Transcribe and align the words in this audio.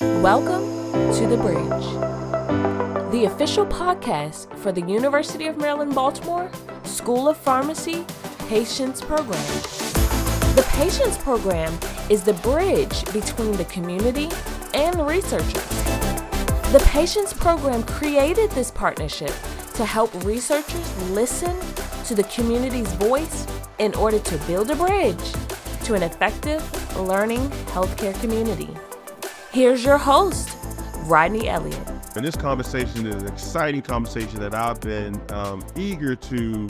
Welcome 0.00 0.64
to 1.12 1.26
The 1.26 1.36
Bridge, 1.36 3.12
the 3.12 3.26
official 3.26 3.66
podcast 3.66 4.56
for 4.56 4.72
the 4.72 4.80
University 4.80 5.46
of 5.46 5.58
Maryland 5.58 5.94
Baltimore 5.94 6.50
School 6.84 7.28
of 7.28 7.36
Pharmacy 7.36 8.06
Patients 8.48 9.02
Program. 9.02 9.44
The 10.56 10.66
Patients 10.70 11.18
Program 11.18 11.78
is 12.08 12.24
the 12.24 12.32
bridge 12.32 13.04
between 13.12 13.52
the 13.52 13.66
community 13.66 14.30
and 14.72 15.06
researchers. 15.06 15.68
The 16.72 16.82
Patients 16.86 17.34
Program 17.34 17.82
created 17.82 18.50
this 18.52 18.70
partnership 18.70 19.34
to 19.74 19.84
help 19.84 20.14
researchers 20.24 21.10
listen 21.10 21.54
to 22.04 22.14
the 22.14 22.24
community's 22.24 22.90
voice 22.94 23.46
in 23.78 23.94
order 23.96 24.18
to 24.18 24.38
build 24.46 24.70
a 24.70 24.76
bridge 24.76 25.32
to 25.84 25.92
an 25.92 26.02
effective 26.02 26.62
learning 26.96 27.50
healthcare 27.74 28.18
community. 28.22 28.74
Here's 29.52 29.84
your 29.84 29.98
host, 29.98 30.56
Rodney 31.06 31.48
Elliott. 31.48 31.76
And 32.14 32.24
this 32.24 32.36
conversation 32.36 33.04
is 33.04 33.16
an 33.16 33.26
exciting 33.26 33.82
conversation 33.82 34.38
that 34.38 34.54
I've 34.54 34.80
been 34.80 35.20
um, 35.32 35.66
eager 35.74 36.14
to 36.14 36.68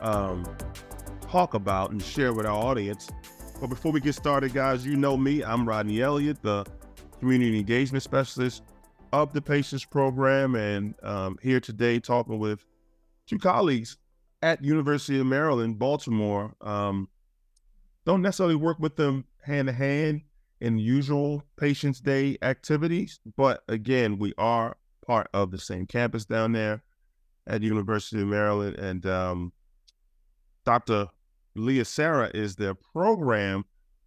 um, 0.00 0.56
talk 1.20 1.52
about 1.52 1.90
and 1.90 2.02
share 2.02 2.32
with 2.32 2.46
our 2.46 2.56
audience. 2.56 3.10
But 3.60 3.66
before 3.66 3.92
we 3.92 4.00
get 4.00 4.14
started, 4.14 4.54
guys, 4.54 4.86
you 4.86 4.96
know 4.96 5.14
me. 5.14 5.44
I'm 5.44 5.68
Rodney 5.68 6.00
Elliott, 6.00 6.40
the 6.40 6.64
Community 7.20 7.58
Engagement 7.58 8.02
Specialist 8.02 8.62
of 9.12 9.34
the 9.34 9.42
Patients 9.42 9.84
Program, 9.84 10.54
and 10.54 10.94
um, 11.02 11.38
here 11.42 11.60
today 11.60 12.00
talking 12.00 12.38
with 12.38 12.64
two 13.26 13.38
colleagues 13.38 13.98
at 14.40 14.64
University 14.64 15.20
of 15.20 15.26
Maryland, 15.26 15.78
Baltimore. 15.78 16.54
Um, 16.62 17.10
don't 18.06 18.22
necessarily 18.22 18.56
work 18.56 18.78
with 18.78 18.96
them 18.96 19.26
hand 19.44 19.68
to 19.68 19.74
hand 19.74 20.22
in 20.62 20.78
usual 20.78 21.42
Patients 21.56 22.00
Day 22.00 22.38
activities, 22.40 23.18
but 23.36 23.64
again, 23.68 24.16
we 24.16 24.32
are 24.38 24.76
part 25.04 25.26
of 25.34 25.50
the 25.50 25.58
same 25.58 25.86
campus 25.86 26.24
down 26.24 26.52
there 26.52 26.84
at 27.48 27.60
the 27.60 27.66
University 27.66 28.22
of 28.22 28.28
Maryland, 28.28 28.76
and 28.76 29.04
um, 29.04 29.52
Dr. 30.64 31.08
Leah 31.56 31.84
Sera 31.84 32.30
is 32.32 32.54
the 32.54 32.76
program 32.92 33.64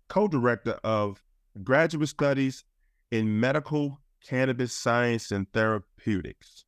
co-director 0.07 0.79
of 0.85 1.21
graduate 1.61 2.07
studies 2.07 2.63
in 3.11 3.37
medical 3.37 3.99
cannabis 4.25 4.71
science 4.71 5.31
and 5.31 5.51
therapeutics. 5.51 6.63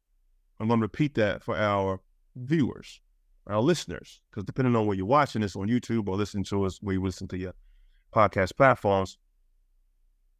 I'm 0.60 0.68
going 0.68 0.82
to 0.82 0.84
repeat 0.84 1.16
that 1.16 1.42
for 1.44 1.56
our 1.56 2.02
viewers, 2.36 3.00
our 3.48 3.62
listeners, 3.62 4.20
because 4.30 4.44
depending 4.44 4.76
on 4.76 4.86
where 4.86 4.98
you're 4.98 5.06
watching 5.06 5.44
this 5.44 5.56
on 5.56 5.70
YouTube 5.70 6.10
or 6.10 6.18
listening 6.18 6.44
to 6.46 6.66
us 6.66 6.80
where 6.82 6.96
you 6.96 7.02
listen 7.02 7.30
to 7.30 7.38
your 7.38 7.54
podcast 8.14 8.58
platforms, 8.58 9.18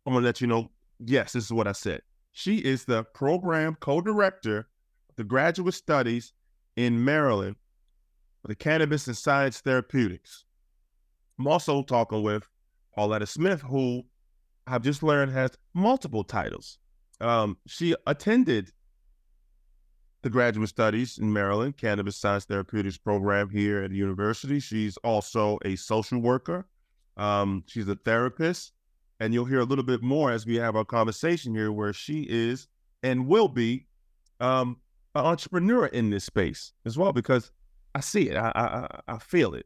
I'm 0.08 0.14
to 0.14 0.22
let 0.22 0.40
you 0.40 0.48
know 0.48 0.72
yes, 1.00 1.34
this 1.34 1.44
is 1.44 1.54
what 1.54 1.68
I 1.68 1.74
said. 1.74 2.02
She 2.32 2.58
is 2.58 2.86
the 2.86 3.04
program 3.04 3.76
co 3.80 4.00
director 4.00 4.60
of 5.10 5.16
the 5.18 5.24
graduate 5.26 5.74
studies 5.74 6.34
in 6.78 7.04
Maryland 7.04 7.58
for 8.42 8.48
the 8.48 8.56
cannabis 8.56 9.08
and 9.08 9.18
science 9.18 9.60
therapeutics. 9.60 10.46
I'm 11.38 11.48
also 11.48 11.84
talking 11.84 12.24
with 12.24 12.48
Paulette 12.96 13.28
Smith, 13.28 13.62
who 13.62 14.04
I've 14.66 14.82
just 14.82 15.04
learned 15.04 15.34
has 15.34 15.52
multiple 15.74 16.24
titles. 16.24 16.80
Um, 17.20 17.58
she 17.68 17.96
attended 18.06 18.72
the 20.24 20.30
graduate 20.30 20.70
studies 20.70 21.18
in 21.18 21.32
Maryland, 21.34 21.78
cannabis 21.78 22.16
science 22.16 22.46
therapeutics 22.46 22.98
program 22.98 23.50
here 23.50 23.84
at 23.84 23.92
the 23.92 23.98
university. 23.98 24.60
She's 24.60 24.98
also 24.98 25.60
a 25.66 25.76
social 25.76 26.20
worker. 26.20 26.66
Um, 27.18 27.64
she's 27.68 27.88
a 27.88 27.96
therapist, 27.96 28.74
and 29.20 29.34
you'll 29.34 29.46
hear 29.46 29.60
a 29.60 29.66
little 29.66 29.84
bit 29.84 30.02
more 30.02 30.32
as 30.32 30.46
we 30.46 30.56
have 30.56 30.76
our 30.76 30.86
conversation 30.86 31.54
here, 31.54 31.72
where 31.72 31.94
she 31.94 32.26
is 32.30 32.68
and 33.04 33.28
will 33.28 33.48
be 33.48 33.88
um, 34.40 34.78
an 35.16 35.26
entrepreneur 35.26 35.88
in 35.88 36.10
this 36.10 36.24
space 36.24 36.74
as 36.86 36.98
well, 36.98 37.14
because 37.14 37.52
I 37.96 38.00
see 38.02 38.30
it, 38.30 38.38
I, 38.38 38.52
I, 38.56 39.14
I 39.16 39.18
feel 39.18 39.54
it. 39.54 39.66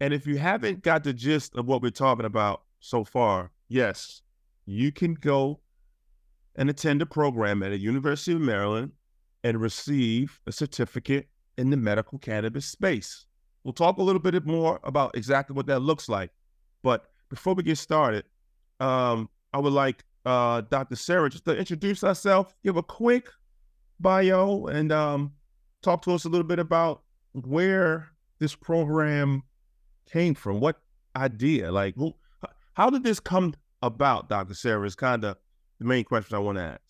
And 0.00 0.14
if 0.14 0.26
you 0.26 0.38
haven't 0.38 0.82
got 0.82 1.04
the 1.04 1.12
gist 1.12 1.56
of 1.56 1.66
what 1.66 1.82
we're 1.82 1.90
talking 1.90 2.24
about 2.24 2.62
so 2.80 3.04
far, 3.04 3.50
yes, 3.68 4.22
you 4.66 4.92
can 4.92 5.14
go 5.14 5.60
and 6.56 6.68
attend 6.70 7.02
a 7.02 7.06
program 7.06 7.62
at 7.62 7.72
a 7.72 7.78
University 7.78 8.32
of 8.32 8.40
Maryland 8.40 8.92
and 9.44 9.60
receive 9.60 10.40
a 10.46 10.52
certificate 10.52 11.28
in 11.56 11.70
the 11.70 11.76
medical 11.76 12.18
cannabis 12.18 12.66
space. 12.66 13.26
We'll 13.62 13.72
talk 13.72 13.98
a 13.98 14.02
little 14.02 14.20
bit 14.20 14.44
more 14.46 14.80
about 14.82 15.16
exactly 15.16 15.54
what 15.54 15.66
that 15.66 15.80
looks 15.80 16.08
like. 16.08 16.30
But 16.82 17.10
before 17.28 17.54
we 17.54 17.62
get 17.62 17.78
started, 17.78 18.24
um, 18.80 19.28
I 19.52 19.58
would 19.58 19.72
like 19.72 20.04
uh, 20.24 20.62
Dr. 20.62 20.96
Sera 20.96 21.30
just 21.30 21.44
to 21.46 21.56
introduce 21.56 22.02
herself, 22.02 22.54
give 22.62 22.76
a 22.76 22.82
quick 22.82 23.28
bio, 24.00 24.66
and 24.66 24.92
um, 24.92 25.32
talk 25.82 26.02
to 26.02 26.12
us 26.12 26.24
a 26.24 26.28
little 26.28 26.46
bit 26.46 26.58
about 26.58 27.02
where 27.32 28.08
this 28.38 28.54
program 28.54 29.42
came 30.10 30.34
from. 30.34 30.60
What 30.60 30.80
idea? 31.16 31.72
Like, 31.72 31.94
how 32.74 32.90
did 32.90 33.02
this 33.02 33.20
come 33.20 33.54
about, 33.82 34.28
Dr. 34.28 34.54
Sera? 34.54 34.86
Is 34.86 34.94
kind 34.94 35.24
of 35.24 35.36
the 35.78 35.84
main 35.84 36.04
question 36.04 36.36
I 36.36 36.40
want 36.40 36.58
to 36.58 36.64
ask. 36.64 36.80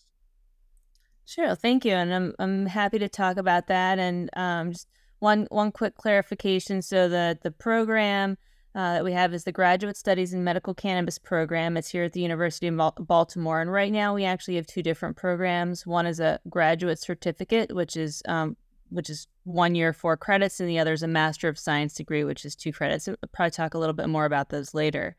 Sure, 1.25 1.55
thank 1.55 1.85
you, 1.85 1.93
and 1.93 2.13
I'm 2.13 2.33
I'm 2.39 2.65
happy 2.65 2.97
to 2.99 3.07
talk 3.07 3.37
about 3.37 3.67
that. 3.67 3.99
And 3.99 4.29
um, 4.35 4.71
just 4.71 4.87
one 5.19 5.47
one 5.51 5.71
quick 5.71 5.95
clarification. 5.95 6.81
So 6.81 7.07
the 7.07 7.37
the 7.41 7.51
program 7.51 8.37
uh, 8.75 8.93
that 8.93 9.03
we 9.03 9.13
have 9.13 9.33
is 9.33 9.43
the 9.43 9.51
Graduate 9.51 9.97
Studies 9.97 10.33
in 10.33 10.43
Medical 10.43 10.73
Cannabis 10.73 11.17
program. 11.17 11.75
It's 11.75 11.89
here 11.89 12.03
at 12.03 12.13
the 12.13 12.21
University 12.21 12.67
of 12.67 12.77
Baltimore, 12.99 13.61
and 13.61 13.71
right 13.71 13.91
now 13.91 14.13
we 14.13 14.25
actually 14.25 14.55
have 14.55 14.67
two 14.67 14.83
different 14.83 15.17
programs. 15.17 15.87
One 15.87 16.05
is 16.05 16.19
a 16.19 16.39
graduate 16.49 16.99
certificate, 16.99 17.73
which 17.73 17.97
is 17.97 18.21
um, 18.27 18.55
which 18.89 19.09
is 19.09 19.27
one 19.43 19.75
year, 19.75 19.93
four 19.93 20.17
credits, 20.17 20.59
and 20.59 20.69
the 20.69 20.79
other 20.79 20.93
is 20.93 21.03
a 21.03 21.07
Master 21.07 21.47
of 21.47 21.57
Science 21.57 21.93
degree, 21.93 22.23
which 22.23 22.45
is 22.45 22.55
two 22.55 22.71
credits. 22.71 23.07
I'll 23.07 23.15
probably 23.31 23.51
talk 23.51 23.73
a 23.73 23.79
little 23.79 23.93
bit 23.93 24.09
more 24.09 24.25
about 24.25 24.49
those 24.49 24.73
later. 24.73 25.15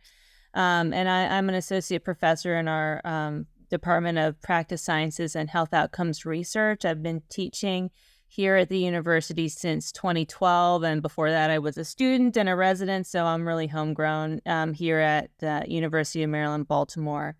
Um, 0.54 0.92
and 0.92 1.08
I, 1.08 1.36
am 1.36 1.48
an 1.48 1.54
associate 1.54 2.04
professor 2.04 2.56
in 2.56 2.66
our 2.66 3.00
um, 3.04 3.46
Department 3.70 4.18
of 4.18 4.40
Practice 4.42 4.82
Sciences 4.82 5.36
and 5.36 5.48
Health 5.48 5.72
Outcomes 5.72 6.26
Research. 6.26 6.84
I've 6.84 7.02
been 7.02 7.22
teaching 7.30 7.90
here 8.32 8.54
at 8.54 8.68
the 8.68 8.78
university 8.78 9.48
since 9.48 9.90
2012, 9.90 10.84
and 10.84 11.02
before 11.02 11.30
that, 11.30 11.50
I 11.50 11.58
was 11.58 11.76
a 11.76 11.84
student 11.84 12.36
and 12.36 12.48
a 12.48 12.54
resident, 12.54 13.08
so 13.08 13.26
I'm 13.26 13.46
really 13.46 13.66
homegrown 13.66 14.40
um, 14.46 14.72
here 14.72 15.00
at 15.00 15.30
the 15.40 15.64
University 15.66 16.22
of 16.22 16.30
Maryland, 16.30 16.68
Baltimore. 16.68 17.34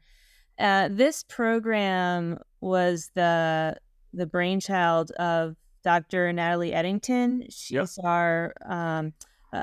Uh, 0.58 0.88
this 0.90 1.22
program 1.22 2.38
was 2.60 3.12
the 3.14 3.76
the 4.12 4.26
brainchild 4.26 5.12
of 5.12 5.54
Dr. 5.84 6.32
Natalie 6.32 6.72
Eddington. 6.72 7.46
She's 7.48 7.96
yep. 7.96 8.04
our 8.04 8.52
um, 8.68 9.12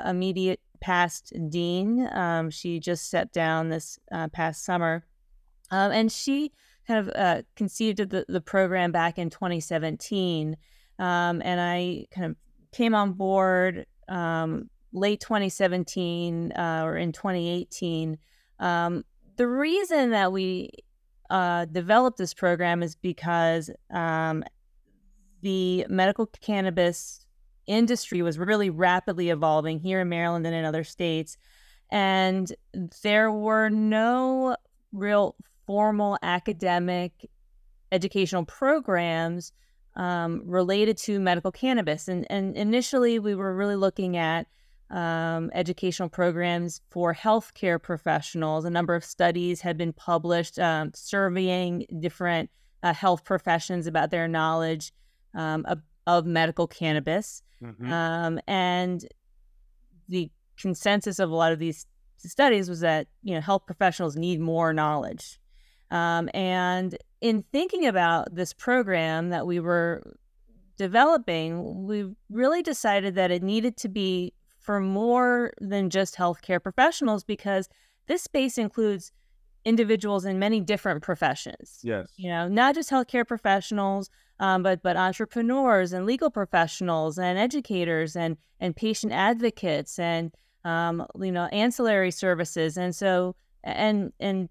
immediate 0.06 0.60
past 0.80 1.34
dean. 1.50 2.08
Um, 2.10 2.48
she 2.48 2.80
just 2.80 3.06
stepped 3.06 3.34
down 3.34 3.68
this 3.68 3.98
uh, 4.10 4.28
past 4.28 4.64
summer. 4.64 5.04
Um, 5.70 5.92
and 5.92 6.10
she 6.10 6.52
kind 6.86 7.06
of 7.06 7.14
uh, 7.14 7.42
conceived 7.54 8.00
of 8.00 8.08
the, 8.08 8.24
the 8.28 8.40
program 8.40 8.92
back 8.92 9.18
in 9.18 9.28
2017. 9.28 10.56
Um, 10.98 11.40
and 11.44 11.60
I 11.60 12.06
kind 12.12 12.26
of 12.26 12.36
came 12.72 12.94
on 12.94 13.12
board 13.12 13.86
um, 14.08 14.68
late 14.92 15.20
2017 15.20 16.52
uh, 16.52 16.82
or 16.84 16.96
in 16.96 17.12
2018. 17.12 18.18
Um, 18.58 19.04
the 19.36 19.46
reason 19.46 20.10
that 20.10 20.32
we 20.32 20.70
uh, 21.30 21.66
developed 21.66 22.18
this 22.18 22.34
program 22.34 22.82
is 22.82 22.96
because 22.96 23.70
um, 23.92 24.42
the 25.42 25.86
medical 25.88 26.26
cannabis 26.26 27.24
industry 27.66 28.22
was 28.22 28.38
really 28.38 28.70
rapidly 28.70 29.30
evolving 29.30 29.78
here 29.78 30.00
in 30.00 30.08
Maryland 30.08 30.46
and 30.46 30.56
in 30.56 30.64
other 30.64 30.84
states. 30.84 31.36
And 31.90 32.52
there 33.02 33.30
were 33.30 33.68
no 33.68 34.56
real 34.92 35.36
formal 35.66 36.18
academic 36.22 37.12
educational 37.92 38.44
programs 38.44 39.52
um, 39.98 40.42
related 40.46 40.96
to 40.96 41.20
medical 41.20 41.52
cannabis. 41.52 42.08
And, 42.08 42.26
and 42.30 42.56
initially, 42.56 43.18
we 43.18 43.34
were 43.34 43.54
really 43.54 43.76
looking 43.76 44.16
at 44.16 44.46
um, 44.90 45.50
educational 45.52 46.08
programs 46.08 46.80
for 46.88 47.12
healthcare 47.12 47.82
professionals. 47.82 48.64
A 48.64 48.70
number 48.70 48.94
of 48.94 49.04
studies 49.04 49.60
had 49.60 49.76
been 49.76 49.92
published 49.92 50.58
um, 50.58 50.92
surveying 50.94 51.84
different 52.00 52.48
uh, 52.82 52.94
health 52.94 53.24
professions 53.24 53.86
about 53.86 54.10
their 54.10 54.28
knowledge 54.28 54.92
um, 55.34 55.66
of, 55.66 55.80
of, 56.06 56.24
medical 56.24 56.66
cannabis. 56.66 57.42
Mm-hmm. 57.62 57.92
Um, 57.92 58.40
and 58.46 59.04
the 60.08 60.30
consensus 60.56 61.18
of 61.18 61.30
a 61.30 61.34
lot 61.34 61.52
of 61.52 61.58
these 61.58 61.86
studies 62.18 62.68
was 62.68 62.80
that 62.80 63.08
you 63.22 63.34
know 63.34 63.40
health 63.40 63.66
professionals 63.66 64.16
need 64.16 64.40
more 64.40 64.72
knowledge 64.72 65.38
um, 65.90 66.28
and 66.34 66.96
in 67.20 67.44
thinking 67.52 67.86
about 67.86 68.34
this 68.34 68.52
program 68.52 69.30
that 69.30 69.46
we 69.46 69.60
were 69.60 70.02
developing, 70.76 71.86
we 71.86 72.14
really 72.30 72.62
decided 72.62 73.14
that 73.16 73.30
it 73.30 73.42
needed 73.42 73.76
to 73.78 73.88
be 73.88 74.32
for 74.58 74.80
more 74.80 75.52
than 75.60 75.90
just 75.90 76.14
healthcare 76.16 76.62
professionals 76.62 77.24
because 77.24 77.68
this 78.06 78.22
space 78.22 78.58
includes 78.58 79.12
individuals 79.64 80.24
in 80.24 80.38
many 80.38 80.60
different 80.60 81.02
professions. 81.02 81.80
Yes. 81.82 82.12
You 82.16 82.30
know, 82.30 82.48
not 82.48 82.74
just 82.74 82.90
healthcare 82.90 83.26
professionals, 83.26 84.10
um, 84.40 84.62
but 84.62 84.82
but 84.82 84.96
entrepreneurs 84.96 85.92
and 85.92 86.06
legal 86.06 86.30
professionals 86.30 87.18
and 87.18 87.38
educators 87.38 88.14
and 88.14 88.36
and 88.60 88.74
patient 88.74 89.12
advocates 89.12 89.98
and 89.98 90.32
um, 90.64 91.04
you 91.20 91.32
know 91.32 91.46
ancillary 91.46 92.10
services. 92.10 92.76
And 92.76 92.94
so 92.94 93.34
and 93.64 94.12
and 94.20 94.48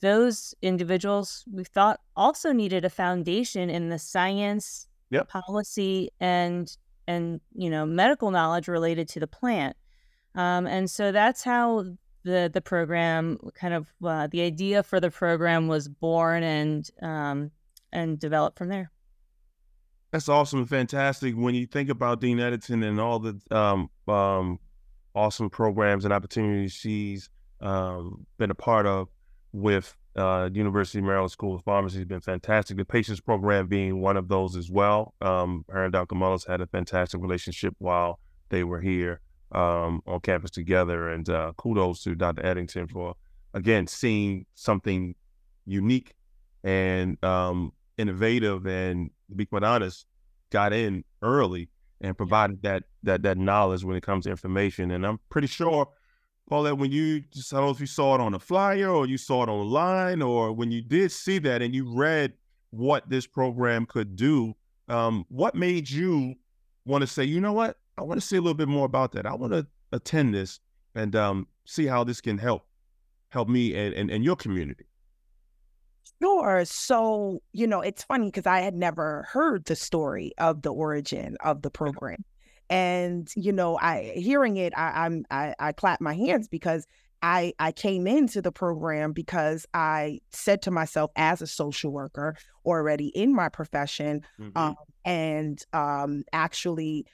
those 0.00 0.54
individuals 0.62 1.44
we 1.50 1.64
thought 1.64 2.00
also 2.16 2.52
needed 2.52 2.84
a 2.84 2.90
foundation 2.90 3.70
in 3.70 3.88
the 3.88 3.98
science, 3.98 4.86
Yep. 5.10 5.28
policy, 5.28 6.10
and 6.20 6.76
and 7.08 7.40
you 7.54 7.68
know 7.68 7.84
medical 7.84 8.30
knowledge 8.30 8.68
related 8.68 9.08
to 9.08 9.20
the 9.20 9.26
plant. 9.26 9.76
Um, 10.34 10.66
and 10.66 10.88
so 10.90 11.10
that's 11.12 11.42
how 11.42 11.84
the 12.22 12.50
the 12.52 12.60
program 12.60 13.38
kind 13.54 13.74
of 13.74 13.92
uh, 14.04 14.28
the 14.28 14.42
idea 14.42 14.82
for 14.82 15.00
the 15.00 15.10
program 15.10 15.68
was 15.68 15.88
born 15.88 16.42
and 16.42 16.88
um, 17.02 17.50
and 17.92 18.18
developed 18.18 18.58
from 18.58 18.68
there. 18.68 18.90
That's 20.12 20.28
awesome 20.28 20.60
and 20.60 20.68
fantastic. 20.68 21.34
When 21.36 21.54
you 21.54 21.66
think 21.66 21.88
about 21.88 22.20
Dean 22.20 22.40
Eddington 22.40 22.82
and 22.82 23.00
all 23.00 23.18
the 23.20 23.40
um, 23.50 23.90
um, 24.08 24.58
awesome 25.14 25.50
programs 25.50 26.04
and 26.04 26.12
opportunities 26.14 26.72
she's 26.72 27.28
um, 27.60 28.26
been 28.38 28.50
a 28.50 28.54
part 28.54 28.86
of 28.86 29.08
with 29.52 29.96
uh, 30.16 30.50
University 30.52 30.98
of 30.98 31.04
Maryland 31.04 31.30
School 31.30 31.56
of 31.56 31.62
Pharmacy 31.64 31.98
has 31.98 32.06
been 32.06 32.20
fantastic. 32.20 32.76
The 32.76 32.84
patients 32.84 33.20
program 33.20 33.66
being 33.68 34.00
one 34.00 34.16
of 34.16 34.28
those 34.28 34.56
as 34.56 34.70
well. 34.70 35.14
Um, 35.20 35.64
her 35.68 35.84
and 35.84 35.92
Dr. 35.92 36.14
Mullins 36.14 36.44
had 36.44 36.60
a 36.60 36.66
fantastic 36.66 37.20
relationship 37.20 37.74
while 37.78 38.18
they 38.48 38.64
were 38.64 38.80
here 38.80 39.20
um, 39.52 40.02
on 40.06 40.20
campus 40.20 40.50
together. 40.50 41.08
And 41.10 41.28
uh, 41.28 41.52
kudos 41.56 42.02
to 42.04 42.14
Dr. 42.14 42.44
Eddington 42.44 42.88
for, 42.88 43.14
again, 43.54 43.86
seeing 43.86 44.46
something 44.54 45.14
unique 45.64 46.14
and 46.64 47.22
um, 47.24 47.72
innovative 47.96 48.66
and, 48.66 49.10
to 49.28 49.36
be 49.36 49.46
quite 49.46 49.62
honest, 49.64 50.06
got 50.50 50.72
in 50.72 51.04
early 51.22 51.68
and 52.00 52.16
provided 52.16 52.62
that 52.62 52.84
that 53.02 53.22
that 53.22 53.38
knowledge 53.38 53.84
when 53.84 53.96
it 53.96 54.02
comes 54.02 54.24
to 54.24 54.30
information. 54.30 54.90
And 54.90 55.06
I'm 55.06 55.20
pretty 55.28 55.46
sure, 55.46 55.88
Paulette, 56.50 56.78
when 56.78 56.90
you 56.90 57.20
just 57.32 57.54
I 57.54 57.58
don't 57.58 57.66
know 57.66 57.70
if 57.70 57.80
you 57.80 57.86
saw 57.86 58.16
it 58.16 58.20
on 58.20 58.34
a 58.34 58.38
flyer 58.40 58.90
or 58.90 59.06
you 59.06 59.16
saw 59.16 59.44
it 59.44 59.48
online 59.48 60.20
or 60.20 60.52
when 60.52 60.72
you 60.72 60.82
did 60.82 61.12
see 61.12 61.38
that 61.38 61.62
and 61.62 61.72
you 61.72 61.88
read 61.94 62.32
what 62.70 63.08
this 63.08 63.24
program 63.24 63.86
could 63.86 64.16
do, 64.16 64.56
um, 64.88 65.24
what 65.28 65.54
made 65.54 65.88
you 65.88 66.34
want 66.84 67.02
to 67.02 67.06
say, 67.06 67.22
you 67.22 67.40
know 67.40 67.52
what, 67.52 67.78
I 67.96 68.02
want 68.02 68.20
to 68.20 68.26
see 68.26 68.36
a 68.36 68.40
little 68.40 68.54
bit 68.54 68.66
more 68.66 68.84
about 68.84 69.12
that. 69.12 69.26
I 69.26 69.34
want 69.34 69.52
to 69.52 69.64
attend 69.92 70.34
this 70.34 70.58
and 70.96 71.14
um, 71.14 71.46
see 71.66 71.86
how 71.86 72.02
this 72.02 72.20
can 72.20 72.36
help 72.36 72.66
help 73.28 73.48
me 73.48 73.72
and, 73.76 73.94
and, 73.94 74.10
and 74.10 74.24
your 74.24 74.34
community. 74.34 74.86
Sure. 76.20 76.64
So, 76.64 77.42
you 77.52 77.68
know, 77.68 77.80
it's 77.80 78.02
funny 78.02 78.26
because 78.26 78.46
I 78.46 78.58
had 78.58 78.74
never 78.74 79.24
heard 79.30 79.66
the 79.66 79.76
story 79.76 80.32
of 80.38 80.62
the 80.62 80.72
origin 80.72 81.36
of 81.44 81.62
the 81.62 81.70
program. 81.70 82.24
And, 82.70 83.28
you 83.36 83.52
know, 83.52 83.78
I 83.78 84.12
hearing 84.16 84.56
it, 84.56 84.72
I, 84.76 85.06
I'm 85.06 85.24
I, 85.30 85.54
I 85.58 85.72
clap 85.72 86.00
my 86.00 86.14
hands 86.14 86.48
because 86.48 86.86
I 87.22 87.52
I 87.58 87.72
came 87.72 88.06
into 88.06 88.40
the 88.40 88.52
program 88.52 89.12
because 89.12 89.66
I 89.74 90.20
said 90.32 90.62
to 90.62 90.70
myself 90.70 91.10
as 91.16 91.42
a 91.42 91.46
social 91.48 91.92
worker 91.92 92.36
already 92.64 93.08
in 93.08 93.34
my 93.34 93.48
profession, 93.50 94.22
Mhm. 94.40 94.52
um, 94.56 94.76
and 95.04 95.62
um, 95.72 96.24
actually 96.32 97.06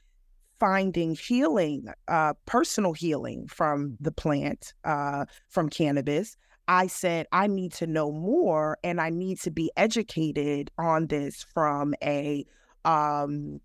finding 0.59 1.15
healing, 1.15 1.87
uh, 2.09 2.35
personal 2.47 2.93
healing 2.93 3.47
from 3.49 3.97
the 4.01 4.13
plant, 4.13 4.73
uh, 4.85 5.27
from 5.49 5.69
cannabis. 5.69 6.37
I 6.69 6.87
said, 6.89 7.27
I 7.33 7.47
need 7.47 7.73
to 7.75 7.87
know 7.87 8.11
more 8.11 8.79
and 8.83 9.01
I 9.01 9.11
need 9.11 9.41
to 9.43 9.51
be 9.51 9.71
educated 9.77 10.71
on 10.79 11.07
this 11.09 11.45
from 11.55 11.95
a 12.03 12.45
um 12.85 13.61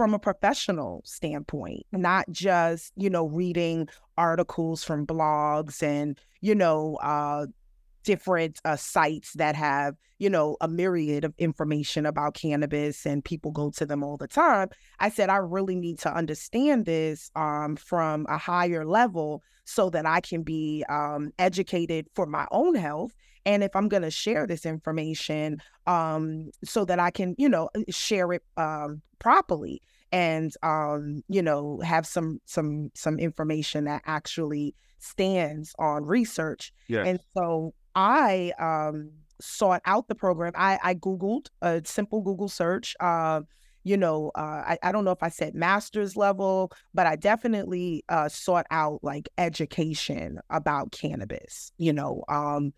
from 0.00 0.14
a 0.14 0.18
professional 0.18 1.02
standpoint, 1.04 1.84
not 1.92 2.24
just, 2.30 2.90
you 2.96 3.10
know, 3.10 3.26
reading 3.26 3.86
articles 4.16 4.82
from 4.82 5.06
blogs 5.06 5.82
and, 5.82 6.18
you 6.40 6.54
know, 6.54 6.98
uh 7.02 7.44
different 8.04 8.60
uh, 8.64 8.76
sites 8.76 9.32
that 9.34 9.54
have, 9.54 9.94
you 10.18 10.30
know, 10.30 10.56
a 10.60 10.68
myriad 10.68 11.24
of 11.24 11.34
information 11.38 12.06
about 12.06 12.34
cannabis 12.34 13.06
and 13.06 13.24
people 13.24 13.50
go 13.50 13.70
to 13.70 13.86
them 13.86 14.02
all 14.02 14.16
the 14.16 14.28
time. 14.28 14.68
I 14.98 15.10
said, 15.10 15.30
I 15.30 15.36
really 15.36 15.76
need 15.76 15.98
to 16.00 16.14
understand 16.14 16.86
this 16.86 17.30
um, 17.36 17.76
from 17.76 18.26
a 18.28 18.38
higher 18.38 18.84
level 18.84 19.42
so 19.64 19.90
that 19.90 20.06
I 20.06 20.20
can 20.20 20.42
be 20.42 20.84
um, 20.88 21.30
educated 21.38 22.06
for 22.14 22.26
my 22.26 22.46
own 22.50 22.74
health. 22.74 23.12
And 23.46 23.62
if 23.62 23.74
I'm 23.74 23.88
going 23.88 24.02
to 24.02 24.10
share 24.10 24.46
this 24.46 24.66
information, 24.66 25.58
um, 25.86 26.50
so 26.64 26.84
that 26.84 26.98
I 26.98 27.10
can, 27.10 27.34
you 27.38 27.48
know, 27.48 27.70
share 27.88 28.32
it 28.32 28.42
um, 28.56 29.00
properly 29.18 29.80
and, 30.12 30.52
um, 30.62 31.22
you 31.28 31.42
know, 31.42 31.80
have 31.80 32.06
some 32.06 32.40
some 32.44 32.90
some 32.94 33.18
information 33.18 33.84
that 33.84 34.02
actually 34.04 34.74
stands 34.98 35.74
on 35.78 36.04
research. 36.04 36.72
Yes. 36.88 37.06
And 37.06 37.20
so 37.34 37.72
I 38.00 38.52
um, 38.58 39.10
sought 39.40 39.82
out 39.84 40.08
the 40.08 40.14
program. 40.14 40.52
I, 40.56 40.78
I 40.82 40.94
Googled 40.94 41.48
a 41.60 41.82
simple 41.84 42.22
Google 42.22 42.48
search. 42.48 42.96
Uh, 42.98 43.42
you 43.84 43.96
know, 43.96 44.30
uh, 44.34 44.62
I, 44.66 44.78
I 44.82 44.92
don't 44.92 45.04
know 45.04 45.10
if 45.10 45.22
I 45.22 45.28
said 45.28 45.54
master's 45.54 46.16
level, 46.16 46.72
but 46.94 47.06
I 47.06 47.16
definitely 47.16 48.04
uh, 48.08 48.28
sought 48.28 48.66
out 48.70 49.00
like 49.02 49.28
education 49.36 50.40
about 50.48 50.92
cannabis, 50.92 51.72
you 51.76 51.92
know, 51.92 52.24
um, 52.28 52.72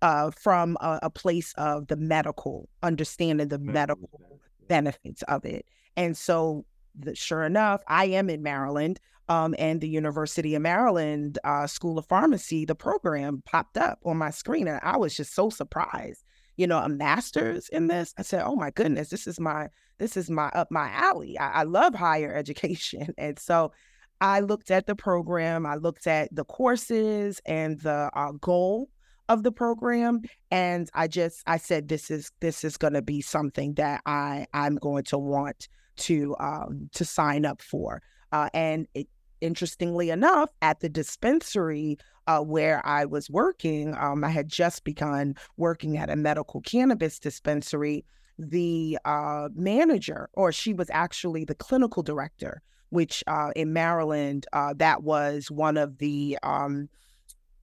uh, 0.00 0.30
from 0.30 0.76
a, 0.80 1.00
a 1.02 1.10
place 1.10 1.52
of 1.56 1.88
the 1.88 1.96
medical, 1.96 2.68
understanding 2.82 3.48
the 3.48 3.58
medical 3.58 4.40
benefits 4.68 5.22
of 5.22 5.44
it. 5.44 5.66
And 5.96 6.16
so, 6.16 6.64
the, 6.98 7.14
sure 7.14 7.44
enough, 7.44 7.82
I 7.88 8.06
am 8.06 8.30
in 8.30 8.42
Maryland, 8.42 9.00
um, 9.28 9.54
and 9.58 9.80
the 9.80 9.88
University 9.88 10.54
of 10.54 10.62
Maryland 10.62 11.38
uh, 11.44 11.66
School 11.66 11.98
of 11.98 12.06
Pharmacy, 12.06 12.64
the 12.64 12.74
program 12.74 13.42
popped 13.44 13.76
up 13.76 13.98
on 14.04 14.16
my 14.16 14.30
screen, 14.30 14.68
and 14.68 14.80
I 14.82 14.96
was 14.96 15.16
just 15.16 15.34
so 15.34 15.50
surprised. 15.50 16.22
You 16.56 16.66
know, 16.66 16.78
a 16.78 16.88
master's 16.88 17.68
in 17.68 17.88
this. 17.88 18.14
I 18.18 18.22
said, 18.22 18.42
"Oh 18.44 18.56
my 18.56 18.70
goodness, 18.70 19.08
this 19.10 19.26
is 19.26 19.40
my 19.40 19.68
this 19.98 20.16
is 20.16 20.30
my 20.30 20.48
up 20.48 20.70
my 20.70 20.90
alley. 20.90 21.38
I, 21.38 21.60
I 21.60 21.62
love 21.64 21.94
higher 21.94 22.34
education." 22.36 23.14
And 23.18 23.38
so, 23.38 23.72
I 24.20 24.40
looked 24.40 24.70
at 24.70 24.86
the 24.86 24.94
program. 24.94 25.66
I 25.66 25.74
looked 25.74 26.06
at 26.06 26.34
the 26.34 26.44
courses 26.44 27.40
and 27.46 27.80
the 27.80 28.10
uh, 28.14 28.32
goal 28.40 28.88
of 29.28 29.42
the 29.42 29.52
program 29.52 30.20
and 30.50 30.88
i 30.94 31.08
just 31.08 31.42
i 31.46 31.56
said 31.56 31.88
this 31.88 32.10
is 32.10 32.30
this 32.40 32.62
is 32.62 32.76
going 32.76 32.92
to 32.92 33.02
be 33.02 33.20
something 33.20 33.74
that 33.74 34.00
i 34.06 34.46
i'm 34.54 34.76
going 34.76 35.02
to 35.02 35.18
want 35.18 35.68
to 35.96 36.36
um 36.38 36.88
to 36.92 37.04
sign 37.04 37.44
up 37.44 37.60
for 37.60 38.00
uh 38.32 38.48
and 38.54 38.86
it, 38.94 39.08
interestingly 39.40 40.10
enough 40.10 40.50
at 40.62 40.80
the 40.80 40.88
dispensary 40.88 41.98
uh, 42.26 42.40
where 42.40 42.84
i 42.86 43.04
was 43.04 43.30
working 43.30 43.94
um 43.96 44.24
i 44.24 44.28
had 44.28 44.48
just 44.48 44.84
begun 44.84 45.34
working 45.56 45.96
at 45.96 46.10
a 46.10 46.16
medical 46.16 46.60
cannabis 46.62 47.18
dispensary 47.18 48.04
the 48.38 48.98
uh 49.04 49.48
manager 49.54 50.28
or 50.34 50.52
she 50.52 50.72
was 50.72 50.90
actually 50.90 51.44
the 51.44 51.54
clinical 51.54 52.02
director 52.02 52.62
which 52.90 53.24
uh 53.26 53.50
in 53.56 53.72
maryland 53.72 54.46
uh 54.52 54.74
that 54.76 55.02
was 55.02 55.50
one 55.50 55.76
of 55.76 55.98
the 55.98 56.38
um 56.42 56.88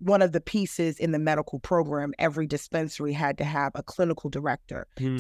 one 0.04 0.22
of 0.22 0.34
the 0.34 0.42
pieces 0.42 1.00
in 1.00 1.12
the 1.12 1.20
medical 1.20 1.60
program, 1.60 2.14
every 2.20 2.46
dispensary 2.46 3.14
had 3.14 3.38
to 3.38 3.44
have 3.44 3.72
a 3.76 3.84
clinical 3.84 4.30
director. 4.30 4.88
Hmm. 4.98 5.18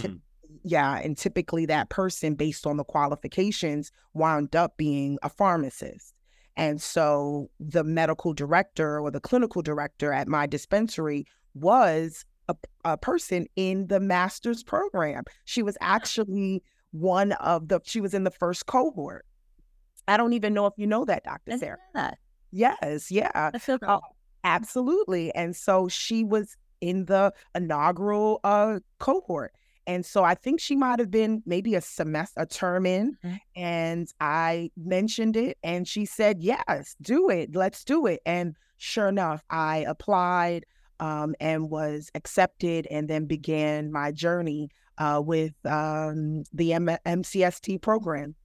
Yeah. 0.63 0.98
And 0.98 1.17
typically 1.17 1.65
that 1.67 1.89
person, 1.89 2.36
based 2.36 2.67
on 2.67 2.77
the 2.77 2.83
qualifications, 2.83 3.91
wound 4.13 4.55
up 4.55 4.77
being 4.77 5.17
a 5.24 5.29
pharmacist. 5.29 6.13
And 6.55 6.81
so 6.81 7.50
the 7.60 7.83
medical 7.83 8.33
director 8.33 9.00
or 9.00 9.10
the 9.12 9.19
clinical 9.19 9.62
director 9.62 10.13
at 10.13 10.27
my 10.27 10.45
dispensary 10.45 11.25
was 11.55 12.25
a, 12.48 12.55
a 12.86 12.98
person 12.98 13.48
in 13.55 13.88
the 13.88 14.00
master's 14.00 14.63
program. 14.63 15.24
She 15.45 15.63
was 15.63 15.77
actually 15.81 16.63
one 16.91 17.31
of 17.33 17.69
the, 17.69 17.79
she 17.83 18.01
was 18.01 18.13
in 18.13 18.24
the 18.24 18.31
first 18.31 18.65
cohort. 18.65 19.25
I 20.07 20.17
don't 20.17 20.33
even 20.33 20.53
know 20.53 20.65
if 20.65 20.74
you 20.77 20.86
know 20.86 21.05
that, 21.05 21.24
Dr. 21.24 21.57
Sera. 21.57 21.77
that. 21.93 22.17
Yes. 22.51 23.10
Yeah. 23.10 23.31
Uh. 23.33 23.51
Absolutely. 24.43 25.33
And 25.33 25.55
so 25.55 25.88
she 25.88 26.24
was 26.24 26.57
in 26.81 27.05
the 27.05 27.33
inaugural 27.55 28.41
uh 28.43 28.79
cohort. 29.00 29.53
And 29.88 30.06
so 30.06 30.24
I 30.24 30.36
think 30.36 30.60
she 30.60 30.75
might 30.75 31.00
have 31.00 31.12
been 31.12 31.44
maybe 31.46 31.75
a 31.75 31.82
semester, 31.82 32.42
a 32.42 32.46
term 32.46 32.86
in. 32.86 33.18
Mhm. 33.24 33.40
And 33.56 34.08
I 34.20 34.72
mentioned 34.78 35.36
it 35.36 35.58
and 35.63 35.88
she 35.88 36.06
said, 36.06 36.40
Yes, 36.42 36.96
do 37.02 37.30
it. 37.30 37.56
Let's 37.56 37.84
do 37.84 38.06
it. 38.08 38.22
And 38.25 38.56
sure 38.78 39.08
enough, 39.08 39.44
I 39.50 39.86
applied 39.88 40.66
um, 41.00 41.36
and 41.40 41.70
was 41.70 42.10
accepted 42.16 42.88
and 42.90 43.10
then 43.10 43.25
began 43.25 43.92
my 43.92 44.12
journey 44.12 44.70
uh, 45.00 45.22
with 45.25 45.54
um, 45.66 46.44
the 46.54 46.74
M- 46.74 46.98
MCST 47.06 47.82
program. 47.82 48.36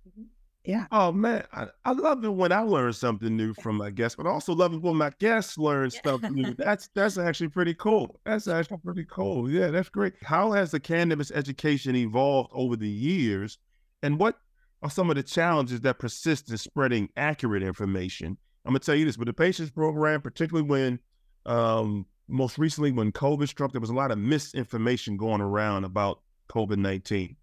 Yeah. 0.64 0.86
Oh 0.92 1.12
man, 1.12 1.44
I, 1.52 1.68
I 1.84 1.92
love 1.92 2.24
it 2.24 2.28
when 2.28 2.52
I 2.52 2.60
learn 2.60 2.92
something 2.92 3.34
new 3.34 3.54
from 3.54 3.76
my 3.76 3.90
guests, 3.90 4.16
but 4.16 4.26
I 4.26 4.30
also 4.30 4.54
love 4.54 4.74
it 4.74 4.82
when 4.82 4.96
my 4.96 5.10
guests 5.18 5.56
learn 5.56 5.90
stuff 5.90 6.20
new. 6.22 6.52
That's 6.58 6.88
that's 6.94 7.16
actually 7.16 7.48
pretty 7.48 7.74
cool. 7.74 8.20
That's 8.26 8.48
actually 8.48 8.78
pretty 8.78 9.06
cool. 9.08 9.50
Yeah, 9.50 9.68
that's 9.68 9.88
great. 9.88 10.14
How 10.22 10.52
has 10.52 10.70
the 10.70 10.80
cannabis 10.80 11.30
education 11.30 11.96
evolved 11.96 12.50
over 12.52 12.76
the 12.76 12.88
years, 12.88 13.56
and 14.02 14.18
what 14.18 14.38
are 14.82 14.90
some 14.90 15.08
of 15.08 15.16
the 15.16 15.22
challenges 15.22 15.80
that 15.80 15.98
persist 15.98 16.50
in 16.50 16.58
spreading 16.58 17.08
accurate 17.16 17.62
information? 17.62 18.36
I'm 18.66 18.72
gonna 18.72 18.80
tell 18.80 18.94
you 18.94 19.06
this 19.06 19.16
with 19.16 19.26
the 19.26 19.32
patients 19.32 19.70
program, 19.70 20.20
particularly 20.20 20.68
when 20.68 20.98
um, 21.46 22.04
most 22.28 22.58
recently 22.58 22.92
when 22.92 23.10
COVID 23.12 23.48
struck, 23.48 23.72
there 23.72 23.80
was 23.80 23.90
a 23.90 23.94
lot 23.94 24.10
of 24.10 24.18
misinformation 24.18 25.16
going 25.16 25.40
around 25.40 25.84
about 25.84 26.20
COVID 26.50 26.76
19. 26.76 27.36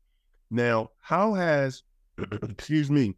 Now, 0.52 0.92
how 1.02 1.34
has 1.34 1.84
excuse 2.18 2.90
me. 2.90 3.16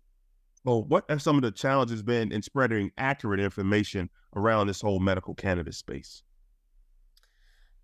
Well, 0.63 0.83
what 0.83 1.05
have 1.09 1.21
some 1.21 1.37
of 1.37 1.43
the 1.43 1.51
challenges 1.51 2.03
been 2.03 2.31
in 2.31 2.41
spreading 2.41 2.91
accurate 2.97 3.39
information 3.39 4.09
around 4.35 4.67
this 4.67 4.81
whole 4.81 4.99
medical 4.99 5.33
cannabis 5.33 5.77
space? 5.77 6.23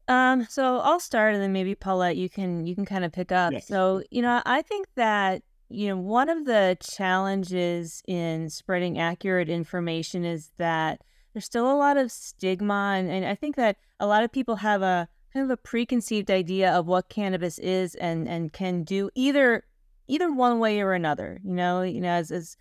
Um, 0.07 0.45
so 0.49 0.79
I'll 0.79 0.99
start, 0.99 1.33
and 1.33 1.41
then 1.41 1.53
maybe 1.53 1.75
Paulette, 1.75 2.17
you 2.17 2.29
can 2.29 2.65
you 2.65 2.75
can 2.75 2.85
kind 2.85 3.05
of 3.05 3.13
pick 3.13 3.31
up. 3.31 3.53
Yes. 3.53 3.67
So 3.67 4.03
you 4.11 4.21
know, 4.21 4.41
I 4.45 4.61
think 4.61 4.87
that 4.95 5.43
you 5.69 5.87
know 5.87 5.97
one 5.97 6.29
of 6.29 6.45
the 6.45 6.77
challenges 6.81 8.03
in 8.05 8.49
spreading 8.49 8.99
accurate 8.99 9.49
information 9.49 10.25
is 10.25 10.51
that 10.57 11.01
there's 11.33 11.45
still 11.45 11.71
a 11.71 11.77
lot 11.77 11.95
of 11.95 12.11
stigma, 12.11 12.95
and, 12.97 13.09
and 13.09 13.25
I 13.25 13.35
think 13.35 13.55
that 13.55 13.77
a 13.99 14.07
lot 14.07 14.23
of 14.23 14.31
people 14.31 14.57
have 14.57 14.81
a 14.81 15.07
kind 15.31 15.45
of 15.45 15.49
a 15.49 15.57
preconceived 15.57 16.29
idea 16.29 16.71
of 16.71 16.85
what 16.85 17.07
cannabis 17.07 17.57
is 17.59 17.95
and 17.95 18.27
and 18.27 18.51
can 18.51 18.83
do 18.83 19.09
either 19.15 19.63
either 20.07 20.31
one 20.31 20.59
way 20.59 20.81
or 20.81 20.93
another. 20.93 21.39
You 21.43 21.53
know, 21.53 21.81
you 21.81 22.01
know, 22.01 22.09
as 22.09 22.31
as 22.31 22.57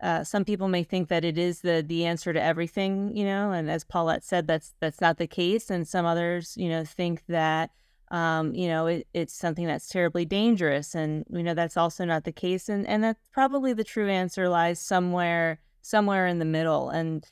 uh, 0.00 0.24
some 0.24 0.44
people 0.44 0.68
may 0.68 0.82
think 0.82 1.08
that 1.08 1.24
it 1.24 1.38
is 1.38 1.60
the 1.60 1.84
the 1.86 2.04
answer 2.04 2.32
to 2.32 2.42
everything, 2.42 3.16
you 3.16 3.24
know, 3.24 3.52
and 3.52 3.70
as 3.70 3.84
Paulette 3.84 4.24
said, 4.24 4.46
that's 4.46 4.74
that's 4.80 5.00
not 5.00 5.16
the 5.18 5.26
case. 5.26 5.70
And 5.70 5.88
some 5.88 6.04
others, 6.04 6.56
you 6.56 6.68
know, 6.68 6.84
think 6.84 7.24
that 7.28 7.70
um, 8.10 8.54
you 8.54 8.68
know 8.68 8.86
it, 8.86 9.06
it's 9.14 9.34
something 9.34 9.66
that's 9.66 9.88
terribly 9.88 10.24
dangerous, 10.24 10.94
and 10.94 11.24
you 11.30 11.42
know 11.42 11.54
that's 11.54 11.76
also 11.76 12.04
not 12.04 12.24
the 12.24 12.32
case. 12.32 12.68
And 12.68 12.86
and 12.86 13.02
that's 13.02 13.28
probably 13.32 13.72
the 13.72 13.84
true 13.84 14.08
answer 14.08 14.48
lies 14.48 14.80
somewhere 14.80 15.60
somewhere 15.82 16.26
in 16.26 16.38
the 16.38 16.44
middle. 16.44 16.90
And 16.90 17.28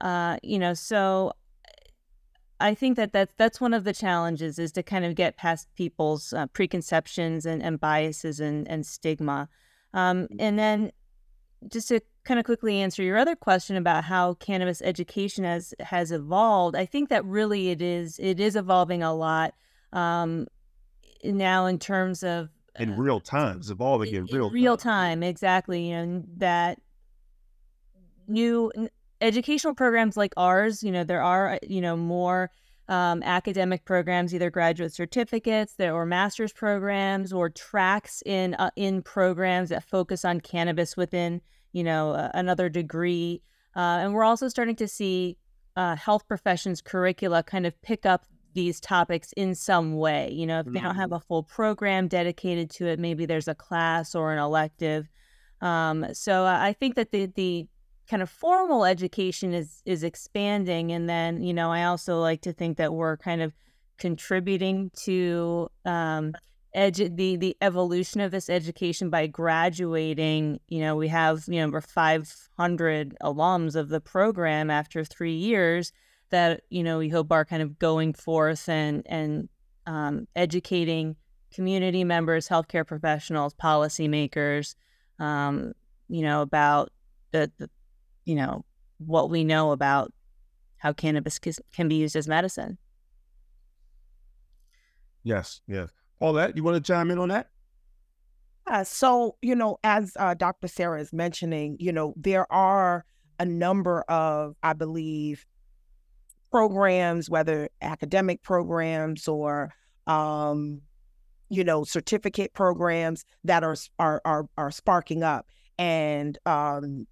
uh, 0.00 0.36
you 0.42 0.58
know, 0.58 0.74
so 0.74 1.32
I 2.62 2.74
think 2.74 2.96
that 2.96 3.12
that's 3.12 3.34
that's 3.36 3.60
one 3.60 3.74
of 3.74 3.84
the 3.84 3.92
challenges 3.92 4.58
is 4.58 4.72
to 4.72 4.82
kind 4.82 5.04
of 5.04 5.14
get 5.14 5.36
past 5.36 5.68
people's 5.74 6.32
uh, 6.32 6.46
preconceptions 6.46 7.44
and, 7.44 7.62
and 7.62 7.80
biases 7.80 8.40
and, 8.40 8.68
and 8.68 8.86
stigma. 8.86 9.48
Um, 9.92 10.28
and 10.38 10.58
then 10.58 10.92
just 11.68 11.88
to 11.88 12.00
kind 12.24 12.38
of 12.38 12.46
quickly 12.46 12.80
answer 12.80 13.02
your 13.02 13.18
other 13.18 13.34
question 13.36 13.76
about 13.76 14.04
how 14.04 14.34
cannabis 14.34 14.80
education 14.82 15.44
has 15.44 15.74
has 15.80 16.12
evolved, 16.12 16.76
I 16.76 16.86
think 16.86 17.08
that 17.08 17.24
really 17.24 17.70
it 17.70 17.82
is 17.82 18.18
it 18.18 18.38
is 18.38 18.56
evolving 18.56 19.02
a 19.02 19.14
lot 19.14 19.54
um, 19.92 20.46
now 21.24 21.66
in 21.66 21.78
terms 21.78 22.22
of 22.22 22.48
In 22.78 22.96
real 22.96 23.20
time, 23.20 23.58
it's 23.58 23.70
evolving 23.70 24.14
in, 24.14 24.26
real 24.26 24.50
real 24.50 24.76
time. 24.76 25.20
time 25.20 25.22
exactly 25.22 25.90
and 25.90 26.26
that 26.36 26.78
new 28.28 28.70
educational 29.22 29.74
programs 29.74 30.16
like 30.16 30.34
ours 30.36 30.82
you 30.82 30.90
know 30.90 31.04
there 31.04 31.22
are 31.22 31.54
uh, 31.54 31.58
you 31.62 31.80
know 31.80 31.96
more 31.96 32.50
um, 32.88 33.22
academic 33.22 33.84
programs 33.84 34.34
either 34.34 34.50
graduate 34.50 34.92
certificates 34.92 35.74
there 35.74 35.94
or 35.94 36.04
master's 36.04 36.52
programs 36.52 37.32
or 37.32 37.48
tracks 37.48 38.22
in 38.26 38.54
uh, 38.54 38.70
in 38.76 39.02
programs 39.02 39.68
that 39.68 39.84
focus 39.84 40.24
on 40.24 40.40
cannabis 40.40 40.96
within 40.96 41.40
you 41.72 41.84
know 41.84 42.10
uh, 42.12 42.30
another 42.34 42.68
degree. 42.68 43.40
Uh, 43.74 44.00
and 44.02 44.12
we're 44.12 44.24
also 44.24 44.48
starting 44.48 44.76
to 44.76 44.88
see 44.88 45.38
uh, 45.76 45.96
health 45.96 46.26
professions 46.28 46.82
curricula 46.82 47.42
kind 47.42 47.64
of 47.64 47.80
pick 47.80 48.04
up 48.04 48.26
these 48.52 48.78
topics 48.80 49.32
in 49.38 49.54
some 49.54 49.96
way. 49.96 50.30
You 50.32 50.46
know 50.46 50.60
if 50.60 50.66
they 50.66 50.80
don't 50.80 50.96
have 50.96 51.12
a 51.12 51.20
full 51.20 51.44
program 51.44 52.08
dedicated 52.08 52.68
to 52.70 52.86
it 52.86 52.98
maybe 52.98 53.24
there's 53.26 53.48
a 53.48 53.54
class 53.54 54.14
or 54.14 54.32
an 54.32 54.38
elective. 54.38 55.08
Um, 55.60 56.06
so 56.12 56.44
I 56.44 56.74
think 56.78 56.96
that 56.96 57.12
the 57.12 57.26
the 57.26 57.68
kind 58.08 58.22
of 58.22 58.30
formal 58.30 58.84
education 58.84 59.54
is 59.54 59.82
is 59.84 60.02
expanding, 60.02 60.92
and 60.92 61.08
then 61.08 61.42
you 61.42 61.54
know 61.54 61.70
I 61.70 61.84
also 61.84 62.20
like 62.20 62.42
to 62.42 62.52
think 62.52 62.78
that 62.78 62.92
we're 62.92 63.16
kind 63.16 63.42
of 63.42 63.52
contributing 63.98 64.90
to 65.04 65.68
um, 65.84 66.32
edu- 66.76 67.16
the 67.16 67.36
the 67.36 67.56
evolution 67.60 68.20
of 68.20 68.30
this 68.30 68.50
education 68.50 69.10
by 69.10 69.26
graduating. 69.26 70.60
You 70.68 70.80
know, 70.80 70.96
we 70.96 71.08
have 71.08 71.44
you 71.46 71.60
know 71.60 71.68
we're 71.68 71.80
500 71.80 73.16
alums 73.22 73.76
of 73.76 73.88
the 73.88 74.00
program 74.00 74.70
after 74.70 75.04
three 75.04 75.36
years 75.36 75.92
that 76.30 76.62
you 76.70 76.82
know 76.82 76.98
we 76.98 77.08
hope 77.08 77.30
are 77.30 77.44
kind 77.44 77.62
of 77.62 77.78
going 77.78 78.12
forth 78.12 78.68
and 78.68 79.02
and 79.06 79.48
um, 79.86 80.26
educating 80.36 81.16
community 81.52 82.04
members, 82.04 82.48
healthcare 82.48 82.86
professionals, 82.86 83.54
policymakers, 83.54 84.74
um, 85.18 85.72
you 86.08 86.22
know, 86.22 86.42
about 86.42 86.90
the, 87.32 87.50
the, 87.58 87.68
you 88.24 88.34
know, 88.34 88.64
what 88.98 89.30
we 89.30 89.44
know 89.44 89.72
about 89.72 90.12
how 90.78 90.92
cannabis 90.92 91.38
can, 91.38 91.52
can 91.72 91.88
be 91.88 91.96
used 91.96 92.16
as 92.16 92.28
medicine. 92.28 92.78
Yes, 95.22 95.60
yes. 95.66 95.90
Paulette, 96.18 96.56
you 96.56 96.64
want 96.64 96.76
to 96.76 96.92
chime 96.92 97.10
in 97.10 97.18
on 97.18 97.28
that? 97.28 97.48
Yeah, 98.68 98.82
so, 98.84 99.36
you 99.42 99.54
know, 99.54 99.78
as 99.84 100.16
uh, 100.18 100.34
Dr. 100.34 100.68
Sera 100.68 101.00
is 101.00 101.12
mentioning, 101.12 101.76
you 101.80 101.92
know, 101.92 102.14
there 102.16 102.50
are 102.52 103.04
a 103.38 103.44
number 103.44 104.02
of, 104.02 104.56
I 104.62 104.72
believe, 104.72 105.44
programs, 106.50 107.28
whether 107.28 107.68
academic 107.80 108.42
programs 108.42 109.26
or, 109.26 109.72
um, 110.06 110.82
you 111.48 111.64
know, 111.64 111.84
certificate 111.84 112.54
programs 112.54 113.24
that 113.44 113.62
are 113.62 113.76
are 113.98 114.22
are, 114.24 114.46
are 114.56 114.70
sparking 114.70 115.22
up, 115.22 115.46
and 115.78 116.38
um, 116.46 117.06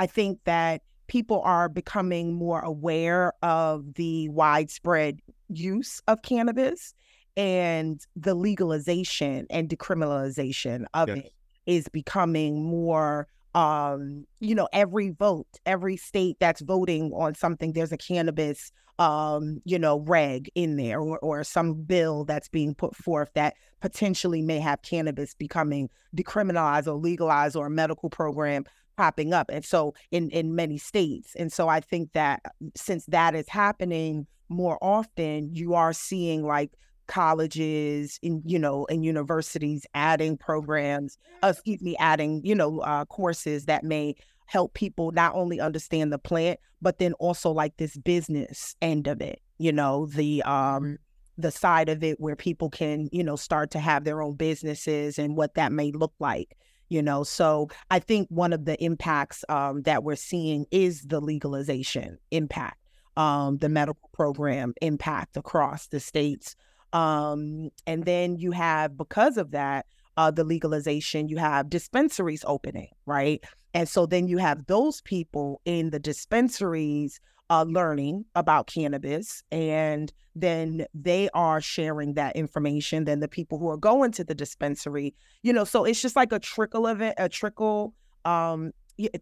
I 0.00 0.06
think 0.06 0.40
that 0.44 0.80
people 1.08 1.42
are 1.42 1.68
becoming 1.68 2.32
more 2.34 2.60
aware 2.60 3.34
of 3.42 3.94
the 3.94 4.30
widespread 4.30 5.20
use 5.48 6.00
of 6.08 6.22
cannabis 6.22 6.94
and 7.36 8.00
the 8.16 8.34
legalization 8.34 9.46
and 9.50 9.68
decriminalization 9.68 10.86
of 10.94 11.08
Yes. 11.08 11.18
it 11.18 11.32
is 11.66 11.88
becoming 11.88 12.64
more 12.64 13.28
um 13.54 14.24
you 14.38 14.54
know 14.54 14.68
every 14.72 15.10
vote 15.10 15.46
every 15.66 15.96
state 15.96 16.36
that's 16.40 16.60
voting 16.60 17.12
on 17.12 17.34
something 17.34 17.72
there's 17.72 17.92
a 17.92 17.96
cannabis 17.96 18.70
um 19.00 19.60
you 19.64 19.78
know 19.78 19.98
reg 20.00 20.48
in 20.54 20.76
there 20.76 21.00
or, 21.00 21.18
or 21.18 21.42
some 21.44 21.74
bill 21.74 22.24
that's 22.24 22.48
being 22.48 22.74
put 22.74 22.94
forth 22.94 23.30
that 23.34 23.54
potentially 23.80 24.40
may 24.40 24.60
have 24.60 24.80
cannabis 24.82 25.34
becoming 25.34 25.90
decriminalized 26.16 26.86
or 26.86 26.94
legalized 26.94 27.56
or 27.56 27.66
a 27.66 27.70
medical 27.70 28.08
program 28.08 28.64
popping 29.00 29.32
up 29.32 29.48
and 29.50 29.64
so 29.64 29.94
in 30.10 30.28
in 30.28 30.54
many 30.54 30.76
states 30.76 31.34
and 31.36 31.50
so 31.50 31.68
i 31.68 31.80
think 31.80 32.12
that 32.12 32.42
since 32.76 33.06
that 33.06 33.34
is 33.34 33.48
happening 33.48 34.26
more 34.50 34.76
often 34.82 35.48
you 35.54 35.72
are 35.72 35.94
seeing 35.94 36.44
like 36.44 36.70
colleges 37.06 38.18
and 38.22 38.42
you 38.44 38.58
know 38.58 38.86
and 38.90 39.02
universities 39.02 39.86
adding 39.94 40.36
programs 40.36 41.16
uh, 41.42 41.46
excuse 41.46 41.80
me 41.80 41.96
adding 41.98 42.42
you 42.44 42.54
know 42.54 42.80
uh, 42.80 43.06
courses 43.06 43.64
that 43.64 43.84
may 43.84 44.14
help 44.44 44.74
people 44.74 45.12
not 45.12 45.34
only 45.34 45.58
understand 45.58 46.12
the 46.12 46.18
plant 46.18 46.60
but 46.82 46.98
then 46.98 47.14
also 47.14 47.50
like 47.50 47.74
this 47.78 47.96
business 47.96 48.76
end 48.82 49.06
of 49.06 49.22
it 49.22 49.40
you 49.56 49.72
know 49.72 50.04
the 50.08 50.42
um 50.42 50.98
the 51.38 51.50
side 51.50 51.88
of 51.88 52.04
it 52.04 52.20
where 52.20 52.36
people 52.36 52.68
can 52.68 53.08
you 53.12 53.24
know 53.24 53.34
start 53.34 53.70
to 53.70 53.78
have 53.78 54.04
their 54.04 54.20
own 54.20 54.34
businesses 54.34 55.18
and 55.18 55.38
what 55.38 55.54
that 55.54 55.72
may 55.72 55.90
look 55.90 56.12
like 56.18 56.54
you 56.90 57.02
know 57.02 57.24
so 57.24 57.68
i 57.90 57.98
think 57.98 58.28
one 58.30 58.52
of 58.52 58.66
the 58.66 58.82
impacts 58.84 59.44
um, 59.48 59.82
that 59.82 60.04
we're 60.04 60.16
seeing 60.16 60.66
is 60.70 61.02
the 61.02 61.20
legalization 61.20 62.18
impact 62.30 62.76
um, 63.16 63.58
the 63.58 63.68
medical 63.68 64.10
program 64.12 64.74
impact 64.82 65.36
across 65.36 65.86
the 65.88 66.00
states 66.00 66.54
um, 66.92 67.70
and 67.86 68.04
then 68.04 68.36
you 68.36 68.50
have 68.50 68.96
because 68.96 69.36
of 69.38 69.52
that 69.52 69.86
uh, 70.16 70.30
the 70.30 70.44
legalization 70.44 71.28
you 71.28 71.38
have 71.38 71.70
dispensaries 71.70 72.44
opening 72.46 72.88
right? 73.10 73.42
And 73.74 73.88
so 73.88 74.06
then 74.06 74.28
you 74.28 74.38
have 74.38 74.66
those 74.66 75.00
people 75.02 75.60
in 75.64 75.90
the 75.90 75.98
dispensaries 75.98 77.20
uh, 77.50 77.64
learning 77.64 78.24
about 78.34 78.66
cannabis 78.68 79.42
and 79.50 80.12
then 80.36 80.86
they 80.94 81.28
are 81.34 81.60
sharing 81.60 82.14
that 82.14 82.36
information 82.36 83.04
then 83.04 83.20
the 83.20 83.28
people 83.28 83.58
who 83.58 83.68
are 83.68 83.76
going 83.76 84.12
to 84.12 84.24
the 84.24 84.34
dispensary 84.34 85.14
you 85.42 85.52
know 85.52 85.64
so 85.64 85.84
it's 85.84 86.00
just 86.00 86.16
like 86.16 86.32
a 86.32 86.38
trickle 86.38 86.86
of 86.86 87.00
it 87.00 87.14
a 87.18 87.28
trickle 87.28 87.92
um 88.24 88.70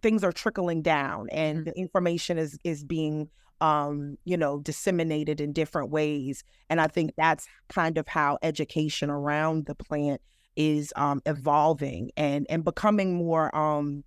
things 0.02 0.23
are 0.23 0.32
trickling 0.32 0.82
down 0.82 1.28
and 1.30 1.64
the 1.66 1.76
information 1.78 2.37
is 2.37 2.58
is 2.64 2.85
being 2.85 3.28
um 3.62 4.16
you 4.25 4.37
know 4.37 4.61
disseminated 4.61 5.40
in 5.40 5.52
different 5.52 5.90
ways 5.90 6.44
and 6.68 6.80
i 6.80 6.87
think 6.87 7.12
that's 7.16 7.47
kind 7.68 7.97
of 7.97 8.06
how 8.06 8.38
education 8.42 9.08
around 9.08 9.66
the 9.66 9.75
plant 9.75 10.20
is 10.58 10.92
um, 10.97 11.23
evolving 11.25 12.11
and 12.16 12.44
and 12.50 12.64
becoming 12.64 13.14
more 13.14 13.54
um, 13.56 14.02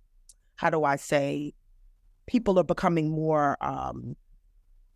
how 0.56 0.68
do 0.70 0.84
I 0.84 0.96
say 0.96 1.54
people 2.26 2.58
are 2.58 2.64
becoming 2.64 3.10
more 3.10 3.56
um, 3.64 4.16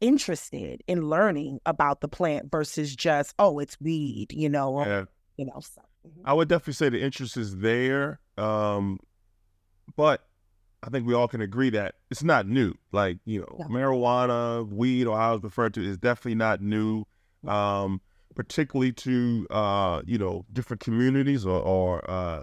interested 0.00 0.82
in 0.86 1.08
learning 1.08 1.58
about 1.66 2.00
the 2.00 2.08
plant 2.08 2.50
versus 2.50 2.94
just 2.94 3.34
oh 3.38 3.58
it's 3.58 3.80
weed 3.80 4.26
you 4.32 4.48
know 4.48 4.72
or, 4.74 4.86
Yeah. 4.86 5.04
you 5.36 5.46
know 5.46 5.60
so. 5.60 5.80
mhm. 6.06 6.22
I 6.24 6.32
would 6.34 6.48
definitely 6.48 6.74
say 6.74 6.88
the 6.90 7.00
interest 7.02 7.36
is 7.36 7.58
there, 7.58 8.20
um, 8.36 8.98
but 9.96 10.26
I 10.82 10.90
think 10.90 11.06
we 11.06 11.14
all 11.14 11.26
can 11.28 11.40
agree 11.40 11.70
that 11.70 11.94
it's 12.10 12.22
not 12.22 12.46
new. 12.46 12.74
Like 12.92 13.18
you 13.24 13.40
know, 13.40 13.56
No. 13.58 13.66
marijuana, 13.66 14.68
weed, 14.68 15.06
or 15.06 15.16
how 15.16 15.34
it's 15.34 15.42
referred 15.44 15.74
to, 15.74 15.80
is 15.82 15.96
definitely 15.98 16.34
not 16.36 16.60
new, 16.60 17.04
um, 17.48 18.00
particularly 18.34 18.92
to 18.92 19.46
uh, 19.50 20.02
you 20.06 20.18
know 20.18 20.44
different 20.52 20.80
communities 20.80 21.44
or, 21.46 21.60
or 21.60 22.08
uh, 22.08 22.42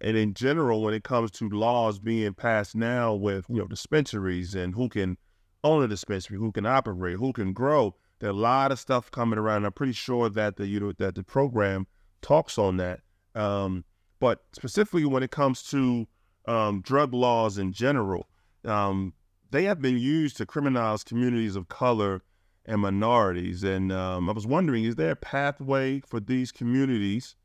and 0.00 0.16
in 0.16 0.34
general 0.34 0.82
when 0.82 0.94
it 0.94 1.04
comes 1.04 1.30
to 1.32 1.48
laws 1.48 1.98
being 1.98 2.34
passed 2.34 2.74
now 2.74 3.14
with 3.14 3.46
you 3.48 3.56
know 3.56 3.66
dispensaries 3.66 4.54
and 4.54 4.74
who 4.74 4.88
can 4.88 5.16
own 5.62 5.82
a 5.82 5.88
dispensary, 5.88 6.38
who 6.38 6.52
can 6.52 6.66
operate, 6.66 7.16
who 7.16 7.32
can 7.32 7.52
grow. 7.52 7.94
There 8.18 8.28
are 8.28 8.32
a 8.32 8.36
lot 8.36 8.72
of 8.72 8.78
stuff 8.78 9.10
coming 9.10 9.38
around. 9.38 9.64
I'm 9.64 9.72
pretty 9.72 9.92
sure 9.92 10.28
that 10.30 10.56
the 10.56 10.66
you 10.66 10.80
know 10.80 10.92
that 10.98 11.14
the 11.14 11.22
program 11.22 11.86
talks 12.22 12.58
on 12.58 12.76
that. 12.78 13.00
Um, 13.34 13.84
but 14.18 14.44
specifically 14.52 15.04
when 15.04 15.22
it 15.22 15.30
comes 15.30 15.62
to 15.70 16.06
um, 16.46 16.80
drug 16.82 17.14
laws 17.14 17.58
in 17.58 17.72
general, 17.72 18.28
um, 18.64 19.14
they 19.50 19.64
have 19.64 19.80
been 19.80 19.98
used 19.98 20.36
to 20.38 20.46
criminalize 20.46 21.04
communities 21.04 21.56
of 21.56 21.68
color 21.68 22.22
and 22.66 22.80
minorities. 22.80 23.64
And 23.64 23.90
um, 23.90 24.28
I 24.28 24.32
was 24.32 24.46
wondering, 24.46 24.84
is 24.84 24.96
there 24.96 25.12
a 25.12 25.16
pathway 25.16 26.00
for 26.00 26.20
these 26.20 26.52
communities 26.52 27.36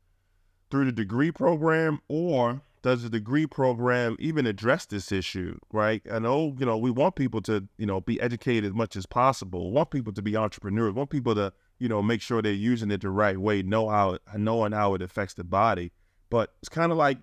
through 0.70 0.86
the 0.86 0.92
degree 0.92 1.30
program, 1.30 2.00
or 2.08 2.62
does 2.82 3.02
the 3.02 3.10
degree 3.10 3.46
program 3.46 4.16
even 4.18 4.46
address 4.46 4.86
this 4.86 5.10
issue? 5.10 5.58
Right? 5.72 6.02
I 6.10 6.18
know 6.18 6.54
you 6.58 6.66
know 6.66 6.76
we 6.78 6.90
want 6.90 7.16
people 7.16 7.40
to 7.42 7.66
you 7.78 7.86
know 7.86 8.00
be 8.00 8.20
educated 8.20 8.64
as 8.64 8.74
much 8.74 8.96
as 8.96 9.06
possible. 9.06 9.72
Want 9.72 9.90
people 9.90 10.12
to 10.12 10.22
be 10.22 10.36
entrepreneurs. 10.36 10.94
Want 10.94 11.10
people 11.10 11.34
to 11.34 11.52
you 11.78 11.88
know 11.88 12.02
make 12.02 12.22
sure 12.22 12.42
they're 12.42 12.52
using 12.52 12.90
it 12.90 13.00
the 13.00 13.10
right 13.10 13.38
way, 13.38 13.62
know 13.62 13.88
how 13.88 14.18
knowing 14.36 14.72
how 14.72 14.94
it 14.94 15.02
affects 15.02 15.34
the 15.34 15.44
body. 15.44 15.92
But 16.30 16.54
it's 16.60 16.68
kind 16.68 16.92
of 16.92 16.98
like, 16.98 17.18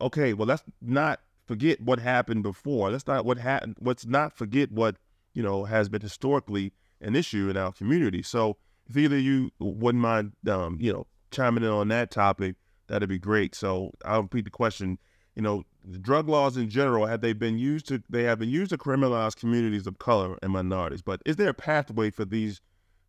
okay, 0.00 0.32
well 0.32 0.46
let's 0.46 0.64
not 0.80 1.20
forget 1.46 1.80
what 1.80 1.98
happened 1.98 2.42
before. 2.42 2.90
Let's 2.90 3.06
not 3.06 3.24
what 3.24 3.38
happened. 3.38 3.76
Let's 3.80 4.06
not 4.06 4.36
forget 4.36 4.72
what 4.72 4.96
you 5.34 5.42
know 5.42 5.64
has 5.64 5.88
been 5.88 6.00
historically 6.00 6.72
an 7.00 7.16
issue 7.16 7.50
in 7.50 7.56
our 7.56 7.72
community. 7.72 8.22
So 8.22 8.56
if 8.88 8.96
either 8.96 9.18
you 9.18 9.50
wouldn't 9.58 10.02
mind, 10.02 10.32
um, 10.48 10.78
you 10.80 10.92
know, 10.92 11.06
chiming 11.32 11.64
in 11.64 11.70
on 11.70 11.88
that 11.88 12.10
topic, 12.10 12.56
that'd 12.86 13.08
be 13.08 13.18
great. 13.18 13.54
So 13.54 13.92
I'll 14.04 14.22
repeat 14.22 14.44
the 14.44 14.50
question. 14.50 14.98
You 15.34 15.42
know, 15.42 15.64
the 15.84 15.98
drug 15.98 16.28
laws 16.28 16.56
in 16.56 16.68
general 16.68 17.06
have 17.06 17.20
they 17.22 17.32
been 17.32 17.58
used 17.58 17.88
to? 17.88 18.02
They 18.08 18.24
have 18.24 18.38
been 18.38 18.50
used 18.50 18.70
to 18.70 18.78
criminalize 18.78 19.34
communities 19.34 19.86
of 19.86 19.98
color 19.98 20.38
and 20.42 20.52
minorities. 20.52 21.02
But 21.02 21.22
is 21.24 21.36
there 21.36 21.48
a 21.48 21.54
pathway 21.54 22.10
for 22.10 22.24
these 22.24 22.60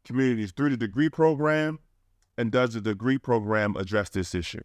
communities 0.06 0.54
through 0.56 0.70
the 0.70 0.78
degree 0.78 1.10
program? 1.10 1.80
And 2.38 2.52
does 2.52 2.74
the 2.74 2.82
degree 2.82 3.20
program 3.20 3.76
address 3.76 4.10
this 4.10 4.34
issue? 4.34 4.64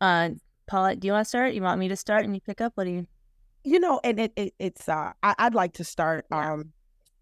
Uh, 0.00 0.30
Paulette, 0.66 1.00
do 1.00 1.06
you 1.06 1.12
want 1.12 1.24
to 1.24 1.28
start? 1.28 1.54
You 1.54 1.62
want 1.62 1.80
me 1.80 1.88
to 1.88 1.96
start 1.96 2.24
and 2.24 2.34
you 2.34 2.40
pick 2.42 2.60
up? 2.60 2.72
What 2.74 2.84
do 2.84 2.90
you? 2.90 3.06
you 3.64 3.80
know 3.80 3.98
and 4.04 4.20
it, 4.20 4.32
it 4.36 4.54
it's 4.58 4.88
uh 4.88 5.12
I, 5.22 5.34
i'd 5.38 5.54
like 5.54 5.72
to 5.74 5.84
start 5.84 6.26
um 6.30 6.72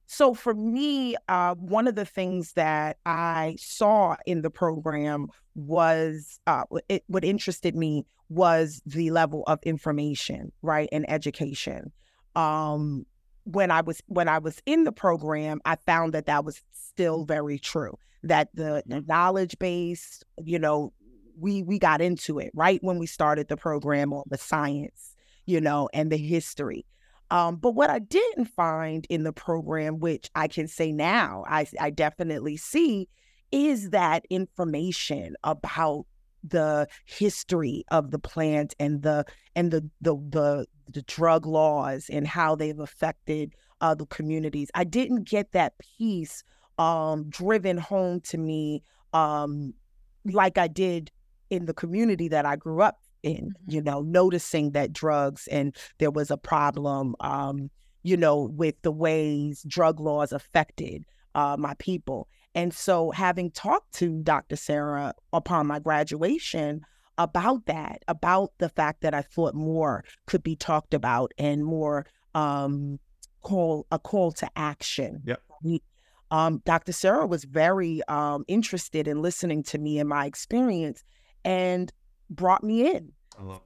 so 0.07 0.35
for 0.35 0.55
me 0.55 1.17
uh 1.29 1.55
one 1.57 1.87
of 1.87 1.95
the 1.95 2.05
things 2.05 2.53
that 2.53 2.99
i 3.07 3.57
saw 3.59 4.17
in 4.27 4.43
the 4.43 4.51
program 4.51 5.29
was 5.55 6.39
uh 6.47 6.65
it 6.89 7.05
what 7.07 7.25
interested 7.25 7.75
me 7.75 8.05
was 8.29 8.83
the 8.87 9.11
level 9.11 9.43
of 9.47 9.59
information 9.65 10.53
right 10.63 10.89
and 10.93 11.09
education 11.11 11.93
um 12.37 13.05
when 13.45 13.71
i 13.71 13.81
was 13.81 14.01
when 14.07 14.29
i 14.29 14.39
was 14.39 14.63
in 14.67 14.85
the 14.85 14.93
program 14.93 15.61
i 15.65 15.77
found 15.87 16.13
that 16.15 16.27
that 16.27 16.45
was 16.45 16.63
still 16.73 17.25
very 17.25 17.59
true 17.59 17.97
that 18.23 18.49
the, 18.55 18.83
the 18.87 19.03
knowledge 19.03 19.59
base 19.59 20.23
you 20.45 20.59
know 20.59 20.93
we 21.39 21.63
we 21.63 21.79
got 21.79 22.01
into 22.01 22.39
it 22.39 22.51
right 22.55 22.79
when 22.83 22.99
we 22.99 23.07
started 23.07 23.49
the 23.49 23.57
program 23.57 24.13
on 24.13 24.23
the 24.29 24.39
science 24.39 25.13
you 25.47 25.61
know, 25.61 25.89
and 25.93 26.11
the 26.11 26.17
history. 26.17 26.85
Um, 27.33 27.57
but 27.57 27.71
what 27.71 27.89
I 27.89 27.99
didn't 27.99 28.45
find 28.45 29.07
in 29.09 29.23
the 29.23 29.33
program, 29.33 30.01
which 30.01 30.31
I 30.35 30.49
can 30.49 30.69
say 30.69 30.93
now, 30.93 31.45
I, 31.49 31.67
I 31.81 31.89
definitely 31.89 32.59
see, 32.59 33.09
is 33.51 33.89
that 33.91 34.27
information 34.29 35.35
about 35.43 36.05
the 36.45 36.87
history 37.07 37.85
of 37.91 38.11
the 38.11 38.19
plant 38.19 38.75
and 38.79 39.03
the 39.03 39.25
and 39.57 39.71
the 39.71 39.89
the 40.03 40.15
the, 40.29 40.67
the 40.93 41.03
drug 41.03 41.47
laws 41.47 42.11
and 42.13 42.27
how 42.27 42.55
they've 42.55 42.81
affected 42.81 43.55
uh, 43.81 43.95
the 43.95 44.07
communities. 44.07 44.71
I 44.75 44.85
didn't 44.85 45.27
get 45.27 45.53
that 45.53 45.73
piece 45.79 46.45
um, 46.77 47.31
driven 47.31 47.79
home 47.79 48.21
to 48.23 48.37
me 48.37 48.83
um, 49.15 49.73
like 50.27 50.59
I 50.59 50.69
did 50.69 51.11
in 51.49 51.65
the 51.65 51.75
community 51.75 52.29
that 52.29 52.45
I 52.45 52.57
grew 52.57 52.83
up 52.83 52.99
in, 53.23 53.55
you 53.67 53.81
know, 53.83 54.03
noticing 54.03 54.73
that 54.73 54.93
drugs 54.93 55.47
and 55.49 55.77
there 55.99 56.11
was 56.11 56.31
a 56.31 56.37
problem, 56.37 57.15
um, 57.21 57.71
you 58.03 58.17
know, 58.17 58.51
with 58.53 58.75
the 58.83 58.93
ways 58.93 59.65
drug 59.67 60.01
laws 60.01 60.33
affected 60.33 61.05
uh, 61.35 61.57
my 61.59 61.75
people. 61.79 62.29
And 62.55 62.75
so, 62.75 63.11
having 63.13 63.51
talked 63.51 63.95
to 63.95 64.23
Dr. 64.23 64.57
Sera 64.57 65.15
upon 65.33 65.67
my 65.67 65.79
graduation 65.79 66.83
about 67.17 67.65
that, 67.67 68.03
about 68.09 68.53
the 68.59 68.69
fact 68.69 69.01
that 69.03 69.15
I 69.15 69.23
thought 69.23 69.55
more 69.55 70.05
could 70.27 70.43
be 70.43 70.57
talked 70.57 70.93
about 70.93 71.33
and 71.39 71.65
more 71.65 72.05
um, 72.35 72.99
call 73.43 73.87
a 73.91 73.99
call 73.99 74.33
to 74.33 74.49
action. 74.57 75.23
Yep. 75.25 75.43
We- 75.63 75.83
Um, 76.31 76.63
Dr. 76.65 76.93
Sera 76.93 77.27
was 77.27 77.45
very 77.45 78.01
um, 78.09 78.45
interested 78.49 79.07
in 79.07 79.21
listening 79.21 79.63
to 79.65 79.79
me 79.79 79.99
and 79.99 80.09
my 80.09 80.25
experience, 80.27 81.05
and 81.45 81.93
brought 82.35 82.65
me 82.65 82.91
in. 82.91 83.13
I 83.39 83.43
love 83.43 83.61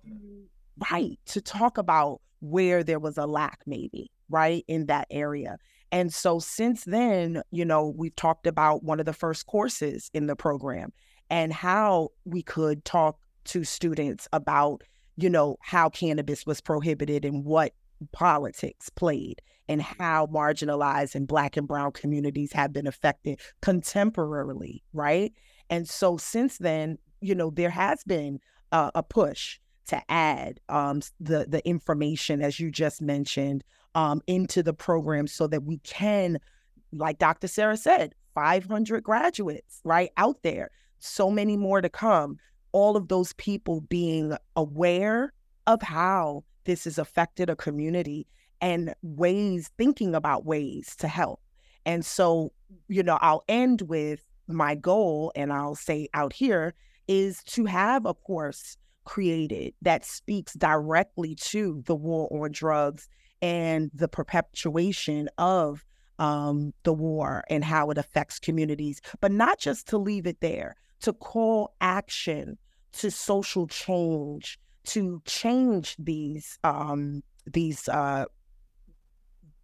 right 0.91 1.19
to 1.27 1.41
talk 1.41 1.79
about 1.79 2.21
where 2.41 2.83
there 2.83 2.99
was 2.99 3.17
a 3.17 3.27
lack 3.27 3.61
maybe 3.67 4.11
right 4.29 4.65
in 4.69 4.87
that 4.87 5.07
area. 5.11 5.57
And 5.93 6.13
so 6.13 6.39
since 6.39 6.85
then 6.85 7.43
you 7.51 7.65
know 7.65 7.95
we've 7.97 8.17
talked 8.17 8.47
about 8.47 8.83
one 8.83 9.01
of 9.01 9.07
the 9.07 9.13
first 9.13 9.47
courses 9.47 10.11
in 10.13 10.27
the 10.27 10.37
program 10.37 10.93
and 11.31 11.53
how 11.53 12.11
we 12.25 12.43
could 12.43 12.85
talk 12.85 13.19
to 13.45 13.65
students 13.65 14.29
about 14.33 14.83
you 15.17 15.31
know 15.31 15.57
how 15.61 15.89
cannabis 15.89 16.45
was 16.45 16.61
prohibited 16.61 17.25
and 17.25 17.45
what 17.45 17.73
politics 18.13 18.91
played 18.91 19.41
and 19.69 19.81
how 19.81 20.27
marginalized 20.27 21.15
and 21.15 21.27
black 21.27 21.57
and 21.57 21.67
brown 21.67 21.91
communities 21.91 22.53
have 22.53 22.73
been 22.73 22.87
affected 22.87 23.41
contemporarily 23.63 24.83
right? 24.93 25.33
And 25.71 25.89
so 25.89 26.17
since 26.17 26.59
then 26.59 26.99
you 27.23 27.35
know 27.35 27.51
there 27.51 27.71
has 27.71 28.05
been 28.05 28.41
a 28.73 29.03
push 29.03 29.59
to 29.87 30.03
add 30.11 30.61
um, 30.69 31.01
the 31.21 31.47
the 31.49 31.67
information 31.67 32.43
as 32.43 32.59
you 32.59 32.71
just 32.71 33.01
mentioned 33.01 33.65
um, 33.95 34.21
into 34.27 34.63
the 34.63 34.75
program 34.75 35.27
so 35.27 35.47
that 35.47 35.65
we 35.65 35.79
can, 35.79 36.39
like 36.93 37.19
Dr. 37.19 37.49
Sera 37.49 37.77
said, 37.77 38.15
500 38.35 39.03
graduates 39.03 39.81
right 39.85 40.11
out 40.19 40.43
there, 40.43 40.71
so 40.99 41.31
many 41.31 41.57
more 41.57 41.81
to 41.81 41.89
come. 41.89 42.37
All 42.73 42.97
of 42.97 43.09
those 43.09 43.33
people 43.35 43.81
being 43.81 44.37
aware 44.55 45.33
of 45.67 45.81
how 45.81 46.45
this 46.65 46.85
has 46.85 46.99
affected 46.99 47.49
a 47.49 47.57
community 47.57 48.27
and 48.61 48.95
ways 49.03 49.71
thinking 49.79 50.15
about 50.15 50.45
ways 50.45 50.95
to 50.97 51.09
help. 51.09 51.41
And 51.87 52.05
so, 52.05 52.53
you 52.89 53.03
know, 53.03 53.19
I'll 53.23 53.45
end 53.49 53.83
with 53.83 54.27
my 54.47 54.75
goal, 54.75 55.33
and 55.35 55.53
I'll 55.53 55.75
say 55.75 56.09
out 56.13 56.35
here 56.35 56.75
is 57.09 57.43
to 57.45 57.65
have 57.67 58.07
a 58.07 58.15
course 58.15 58.77
created 59.05 59.73
that 59.83 60.05
speaks 60.05 60.55
directly 60.55 61.35
to 61.37 61.83
the 61.87 61.95
war 61.95 62.29
on 62.31 62.51
drugs 62.53 63.09
and 63.41 63.91
the 63.95 64.09
perpetuation 64.09 65.29
of 65.39 65.85
um, 66.19 66.73
the 66.83 66.93
war 66.93 67.45
and 67.51 67.65
how 67.65 67.91
it 67.91 67.99
affects 67.99 68.39
communities, 68.39 69.01
but 69.21 69.31
not 69.31 69.59
just 69.59 69.87
to 69.89 69.99
leave 69.99 70.27
it 70.27 70.41
there, 70.41 70.77
to 71.01 71.13
call 71.13 71.75
action 71.81 72.59
to 72.93 73.11
social 73.11 73.67
change, 73.67 74.59
to 74.85 75.21
change 75.27 75.95
these 75.99 76.59
um, 76.65 77.23
these 77.47 77.89
uh, 77.89 78.25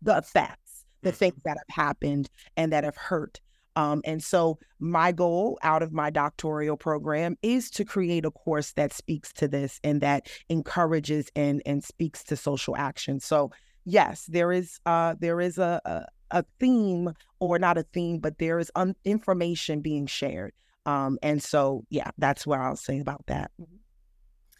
the 0.02 0.22
facts, 0.22 0.84
the 1.02 1.12
things 1.12 1.40
that 1.44 1.56
have 1.56 1.74
happened 1.74 2.28
and 2.56 2.72
that 2.72 2.84
have 2.84 2.96
hurt. 2.96 3.40
Um, 3.76 4.02
and 4.04 4.22
so, 4.22 4.58
my 4.80 5.12
goal 5.12 5.58
out 5.62 5.82
of 5.82 5.92
my 5.92 6.10
doctoral 6.10 6.76
program 6.76 7.36
is 7.42 7.70
to 7.72 7.84
create 7.84 8.24
a 8.26 8.30
course 8.30 8.72
that 8.74 8.92
speaks 8.92 9.32
to 9.34 9.48
this 9.48 9.80
and 9.84 10.00
that 10.02 10.28
encourages 10.48 11.30
and 11.36 11.62
and 11.66 11.82
speaks 11.84 12.22
to 12.24 12.36
social 12.36 12.76
action. 12.76 13.20
So, 13.20 13.50
yes, 13.84 14.26
there 14.26 14.52
is 14.52 14.78
uh, 14.86 15.14
there 15.20 15.40
is 15.40 15.58
a, 15.58 15.80
a 15.84 16.06
a 16.30 16.44
theme, 16.60 17.12
or 17.40 17.58
not 17.58 17.76
a 17.78 17.82
theme, 17.82 18.18
but 18.18 18.38
there 18.38 18.58
is 18.58 18.70
un- 18.74 18.96
information 19.04 19.80
being 19.82 20.06
shared 20.06 20.52
Um, 20.86 21.18
and 21.22 21.42
so, 21.42 21.84
yeah, 21.90 22.10
that's 22.18 22.46
what 22.46 22.58
I'll 22.60 22.76
say 22.76 23.00
about 23.00 23.26
that. 23.26 23.50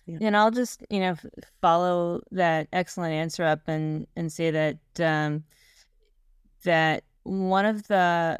Yeah. 0.06 0.18
And 0.20 0.36
I'll 0.36 0.50
just, 0.50 0.84
you 0.90 1.00
know, 1.00 1.16
follow 1.60 2.20
that 2.32 2.68
excellent 2.72 3.14
answer 3.14 3.44
up 3.44 3.60
and 3.68 4.06
and 4.16 4.32
say 4.32 4.50
that 4.50 4.78
um, 5.00 5.44
that 6.64 7.04
one 7.24 7.66
of 7.66 7.86
the 7.88 8.38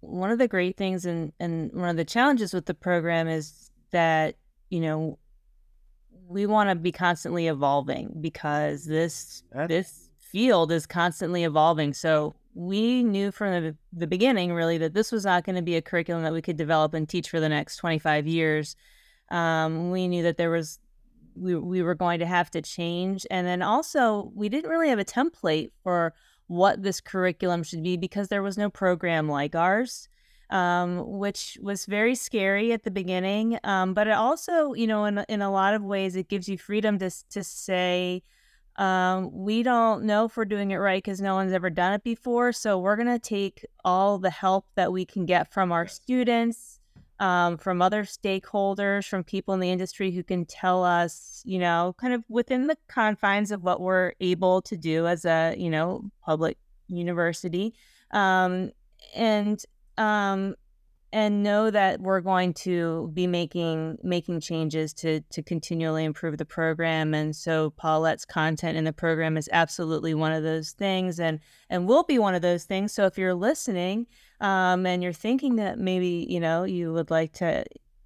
one 0.00 0.30
of 0.30 0.38
the 0.38 0.48
great 0.48 0.76
things 0.76 1.04
and 1.04 1.32
and 1.40 1.72
one 1.72 1.88
of 1.88 1.96
the 1.96 2.04
challenges 2.04 2.52
with 2.52 2.66
the 2.66 2.74
program 2.74 3.28
is 3.28 3.70
that 3.90 4.36
you 4.70 4.80
know 4.80 5.18
we 6.28 6.46
want 6.46 6.68
to 6.68 6.74
be 6.76 6.92
constantly 6.92 7.46
evolving 7.46 8.14
because 8.20 8.84
this 8.84 9.42
That's... 9.52 9.68
this 9.68 10.08
field 10.18 10.70
is 10.70 10.86
constantly 10.86 11.44
evolving. 11.44 11.94
So 11.94 12.34
we 12.54 13.02
knew 13.02 13.30
from 13.30 13.62
the, 13.62 13.76
the 13.92 14.06
beginning 14.06 14.52
really 14.52 14.78
that 14.78 14.92
this 14.92 15.10
was 15.10 15.24
not 15.24 15.44
going 15.44 15.56
to 15.56 15.62
be 15.62 15.76
a 15.76 15.82
curriculum 15.82 16.24
that 16.24 16.32
we 16.32 16.42
could 16.42 16.56
develop 16.56 16.92
and 16.92 17.08
teach 17.08 17.30
for 17.30 17.40
the 17.40 17.48
next 17.48 17.76
25 17.76 18.26
years 18.26 18.76
um, 19.30 19.90
we 19.90 20.08
knew 20.08 20.22
that 20.22 20.36
there 20.36 20.50
was 20.50 20.80
we, 21.36 21.54
we 21.54 21.82
were 21.82 21.94
going 21.94 22.18
to 22.18 22.26
have 22.26 22.50
to 22.50 22.60
change 22.60 23.24
and 23.30 23.46
then 23.46 23.62
also 23.62 24.32
we 24.34 24.48
didn't 24.48 24.70
really 24.70 24.88
have 24.88 24.98
a 24.98 25.04
template 25.04 25.70
for 25.84 26.14
what 26.48 26.82
this 26.82 27.00
curriculum 27.00 27.62
should 27.62 27.82
be 27.82 27.96
because 27.96 28.28
there 28.28 28.42
was 28.42 28.58
no 28.58 28.68
program 28.68 29.28
like 29.28 29.54
ours 29.54 30.08
um, 30.50 31.18
which 31.18 31.58
was 31.62 31.84
very 31.84 32.14
scary 32.14 32.72
at 32.72 32.82
the 32.82 32.90
beginning 32.90 33.58
um, 33.64 33.94
but 33.94 34.06
it 34.06 34.14
also 34.14 34.72
you 34.74 34.86
know 34.86 35.04
in, 35.04 35.18
in 35.28 35.42
a 35.42 35.52
lot 35.52 35.74
of 35.74 35.82
ways 35.82 36.16
it 36.16 36.28
gives 36.28 36.48
you 36.48 36.58
freedom 36.58 36.98
to, 36.98 37.10
to 37.30 37.44
say 37.44 38.22
um, 38.76 39.30
we 39.32 39.62
don't 39.62 40.04
know 40.04 40.24
if 40.24 40.36
we're 40.36 40.44
doing 40.44 40.70
it 40.70 40.76
right 40.76 41.02
because 41.02 41.20
no 41.20 41.34
one's 41.34 41.52
ever 41.52 41.70
done 41.70 41.92
it 41.92 42.02
before 42.02 42.52
so 42.52 42.78
we're 42.78 42.96
going 42.96 43.08
to 43.08 43.18
take 43.18 43.64
all 43.84 44.18
the 44.18 44.30
help 44.30 44.66
that 44.74 44.92
we 44.92 45.04
can 45.04 45.26
get 45.26 45.52
from 45.52 45.70
our 45.70 45.86
students 45.86 46.77
um, 47.20 47.58
from 47.58 47.82
other 47.82 48.04
stakeholders, 48.04 49.08
from 49.08 49.24
people 49.24 49.54
in 49.54 49.60
the 49.60 49.70
industry 49.70 50.10
who 50.10 50.22
can 50.22 50.44
tell 50.44 50.84
us, 50.84 51.42
you 51.44 51.58
know, 51.58 51.94
kind 51.98 52.14
of 52.14 52.24
within 52.28 52.66
the 52.66 52.76
confines 52.88 53.50
of 53.50 53.62
what 53.62 53.80
we're 53.80 54.12
able 54.20 54.62
to 54.62 54.76
do 54.76 55.06
as 55.06 55.24
a, 55.24 55.54
you 55.58 55.70
know, 55.70 56.10
public 56.24 56.58
university. 56.86 57.74
Um, 58.12 58.70
and 59.14 59.62
um, 59.96 60.54
and 61.12 61.42
know 61.42 61.70
that 61.70 62.00
we're 62.00 62.20
going 62.20 62.52
to 62.52 63.10
be 63.14 63.26
making 63.26 63.96
making 64.02 64.40
changes 64.40 64.92
to 64.92 65.20
to 65.30 65.42
continually 65.42 66.04
improve 66.04 66.36
the 66.36 66.44
program 66.44 67.14
and 67.14 67.34
so 67.34 67.70
paulette's 67.70 68.26
content 68.26 68.76
in 68.76 68.84
the 68.84 68.92
program 68.92 69.36
is 69.36 69.48
absolutely 69.52 70.12
one 70.14 70.32
of 70.32 70.42
those 70.42 70.72
things 70.72 71.18
and 71.18 71.40
and 71.70 71.86
will 71.86 72.04
be 72.04 72.18
one 72.18 72.34
of 72.34 72.42
those 72.42 72.64
things. 72.64 72.92
So 72.92 73.06
if 73.06 73.18
you're 73.18 73.34
listening 73.34 74.06
um, 74.40 74.86
and 74.86 75.02
you're 75.02 75.12
thinking 75.12 75.56
that 75.56 75.78
maybe 75.78 76.26
you 76.28 76.40
know 76.40 76.64
you 76.64 76.92
would 76.92 77.10
like 77.10 77.32
to 77.34 77.64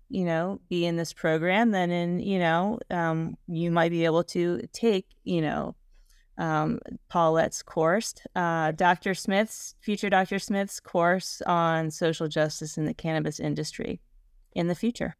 you 0.08 0.24
know 0.24 0.60
be 0.68 0.84
in 0.84 0.96
this 0.96 1.12
program 1.12 1.70
then 1.70 1.90
in 1.90 2.20
you 2.20 2.38
know 2.38 2.78
um, 2.90 3.36
you 3.48 3.70
might 3.70 3.90
be 3.90 4.04
able 4.04 4.24
to 4.24 4.62
take 4.72 5.06
you 5.24 5.40
know 5.40 5.74
um, 6.38 6.78
paulette's 7.08 7.62
course 7.62 8.14
uh, 8.34 8.72
dr 8.72 9.14
smith's 9.14 9.74
future 9.80 10.10
dr 10.10 10.38
smith's 10.38 10.80
course 10.80 11.42
on 11.46 11.90
social 11.90 12.28
justice 12.28 12.78
in 12.78 12.84
the 12.84 12.94
cannabis 12.94 13.38
industry 13.38 14.00
in 14.54 14.68
the 14.68 14.74
future 14.74 15.16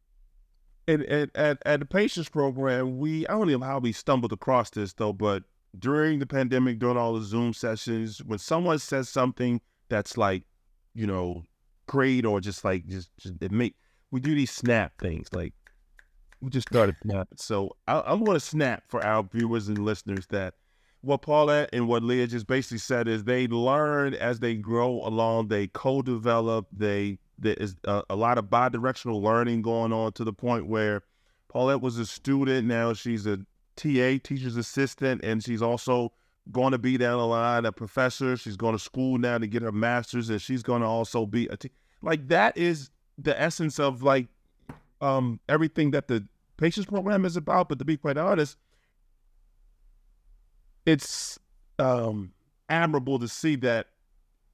and 0.87 1.03
at, 1.03 1.29
at, 1.35 1.57
at 1.65 1.79
the 1.79 1.85
patients 1.85 2.29
program 2.29 2.97
we 2.97 3.27
i 3.27 3.31
don't 3.31 3.47
know 3.47 3.65
how 3.65 3.79
we 3.79 3.91
stumbled 3.91 4.33
across 4.33 4.69
this 4.71 4.93
though 4.93 5.13
but 5.13 5.43
during 5.79 6.19
the 6.19 6.25
pandemic 6.25 6.79
during 6.79 6.97
all 6.97 7.13
the 7.13 7.21
zoom 7.21 7.53
sessions 7.53 8.23
when 8.23 8.39
someone 8.39 8.79
says 8.79 9.09
something 9.09 9.61
that's 9.89 10.17
like 10.17 10.43
you 10.93 11.07
know, 11.07 11.43
great 11.87 12.25
or 12.25 12.39
just 12.39 12.63
like 12.63 12.85
just, 12.87 13.09
just 13.17 13.35
it 13.41 13.51
make 13.51 13.75
we 14.11 14.19
do 14.19 14.35
these 14.35 14.51
snap 14.51 14.93
things 14.99 15.27
like 15.33 15.53
we 16.41 16.49
just 16.49 16.67
started 16.67 16.95
snapping. 17.03 17.37
So 17.37 17.75
I, 17.87 18.11
am 18.11 18.23
going 18.23 18.35
to 18.35 18.39
snap 18.39 18.83
for 18.87 19.03
our 19.03 19.23
viewers 19.23 19.67
and 19.67 19.79
listeners 19.79 20.27
that 20.27 20.55
what 21.03 21.21
Paulette 21.21 21.69
and 21.73 21.87
what 21.87 22.01
Leah 22.01 22.27
just 22.27 22.47
basically 22.47 22.77
said 22.77 23.09
is 23.09 23.25
they 23.25 23.45
learn 23.47 24.13
as 24.13 24.39
they 24.39 24.55
grow 24.55 25.01
along. 25.05 25.49
They 25.49 25.67
co-develop. 25.67 26.67
They 26.71 27.19
there 27.37 27.55
is 27.55 27.75
a, 27.83 28.03
a 28.09 28.15
lot 28.15 28.37
of 28.37 28.49
bi-directional 28.49 29.21
learning 29.21 29.63
going 29.63 29.91
on 29.91 30.13
to 30.13 30.23
the 30.23 30.31
point 30.31 30.67
where 30.67 31.03
Paulette 31.49 31.81
was 31.81 31.97
a 31.97 32.05
student. 32.05 32.67
Now 32.67 32.93
she's 32.93 33.27
a 33.27 33.37
TA, 33.75 34.17
teacher's 34.23 34.55
assistant, 34.55 35.25
and 35.25 35.43
she's 35.43 35.61
also 35.61 36.13
going 36.53 36.71
to 36.71 36.77
be 36.77 36.97
down 36.97 37.17
the 37.17 37.27
line 37.27 37.65
a 37.65 37.73
professor. 37.73 38.37
She's 38.37 38.55
going 38.55 38.73
to 38.73 38.79
school 38.79 39.17
now 39.17 39.37
to 39.37 39.47
get 39.47 39.61
her 39.61 39.73
master's, 39.73 40.29
and 40.29 40.41
she's 40.41 40.63
going 40.63 40.81
to 40.81 40.87
also 40.87 41.25
be 41.25 41.47
a 41.47 41.57
t- 41.57 41.71
like 42.01 42.29
that 42.29 42.57
is 42.57 42.91
the 43.17 43.39
essence 43.39 43.77
of 43.77 44.03
like 44.03 44.27
um, 45.01 45.41
everything 45.49 45.91
that 45.91 46.07
the 46.07 46.25
patients 46.55 46.85
program 46.85 47.25
is 47.25 47.35
about. 47.35 47.67
But 47.67 47.79
to 47.79 47.85
be 47.85 47.97
quite 47.97 48.17
honest, 48.17 48.57
it's 50.85 51.39
um, 51.79 52.31
admirable 52.69 53.19
to 53.19 53.27
see 53.27 53.55
that 53.57 53.87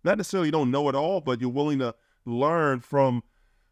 not 0.03 0.17
necessarily 0.17 0.47
you 0.47 0.51
don't 0.51 0.71
know 0.71 0.87
it 0.89 0.95
all, 0.95 1.21
but 1.21 1.41
you're 1.41 1.49
willing 1.49 1.79
to 1.79 1.93
learn 2.25 2.79
from 2.79 3.23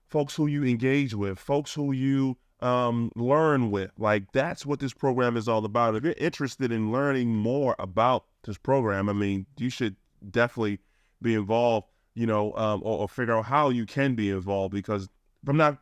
folks 0.07 0.35
who 0.35 0.47
you 0.47 0.63
engage 0.63 1.13
with, 1.13 1.39
folks 1.39 1.73
who 1.73 1.91
you 1.91 2.37
um, 2.59 3.11
learn 3.15 3.71
with. 3.71 3.91
Like 3.97 4.31
that's 4.33 4.65
what 4.65 4.79
this 4.79 4.93
program 4.93 5.37
is 5.37 5.47
all 5.47 5.63
about. 5.65 5.95
If 5.95 6.03
you're 6.03 6.15
interested 6.17 6.71
in 6.71 6.91
learning 6.91 7.35
more 7.35 7.75
about 7.79 8.25
this 8.43 8.57
program, 8.57 9.09
I 9.09 9.13
mean, 9.13 9.45
you 9.57 9.69
should 9.69 9.95
definitely 10.29 10.79
be 11.21 11.33
involved. 11.33 11.87
You 12.15 12.25
know, 12.25 12.51
um, 12.55 12.81
or, 12.83 13.01
or, 13.01 13.07
figure 13.07 13.37
out 13.37 13.45
how 13.45 13.69
you 13.69 13.85
can 13.85 14.15
be 14.15 14.31
involved 14.31 14.73
because 14.73 15.03
if 15.03 15.49
I'm 15.49 15.55
not, 15.55 15.77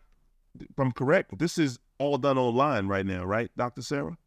if 0.59 0.77
I'm 0.77 0.91
correct, 0.91 1.39
this 1.39 1.57
is 1.57 1.79
all 1.97 2.17
done 2.17 2.37
online 2.37 2.87
right 2.87 3.05
now, 3.05 3.23
right, 3.23 3.49
Dr. 3.55 3.81
Sera? 3.81 4.17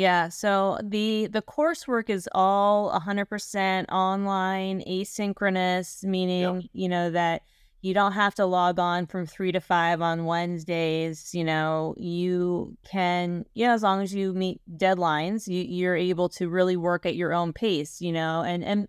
Yeah, 0.00 0.30
so 0.30 0.78
the 0.82 1.26
the 1.26 1.42
coursework 1.42 2.08
is 2.08 2.26
all 2.32 2.90
100% 2.98 3.84
online, 3.90 4.82
asynchronous, 4.88 6.02
meaning, 6.04 6.70
you 6.72 6.88
know, 6.88 7.10
that 7.10 7.42
you 7.82 7.92
don't 7.92 8.12
have 8.12 8.34
to 8.36 8.46
log 8.46 8.78
on 8.78 9.06
from 9.06 9.26
three 9.26 9.52
to 9.52 9.60
five 9.60 10.00
on 10.00 10.24
Wednesdays. 10.24 11.34
You 11.34 11.44
know, 11.44 11.94
you 11.98 12.78
can, 12.90 13.44
yeah, 13.52 13.74
as 13.74 13.82
long 13.82 14.00
as 14.00 14.14
you 14.14 14.32
meet 14.32 14.62
deadlines, 14.74 15.46
you, 15.46 15.62
you're 15.62 15.96
able 15.96 16.30
to 16.30 16.48
really 16.48 16.78
work 16.78 17.04
at 17.04 17.14
your 17.14 17.34
own 17.34 17.52
pace, 17.52 18.00
you 18.00 18.12
know, 18.12 18.42
and, 18.42 18.64
and 18.64 18.88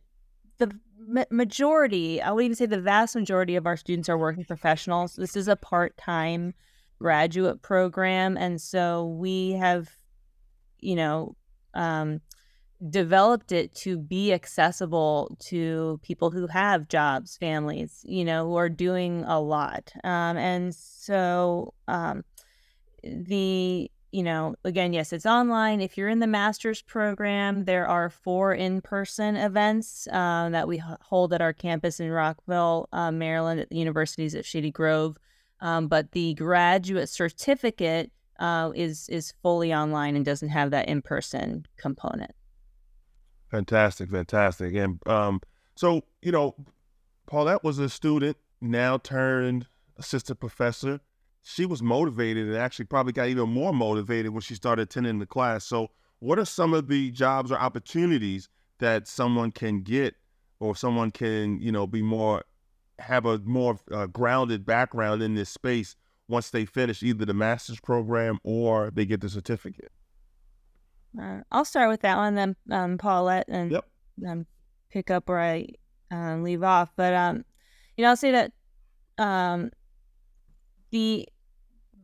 the 0.59 0.71
majority, 1.29 2.21
I 2.21 2.31
would 2.31 2.45
even 2.45 2.55
say 2.55 2.67
the 2.67 2.79
vast 2.79 3.17
majority 3.17 3.57
of 3.57 3.65
our 3.65 3.75
students 3.75 4.07
are 4.07 4.17
working 4.17 4.45
professionals. 4.45 5.17
This 5.17 5.35
is 5.35 5.49
a 5.49 5.57
part 5.57 5.97
time 5.97 6.53
graduate 6.99 7.61
program. 7.61 8.37
And 8.37 8.61
so 8.61 9.07
we 9.07 9.51
have, 9.53 9.89
you 10.81 10.95
know, 10.95 11.35
um, 11.73 12.21
developed 12.89 13.51
it 13.51 13.73
to 13.75 13.97
be 13.97 14.33
accessible 14.33 15.37
to 15.39 15.99
people 16.01 16.31
who 16.31 16.47
have 16.47 16.87
jobs, 16.87 17.37
families, 17.37 18.01
you 18.03 18.25
know, 18.25 18.47
who 18.47 18.55
are 18.55 18.69
doing 18.69 19.23
a 19.25 19.39
lot. 19.39 19.91
Um, 20.03 20.37
and 20.37 20.73
so 20.73 21.73
um, 21.87 22.23
the, 23.03 23.89
you 24.11 24.23
know, 24.23 24.55
again, 24.65 24.93
yes, 24.93 25.13
it's 25.13 25.27
online. 25.27 25.79
If 25.79 25.95
you're 25.95 26.09
in 26.09 26.19
the 26.19 26.27
master's 26.27 26.81
program, 26.81 27.65
there 27.65 27.87
are 27.87 28.09
four 28.09 28.53
in 28.53 28.81
person 28.81 29.35
events 29.35 30.07
uh, 30.11 30.49
that 30.49 30.67
we 30.67 30.81
hold 31.01 31.33
at 31.33 31.41
our 31.41 31.53
campus 31.53 31.99
in 31.99 32.09
Rockville, 32.09 32.89
uh, 32.91 33.11
Maryland, 33.11 33.59
at 33.59 33.69
the 33.69 33.77
universities 33.77 34.33
at 34.33 34.45
Shady 34.45 34.71
Grove. 34.71 35.17
Um, 35.61 35.87
but 35.87 36.11
the 36.13 36.33
graduate 36.33 37.09
certificate 37.09 38.11
uh, 38.41 38.71
is 38.73 39.07
is 39.07 39.33
fully 39.43 39.73
online 39.73 40.15
and 40.15 40.25
doesn't 40.25 40.49
have 40.49 40.71
that 40.71 40.89
in 40.89 41.01
person 41.01 41.65
component. 41.77 42.31
Fantastic, 43.51 44.09
fantastic. 44.09 44.73
And 44.75 44.99
um, 45.07 45.41
so, 45.75 46.01
you 46.21 46.31
know, 46.31 46.55
Paulette 47.27 47.63
was 47.63 47.79
a 47.79 47.87
student, 47.87 48.37
now 48.59 48.97
turned 48.97 49.67
assistant 49.97 50.39
professor. 50.39 50.99
She 51.43 51.65
was 51.65 51.83
motivated 51.83 52.47
and 52.47 52.57
actually 52.57 52.85
probably 52.85 53.13
got 53.13 53.27
even 53.27 53.49
more 53.49 53.73
motivated 53.73 54.31
when 54.31 54.41
she 54.41 54.55
started 54.55 54.83
attending 54.83 55.19
the 55.19 55.25
class. 55.25 55.63
So, 55.65 55.89
what 56.19 56.39
are 56.39 56.45
some 56.45 56.73
of 56.73 56.87
the 56.87 57.11
jobs 57.11 57.51
or 57.51 57.59
opportunities 57.59 58.49
that 58.79 59.07
someone 59.07 59.51
can 59.51 59.81
get 59.81 60.15
or 60.59 60.75
someone 60.75 61.11
can, 61.11 61.59
you 61.59 61.71
know, 61.71 61.85
be 61.85 62.01
more, 62.01 62.43
have 62.99 63.25
a 63.25 63.39
more 63.39 63.79
uh, 63.91 64.05
grounded 64.07 64.65
background 64.65 65.21
in 65.21 65.35
this 65.35 65.49
space 65.49 65.95
once 66.31 66.49
they 66.49 66.65
finish 66.65 67.03
either 67.03 67.25
the 67.25 67.33
master's 67.33 67.79
program 67.79 68.39
or 68.43 68.89
they 68.89 69.05
get 69.05 69.21
the 69.21 69.29
certificate? 69.29 69.91
Uh, 71.19 71.41
I'll 71.51 71.65
start 71.65 71.89
with 71.89 72.01
that 72.01 72.17
one, 72.17 72.35
then 72.35 72.55
um, 72.71 72.97
Paulette, 72.97 73.45
and 73.49 73.71
yep. 73.71 73.85
um, 74.27 74.45
pick 74.89 75.11
up 75.11 75.27
where 75.27 75.41
I 75.41 75.67
uh, 76.11 76.37
leave 76.37 76.63
off. 76.63 76.89
But 76.95 77.13
um, 77.13 77.43
you 77.97 78.03
know, 78.03 78.09
I'll 78.09 78.17
say 78.17 78.31
that 78.31 78.51
um, 79.17 79.71
the 80.91 81.27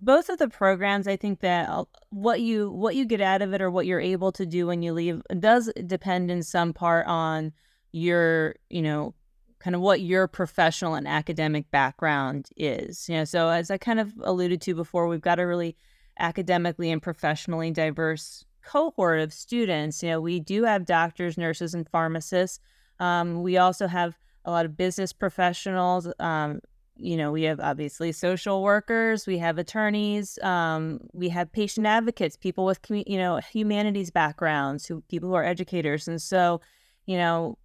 both 0.02 0.30
of 0.30 0.38
the 0.38 0.50
programs, 0.50 1.08
I 1.08 1.16
think 1.16 1.40
that 1.40 1.70
uh, 1.70 1.86
what 2.10 2.42
you 2.42 2.70
what 2.70 2.96
you 2.96 3.06
get 3.06 3.22
out 3.22 3.42
of 3.42 3.54
it 3.54 3.62
or 3.62 3.72
what 3.72 3.86
you're 3.86 4.02
able 4.02 4.32
to 4.34 4.46
do 4.46 4.68
when 4.68 4.82
you 4.82 4.94
leave 4.94 5.22
does 5.40 5.72
depend 5.86 6.30
in 6.30 6.44
some 6.44 6.74
part 6.74 7.08
on 7.08 7.54
your 7.94 8.56
you 8.70 8.82
know 8.82 9.16
kind 9.60 9.76
of 9.76 9.82
what 9.82 10.02
your 10.02 10.28
professional 10.28 10.96
and 10.96 11.08
academic 11.08 11.70
background 11.72 12.50
is. 12.56 13.10
You 13.10 13.17
know, 13.17 13.26
so 13.26 13.50
as 13.50 13.72
I 13.72 13.78
kind 13.78 14.00
of 14.00 14.13
alluded 14.22 14.62
to 14.62 14.76
before, 14.76 15.08
we've 15.08 15.22
got 15.22 15.39
a 15.39 15.48
really 15.48 15.76
academically 16.20 16.91
and 16.91 17.02
professionally 17.02 17.72
diverse 17.72 18.46
cohort 18.63 19.20
of 19.20 19.34
students. 19.34 20.04
You 20.04 20.10
know, 20.10 20.22
we 20.22 20.39
do 20.39 20.63
have 20.63 20.86
doctors, 20.86 21.38
nurses, 21.38 21.74
and 21.74 21.88
pharmacists. 21.89 22.60
Um, 23.00 23.41
we 23.41 23.58
also 23.58 23.88
have 23.88 24.17
a 24.46 24.52
lot 24.52 24.65
of 24.65 24.78
business 24.78 25.13
professionals. 25.13 26.08
Um, 26.20 26.62
you 27.00 27.15
know, 27.15 27.32
we 27.32 27.43
have 27.43 27.60
obviously 27.60 28.12
social 28.12 28.63
workers, 28.63 29.28
we 29.28 29.38
have 29.38 29.58
attorneys, 29.58 30.39
um, 30.39 31.00
we 31.13 31.30
have 31.30 31.52
patient 31.52 31.86
advocates, 31.86 32.36
people 32.36 32.65
with 32.65 32.80
you 32.89 33.17
know 33.17 33.38
humanities 33.38 34.10
backgrounds, 34.10 34.86
who 34.86 35.02
people 35.02 35.30
who 35.30 35.36
are 35.36 35.43
educators, 35.43 36.08
and 36.08 36.20
so, 36.22 36.60
you 37.06 37.17
know, 37.17 37.58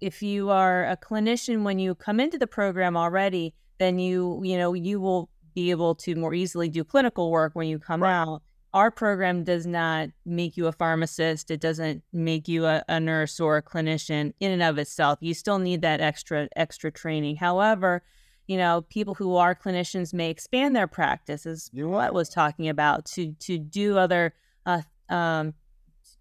if 0.00 0.22
you 0.22 0.50
are 0.50 0.86
a 0.86 0.96
clinician 0.96 1.62
when 1.62 1.78
you 1.78 1.94
come 1.94 2.20
into 2.20 2.38
the 2.38 2.46
program 2.46 2.96
already, 2.96 3.54
then 3.78 3.98
you 3.98 4.40
you 4.42 4.56
know 4.56 4.74
you 4.74 5.00
will 5.00 5.30
be 5.54 5.70
able 5.70 5.94
to 5.96 6.14
more 6.14 6.34
easily 6.34 6.68
do 6.68 6.84
clinical 6.84 7.30
work 7.30 7.52
when 7.54 7.68
you 7.68 7.78
come 7.78 8.02
right. 8.02 8.12
out. 8.12 8.42
Our 8.72 8.90
program 8.92 9.42
does 9.42 9.66
not 9.66 10.10
make 10.24 10.56
you 10.56 10.68
a 10.68 10.72
pharmacist. 10.72 11.50
It 11.50 11.60
doesn't 11.60 12.04
make 12.12 12.46
you 12.46 12.66
a, 12.66 12.84
a 12.88 13.00
nurse 13.00 13.40
or 13.40 13.56
a 13.56 13.62
clinician 13.62 14.32
in 14.38 14.52
and 14.52 14.62
of 14.62 14.78
itself. 14.78 15.18
You 15.20 15.34
still 15.34 15.58
need 15.58 15.82
that 15.82 16.00
extra 16.00 16.48
extra 16.54 16.92
training. 16.92 17.36
However, 17.36 18.02
you 18.46 18.56
know, 18.56 18.82
people 18.82 19.14
who 19.14 19.36
are 19.36 19.54
clinicians 19.54 20.14
may 20.14 20.30
expand 20.30 20.74
their 20.74 20.86
practice, 20.86 21.46
as 21.46 21.70
what 21.72 22.14
was 22.14 22.28
talking 22.28 22.68
about, 22.68 23.06
to 23.06 23.32
to 23.40 23.58
do 23.58 23.98
other, 23.98 24.34
uh, 24.66 24.82
um, 25.08 25.54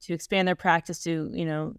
to 0.01 0.13
expand 0.13 0.47
their 0.47 0.55
practice 0.55 1.03
to 1.03 1.31
you 1.33 1.45
know 1.45 1.75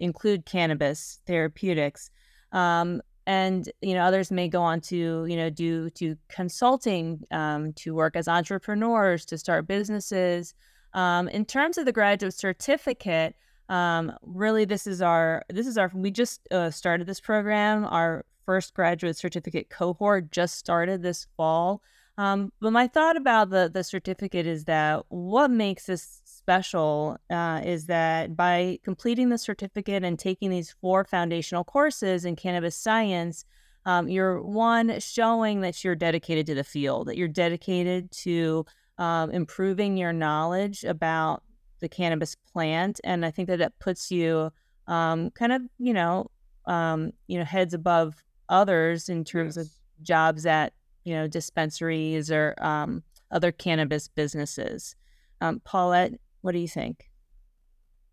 include 0.00 0.46
cannabis 0.46 1.20
therapeutics, 1.26 2.10
um, 2.52 3.00
and 3.26 3.70
you 3.80 3.94
know 3.94 4.02
others 4.02 4.30
may 4.32 4.48
go 4.48 4.62
on 4.62 4.80
to 4.80 5.26
you 5.26 5.36
know 5.36 5.50
do 5.50 5.90
to 5.90 6.16
consulting, 6.28 7.22
um, 7.30 7.72
to 7.74 7.94
work 7.94 8.16
as 8.16 8.26
entrepreneurs, 8.26 9.24
to 9.26 9.38
start 9.38 9.68
businesses. 9.68 10.54
Um, 10.94 11.28
in 11.28 11.44
terms 11.44 11.78
of 11.78 11.84
the 11.84 11.92
graduate 11.92 12.34
certificate, 12.34 13.36
um, 13.68 14.12
really 14.22 14.64
this 14.64 14.86
is 14.86 15.00
our 15.00 15.44
this 15.48 15.66
is 15.66 15.78
our 15.78 15.90
we 15.94 16.10
just 16.10 16.40
uh, 16.50 16.70
started 16.70 17.06
this 17.06 17.20
program. 17.20 17.84
Our 17.84 18.24
first 18.44 18.74
graduate 18.74 19.16
certificate 19.16 19.70
cohort 19.70 20.32
just 20.32 20.56
started 20.56 21.02
this 21.02 21.28
fall. 21.36 21.82
Um, 22.18 22.52
but 22.60 22.72
my 22.72 22.88
thought 22.88 23.16
about 23.16 23.50
the 23.50 23.70
the 23.72 23.84
certificate 23.84 24.46
is 24.46 24.64
that 24.64 25.04
what 25.08 25.50
makes 25.50 25.86
this 25.86 26.19
special 26.42 27.16
uh, 27.30 27.60
is 27.64 27.86
that 27.86 28.36
by 28.36 28.78
completing 28.82 29.28
the 29.28 29.38
certificate 29.38 30.04
and 30.04 30.18
taking 30.18 30.50
these 30.50 30.74
four 30.80 31.04
foundational 31.04 31.64
courses 31.64 32.24
in 32.24 32.36
cannabis 32.36 32.76
science, 32.76 33.44
um, 33.86 34.08
you're 34.08 34.42
one 34.42 34.98
showing 35.00 35.60
that 35.60 35.82
you're 35.84 35.94
dedicated 35.94 36.46
to 36.46 36.54
the 36.54 36.64
field, 36.64 37.08
that 37.08 37.16
you're 37.16 37.28
dedicated 37.28 38.10
to 38.10 38.64
um, 38.98 39.30
improving 39.30 39.96
your 39.96 40.12
knowledge 40.12 40.84
about 40.84 41.42
the 41.80 41.88
cannabis 41.88 42.34
plant, 42.52 43.00
and 43.04 43.24
I 43.24 43.30
think 43.30 43.48
that 43.48 43.60
it 43.60 43.72
puts 43.80 44.10
you 44.10 44.50
um, 44.86 45.30
kind 45.30 45.52
of, 45.52 45.62
you 45.78 45.94
know, 45.94 46.30
um, 46.66 47.12
you 47.26 47.38
know, 47.38 47.44
heads 47.44 47.72
above 47.72 48.22
others 48.48 49.08
in 49.08 49.24
terms 49.24 49.56
yes. 49.56 49.66
of 49.66 49.72
jobs 50.02 50.44
at 50.44 50.72
you 51.04 51.14
know 51.14 51.26
dispensaries 51.26 52.30
or 52.30 52.54
um, 52.58 53.02
other 53.30 53.52
cannabis 53.52 54.08
businesses. 54.08 54.96
Um, 55.40 55.60
Paulette, 55.64 56.12
what 56.42 56.52
do 56.52 56.58
you 56.58 56.68
think? 56.68 57.10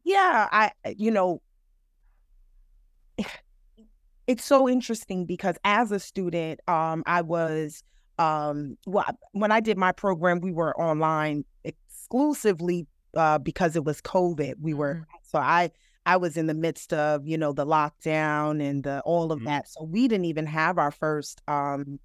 Yeah, 0.03 0.47
I 0.51 0.71
you 0.95 1.11
know 1.11 1.41
it's 4.27 4.43
so 4.43 4.67
interesting 4.69 5.25
because 5.25 5.55
as 5.63 5.91
a 5.91 5.99
student, 5.99 6.59
um, 6.67 7.03
I 7.05 7.21
was 7.21 7.83
um, 8.19 8.77
well 8.85 9.05
when 9.31 9.51
I 9.51 9.59
did 9.59 9.77
my 9.77 9.91
program, 9.91 10.39
we 10.39 10.51
were 10.51 10.77
online 10.79 11.45
exclusively 11.63 12.87
uh, 13.15 13.37
because 13.37 13.75
it 13.75 13.83
was 13.83 14.01
COVID. 14.01 14.55
We 14.61 14.73
were 14.73 14.95
mm-hmm. 14.95 15.03
so 15.23 15.39
I 15.39 15.71
I 16.07 16.15
was 16.15 16.37
in 16.37 16.47
the 16.47 16.53
midst 16.53 16.93
of, 16.93 17.27
you 17.27 17.37
know, 17.37 17.51
the 17.51 17.65
lockdown 17.65 18.63
and 18.63 18.81
the, 18.81 19.01
all 19.01 19.33
of 19.33 19.39
mm-hmm. 19.39 19.47
that. 19.47 19.67
So 19.67 19.83
we 19.83 20.07
didn't 20.07 20.23
even 20.23 20.45
have 20.45 20.77
our 20.77 20.89
first 20.89 21.41
um, 21.49 21.99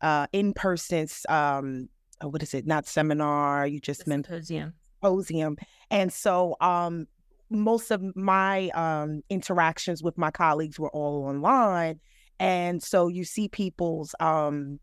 uh, 0.00 0.28
in-person, 0.32 1.08
um, 1.28 1.88
uh, 2.22 2.28
what 2.28 2.44
is 2.44 2.54
it? 2.54 2.64
Not 2.64 2.86
seminar. 2.86 3.66
You 3.66 3.80
just 3.80 4.06
meant 4.06 4.26
symposium. 4.26 4.74
Symposium. 5.04 5.56
And 5.90 6.12
so 6.12 6.56
um, 6.60 7.06
most 7.50 7.90
of 7.90 8.02
my 8.16 8.68
um, 8.70 9.22
interactions 9.30 10.02
with 10.02 10.16
my 10.18 10.30
colleagues 10.30 10.78
were 10.78 10.90
all 10.90 11.24
online. 11.24 12.00
And 12.40 12.82
so 12.82 13.08
you 13.08 13.24
see 13.24 13.48
people's 13.48 14.14
um, 14.20 14.80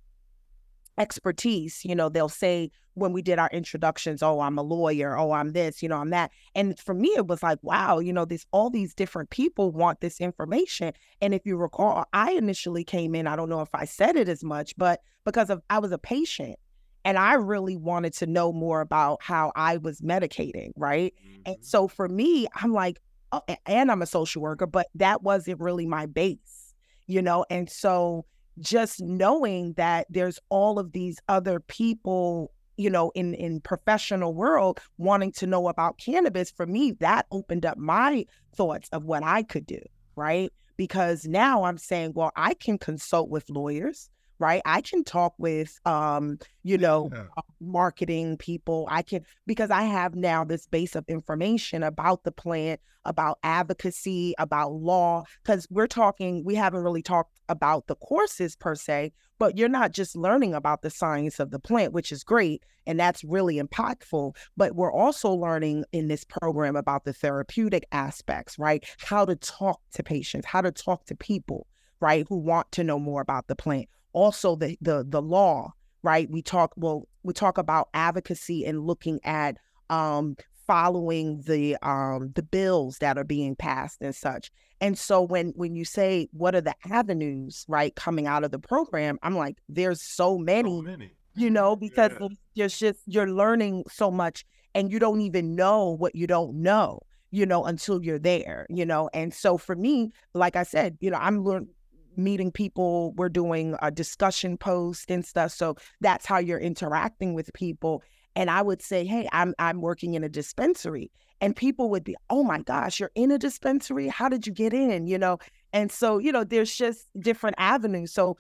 expertise. 0.98 1.82
You 1.84 1.96
know, 1.96 2.10
they'll 2.10 2.30
say 2.30 2.72
when 2.94 3.14
we 3.14 3.22
did 3.22 3.40
our 3.40 3.50
introductions, 3.54 4.22
oh, 4.22 4.42
I'm 4.42 4.58
a 4.58 4.62
lawyer, 4.62 5.18
oh, 5.18 5.32
I'm 5.32 5.54
this, 5.54 5.82
you 5.82 5.88
know, 5.88 5.98
I'm 5.98 6.10
that. 6.10 6.30
And 6.56 6.78
for 6.78 6.94
me, 6.94 7.10
it 7.10 7.28
was 7.28 7.42
like, 7.42 7.58
wow, 7.62 8.00
you 8.00 8.12
know, 8.12 8.26
this 8.26 8.46
all 8.52 8.70
these 8.70 8.94
different 8.94 9.30
people 9.30 9.72
want 9.72 10.02
this 10.02 10.20
information. 10.20 10.94
And 11.22 11.34
if 11.34 11.46
you 11.46 11.56
recall, 11.56 12.06
I 12.12 12.34
initially 12.34 12.84
came 12.84 13.16
in, 13.16 13.28
I 13.28 13.38
don't 13.38 13.50
know 13.50 13.62
if 13.62 13.74
I 13.74 13.86
said 13.86 14.18
it 14.18 14.28
as 14.28 14.44
much, 14.44 14.74
but 14.78 15.00
because 15.24 15.50
of 15.50 15.62
I 15.70 15.80
was 15.80 15.94
a 15.94 15.98
patient 15.98 16.58
and 17.04 17.18
I 17.18 17.34
really 17.34 17.78
wanted 17.78 18.14
to 18.14 18.28
know 18.28 18.52
more 18.54 18.82
about 18.82 19.22
how 19.22 19.52
I 19.56 19.78
was 19.78 20.02
medicating, 20.02 20.72
right? 20.76 21.14
Mm-hmm. 21.26 21.42
And 21.46 21.58
so 21.62 21.88
for 21.88 22.08
me, 22.08 22.48
I'm 22.56 22.74
like, 22.74 23.00
oh, 23.32 23.42
and 23.66 23.92
I'm 23.92 24.02
a 24.02 24.06
social 24.06 24.42
worker, 24.42 24.68
but 24.68 24.88
that 24.96 25.24
wasn't 25.24 25.60
really 25.60 25.86
my 25.86 26.06
base, 26.06 26.74
you 27.08 27.22
know? 27.22 27.46
And 27.50 27.70
so 27.70 28.26
just 28.60 29.02
knowing 29.02 29.74
that 29.74 30.06
there's 30.10 30.40
all 30.50 30.78
of 30.78 30.92
these 30.92 31.20
other 31.28 31.60
people 31.60 32.52
you 32.78 32.90
know 32.90 33.12
in 33.16 33.34
in 33.36 33.60
professional 33.62 34.34
world 34.34 34.80
wanting 34.98 35.32
to 35.32 35.46
know 35.46 35.68
about 35.68 35.98
cannabis 35.98 36.52
for 36.52 36.66
me 36.66 36.92
that 37.00 37.26
opened 37.32 37.66
up 37.66 37.78
my 37.78 38.26
thoughts 38.56 38.90
of 38.92 39.04
what 39.04 39.24
i 39.24 39.44
could 39.44 39.66
do 39.66 39.80
right 40.16 40.52
because 40.78 41.26
now 41.26 41.64
i'm 41.64 41.78
saying 41.78 42.12
well 42.16 42.32
i 42.36 42.54
can 42.54 42.78
consult 42.78 43.30
with 43.30 43.50
lawyers 43.50 44.10
right? 44.42 44.62
I 44.66 44.82
can 44.82 45.04
talk 45.04 45.34
with 45.38 45.80
um 45.86 46.40
you 46.64 46.78
know 46.78 47.10
yeah. 47.14 47.24
Uh, 47.38 47.42
marketing 47.62 48.38
people. 48.38 48.88
I 48.90 49.04
can 49.04 49.26
because 49.48 49.72
i 49.72 49.84
have 49.84 50.16
now 50.16 50.44
this 50.44 50.68
base 50.68 50.96
of 50.96 51.06
information 51.08 51.84
about 51.84 52.24
the 52.24 52.32
plant 52.32 52.80
about 53.06 53.40
advocacy 53.44 54.34
about 54.38 54.74
law 54.74 55.24
because 55.44 55.68
we're 55.70 55.88
talking 55.88 56.44
we 56.46 56.56
haven't 56.56 56.84
really 56.84 57.02
talked 57.02 57.40
about 57.50 57.88
the 57.88 57.96
courses 57.96 58.56
per 58.56 58.76
se 58.76 59.12
but 59.40 59.58
you're 59.58 59.68
not 59.68 59.92
just 59.92 60.16
learning 60.16 60.54
about 60.54 60.82
the 60.84 60.90
science 60.90 61.40
of 61.40 61.52
the 61.52 61.60
plant 61.60 61.94
which 61.94 62.12
is 62.12 62.24
great 62.24 62.64
and 62.86 63.00
that's 63.00 63.24
really 63.24 63.60
impactful 63.60 64.36
but 64.56 64.76
we're 64.76 64.94
also 64.94 65.32
learning 65.32 65.84
in 65.92 66.08
this 66.08 66.24
program 66.24 66.76
about 66.76 67.04
the 67.04 67.14
therapeutic 67.14 67.86
aspects 67.92 68.60
right? 68.60 68.86
How 69.00 69.26
to 69.26 69.36
talk 69.36 69.82
to 69.94 70.04
patients 70.04 70.46
how 70.46 70.62
to 70.62 70.72
talk 70.72 71.06
to 71.06 71.16
people 71.16 71.68
right 72.00 72.26
who 72.30 72.38
want 72.38 72.72
to 72.74 72.84
know 72.84 73.00
more 73.00 73.22
about 73.22 73.48
the 73.48 73.56
plant 73.56 73.90
also 74.14 74.56
the 74.56 74.78
the 74.82 75.06
the 75.08 75.22
law 75.22 75.72
right 76.04 76.30
we 76.30 76.42
talk 76.42 76.74
well 76.76 77.08
we 77.24 77.34
talk 77.34 77.58
about 77.58 77.90
advocacy 77.94 78.66
and 78.66 78.86
looking 78.86 79.20
at 79.24 79.58
um 79.90 80.36
following 80.68 81.42
the 81.46 81.76
um 81.82 82.32
the 82.36 82.44
bills 82.44 82.98
that 83.00 83.18
are 83.18 83.24
being 83.24 83.56
passed 83.56 83.98
and 84.02 84.16
such 84.16 84.52
and 84.80 84.98
so 84.98 85.22
when 85.22 85.50
when 85.56 85.76
you 85.76 85.84
say 85.84 86.28
what 86.32 86.56
are 86.56 86.62
the 86.62 86.76
avenues 86.90 87.66
right 87.68 87.96
coming 87.96 88.28
out 88.28 88.44
of 88.44 88.52
the 88.52 88.60
program 88.60 89.18
i'm 89.24 89.36
like 89.36 89.58
there's 89.68 90.02
so 90.02 90.38
many, 90.38 90.70
so 90.70 90.82
many. 90.82 91.12
you 91.36 91.50
know 91.50 91.76
because 91.76 92.12
yeah. 92.20 92.28
there's 92.56 92.78
just 92.78 93.00
you're 93.06 93.30
learning 93.30 93.84
so 93.90 94.10
much 94.10 94.46
and 94.74 94.92
you 94.92 95.00
don't 95.00 95.22
even 95.22 95.56
know 95.56 95.90
what 95.90 96.16
you 96.16 96.28
don't 96.28 96.54
know 96.56 97.00
you 97.32 97.46
know 97.46 97.66
until 97.66 98.04
you're 98.04 98.20
there 98.20 98.66
you 98.70 98.86
know 98.86 99.10
and 99.14 99.34
so 99.34 99.58
for 99.58 99.76
me 99.76 100.12
like 100.34 100.56
i 100.56 100.64
said 100.64 100.98
you 101.00 101.10
know 101.10 101.18
i'm 101.18 101.44
learning 101.44 101.70
meeting 102.18 102.52
people, 102.52 103.14
we're 103.14 103.30
doing 103.30 103.76
a 103.82 103.92
discussion 103.92 104.58
post 104.58 105.10
and 105.10 105.26
stuff. 105.26 105.52
So 105.52 105.76
that's 106.00 106.26
how 106.26 106.38
you're 106.38 106.60
interacting 106.60 107.34
with 107.34 107.52
people. 107.54 108.04
And 108.36 108.50
I 108.50 108.62
would 108.62 108.82
say, 108.82 109.06
hey, 109.06 109.28
I'm 109.32 109.54
I'm 109.60 109.82
working 109.82 110.14
in 110.14 110.24
a 110.24 110.30
dispensary. 110.30 111.12
And 111.42 111.56
people 111.56 111.90
would 111.90 112.04
be, 112.04 112.16
oh 112.30 112.44
my 112.44 112.60
gosh, 112.60 113.00
you're 113.00 113.12
in 113.16 113.32
a 113.32 113.38
dispensary? 113.38 114.08
How 114.08 114.30
did 114.30 114.46
you 114.46 114.54
get 114.54 114.74
in? 114.74 115.08
You 115.08 115.18
know? 115.18 115.40
And 115.74 115.92
so, 115.92 116.20
you 116.20 116.32
know, 116.32 116.44
there's 116.44 116.76
just 116.76 117.08
different 117.20 117.56
avenues. 117.58 118.14
So 118.14 118.38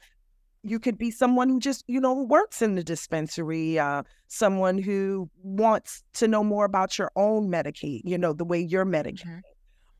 you 0.63 0.79
could 0.79 0.97
be 0.97 1.09
someone 1.09 1.49
who 1.49 1.59
just, 1.59 1.83
you 1.87 1.99
know, 1.99 2.13
works 2.13 2.61
in 2.61 2.75
the 2.75 2.83
dispensary, 2.83 3.79
uh, 3.79 4.03
someone 4.27 4.77
who 4.77 5.29
wants 5.41 6.03
to 6.13 6.27
know 6.27 6.43
more 6.43 6.65
about 6.65 6.99
your 6.99 7.11
own 7.15 7.49
Medicaid, 7.49 8.01
you 8.03 8.17
know, 8.17 8.33
the 8.33 8.45
way 8.45 8.59
you're 8.59 8.85
medicated. 8.85 9.27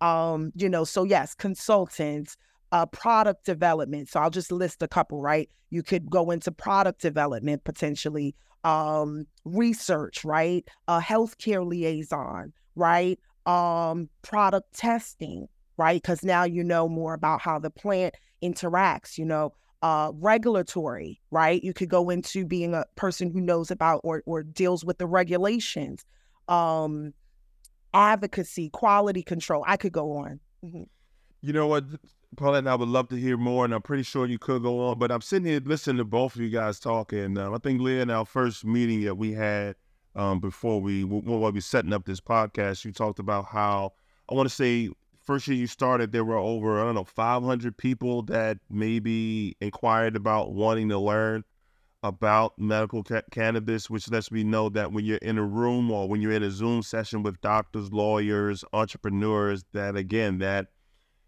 Mm-hmm. 0.02 0.08
Um, 0.08 0.52
you 0.56 0.70
know, 0.70 0.84
so 0.84 1.04
yes, 1.04 1.34
consultants, 1.34 2.38
uh, 2.72 2.86
product 2.88 3.46
development. 3.46 4.10
So 4.10 4.20
I'll 4.20 4.30
just 4.30 4.52
list 4.52 4.82
a 4.82 4.88
couple, 4.88 5.22
right? 5.22 5.50
You 5.70 5.84
could 5.84 6.10
go 6.10 6.32
into 6.32 6.52
product 6.52 7.02
development 7.02 7.64
potentially, 7.64 8.36
um, 8.64 9.26
research, 9.46 10.24
right? 10.24 10.68
A 10.88 11.00
healthcare 11.00 11.66
liaison, 11.66 12.54
right? 12.76 13.20
Um, 13.46 14.10
product 14.22 14.74
testing, 14.74 15.48
right? 15.78 16.02
Because 16.02 16.24
now 16.24 16.44
you 16.44 16.64
know 16.64 16.88
more 16.88 17.14
about 17.14 17.42
how 17.42 17.60
the 17.60 17.70
plant 17.70 18.16
interacts, 18.44 19.18
you 19.18 19.26
know, 19.26 19.54
uh, 19.82 20.12
regulatory, 20.16 21.20
right? 21.32 21.64
You 21.64 21.74
could 21.74 21.90
go 21.90 22.10
into 22.10 22.46
being 22.46 22.74
a 22.74 22.86
person 22.96 23.32
who 23.32 23.42
knows 23.42 23.72
about 23.72 24.02
or, 24.04 24.22
or 24.26 24.44
deals 24.44 24.86
with 24.86 25.00
the 25.00 25.08
regulations, 25.08 26.06
um, 26.48 27.14
advocacy, 27.94 28.70
quality 28.70 29.24
control. 29.24 29.64
I 29.66 29.78
could 29.78 29.92
go 29.92 30.18
on. 30.18 30.40
Mm-hmm. 30.64 30.84
You 31.44 31.54
know 31.54 31.66
what, 31.66 31.86
Paulette, 32.38 32.60
and 32.60 32.70
I 32.70 32.76
would 32.76 32.88
love 32.88 33.10
to 33.10 33.16
hear 33.16 33.36
more, 33.36 33.66
and 33.66 33.74
I'm 33.74 33.82
pretty 33.82 34.04
sure 34.04 34.28
you 34.28 34.38
could 34.38 34.62
go 34.62 34.80
on, 34.88 35.00
but 35.00 35.12
I'm 35.12 35.22
sitting 35.22 35.48
here 35.48 35.60
listening 35.64 35.98
to 35.98 36.06
both 36.06 36.36
of 36.36 36.42
you 36.42 36.50
guys 36.50 36.80
talking. 36.80 37.36
Um, 37.36 37.56
I 37.56 37.58
think, 37.58 37.82
Leah, 37.82 38.04
in 38.04 38.12
our 38.12 38.26
first 38.26 38.64
meeting 38.64 39.04
that 39.06 39.16
we 39.16 39.34
had 39.34 39.76
um, 40.16 40.40
before 40.40 40.80
we, 40.80 41.04
while 41.04 41.40
we 41.40 41.58
were 41.58 41.62
setting 41.62 41.94
up 41.94 42.06
this 42.06 42.22
podcast, 42.22 42.86
you 42.86 42.92
talked 42.92 43.18
about 43.18 43.46
how, 43.46 43.94
I 44.30 44.36
want 44.36 44.48
to 44.48 44.54
say, 44.54 44.90
first 45.20 45.48
year 45.48 45.58
you 45.58 45.66
started, 45.66 46.12
there 46.12 46.24
were 46.24 46.38
over, 46.38 46.80
I 46.80 46.84
don't 46.84 46.94
know, 46.94 47.06
500 47.06 47.76
people 47.76 48.22
that 48.24 48.60
maybe 48.70 49.58
inquired 49.62 50.16
about 50.16 50.54
wanting 50.54 50.90
to 50.90 51.00
learn 51.00 51.44
about 52.04 52.58
medical 52.60 53.04
ca- 53.04 53.24
cannabis, 53.32 53.90
which 53.90 54.12
lets 54.12 54.32
me 54.32 54.44
know 54.44 54.70
that 54.70 54.92
when 54.92 55.06
you're 55.06 55.18
in 55.18 55.40
a 55.40 55.44
room 55.44 55.90
or 55.90 56.08
when 56.08 56.22
you're 56.22 56.34
in 56.34 56.44
a 56.44 56.52
Zoom 56.52 56.84
session 56.84 57.24
with 57.24 57.42
doctors, 57.42 57.92
lawyers, 57.92 58.64
entrepreneurs, 58.74 59.66
that 59.74 59.96
again, 59.96 60.38
that 60.38 60.68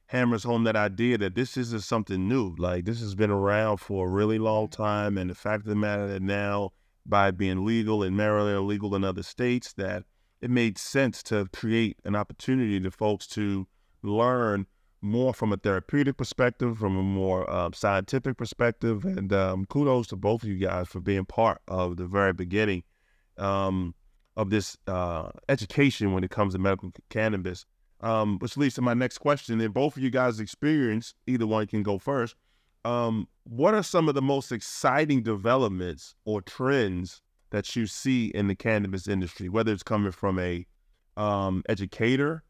hammers 0.08 0.44
home 0.44 0.64
that 0.66 0.76
idea 0.76 1.18
that 1.18 1.36
this 1.36 1.58
isn't 1.58 1.84
something 1.84 2.28
new. 2.28 2.56
Like 2.58 2.86
this 2.86 3.00
has 3.00 3.16
been 3.16 3.32
around 3.32 3.78
for 3.78 4.08
a 4.08 4.12
really 4.12 4.40
long 4.40 4.68
time. 4.68 5.18
And 5.18 5.30
the 5.30 5.36
fact 5.36 5.64
of 5.64 5.70
the 5.70 5.76
matter 5.76 6.08
that 6.08 6.22
now, 6.22 6.72
by 7.06 7.32
being 7.32 7.66
legal 7.66 8.04
in 8.04 8.16
Maryland, 8.16 8.68
legal 8.68 8.96
in 8.96 9.04
other 9.04 9.24
states, 9.24 9.74
that 9.74 10.04
it 10.42 10.50
made 10.50 10.78
sense 10.78 11.24
to 11.24 11.48
create 11.54 11.98
an 12.06 12.16
opportunity 12.16 12.80
to 12.80 12.92
folks 12.92 13.28
to 13.28 13.68
learn 14.02 14.68
more 15.02 15.34
from 15.34 15.52
a 15.52 15.58
therapeutic 15.58 16.16
perspective, 16.16 16.78
from 16.78 16.98
a 16.98 17.04
more 17.04 17.50
uh, 17.50 17.70
scientific 17.74 18.38
perspective. 18.38 19.04
And 19.04 19.34
um, 19.34 19.66
kudos 19.66 20.08
to 20.08 20.16
both 20.16 20.44
of 20.44 20.50
you 20.50 20.58
guys 20.58 20.88
for 20.88 21.02
being 21.02 21.26
part 21.26 21.62
of 21.68 21.98
the 21.98 22.06
very 22.06 22.34
beginning 22.34 22.84
um, 23.38 23.96
of 24.38 24.50
this 24.50 24.78
uh, 24.88 25.30
education 25.50 26.14
when 26.14 26.24
it 26.24 26.32
comes 26.32 26.54
to 26.54 26.60
medical 26.60 26.92
cannabis. 27.10 27.66
Um, 28.04 28.38
which 28.40 28.58
leads 28.58 28.76
to 28.76 28.82
my 28.82 28.94
next 28.94 29.20
question. 29.20 29.62
In 29.62 29.72
both 29.72 29.98
of 29.98 30.04
you 30.04 30.10
guys' 30.10 30.40
experience, 30.40 31.14
either 31.26 31.48
one 31.48 31.66
can 31.68 31.84
go 31.84 31.98
first. 31.98 32.36
Um, 32.84 33.28
what 33.46 33.74
are 33.74 33.82
some 33.82 34.10
of 34.10 34.16
the 34.16 34.22
most 34.22 34.52
exciting 34.52 35.24
developments 35.24 36.14
or 36.26 36.42
trends 36.42 37.22
that 37.52 37.76
you 37.76 37.88
see 37.88 38.28
in 38.28 38.48
the 38.50 38.56
cannabis 38.56 39.08
industry, 39.08 39.48
whether 39.48 39.72
it's 39.72 39.84
coming 39.84 40.12
from 40.12 40.38
a 40.38 40.68
um, 41.16 41.64
educator 41.70 42.44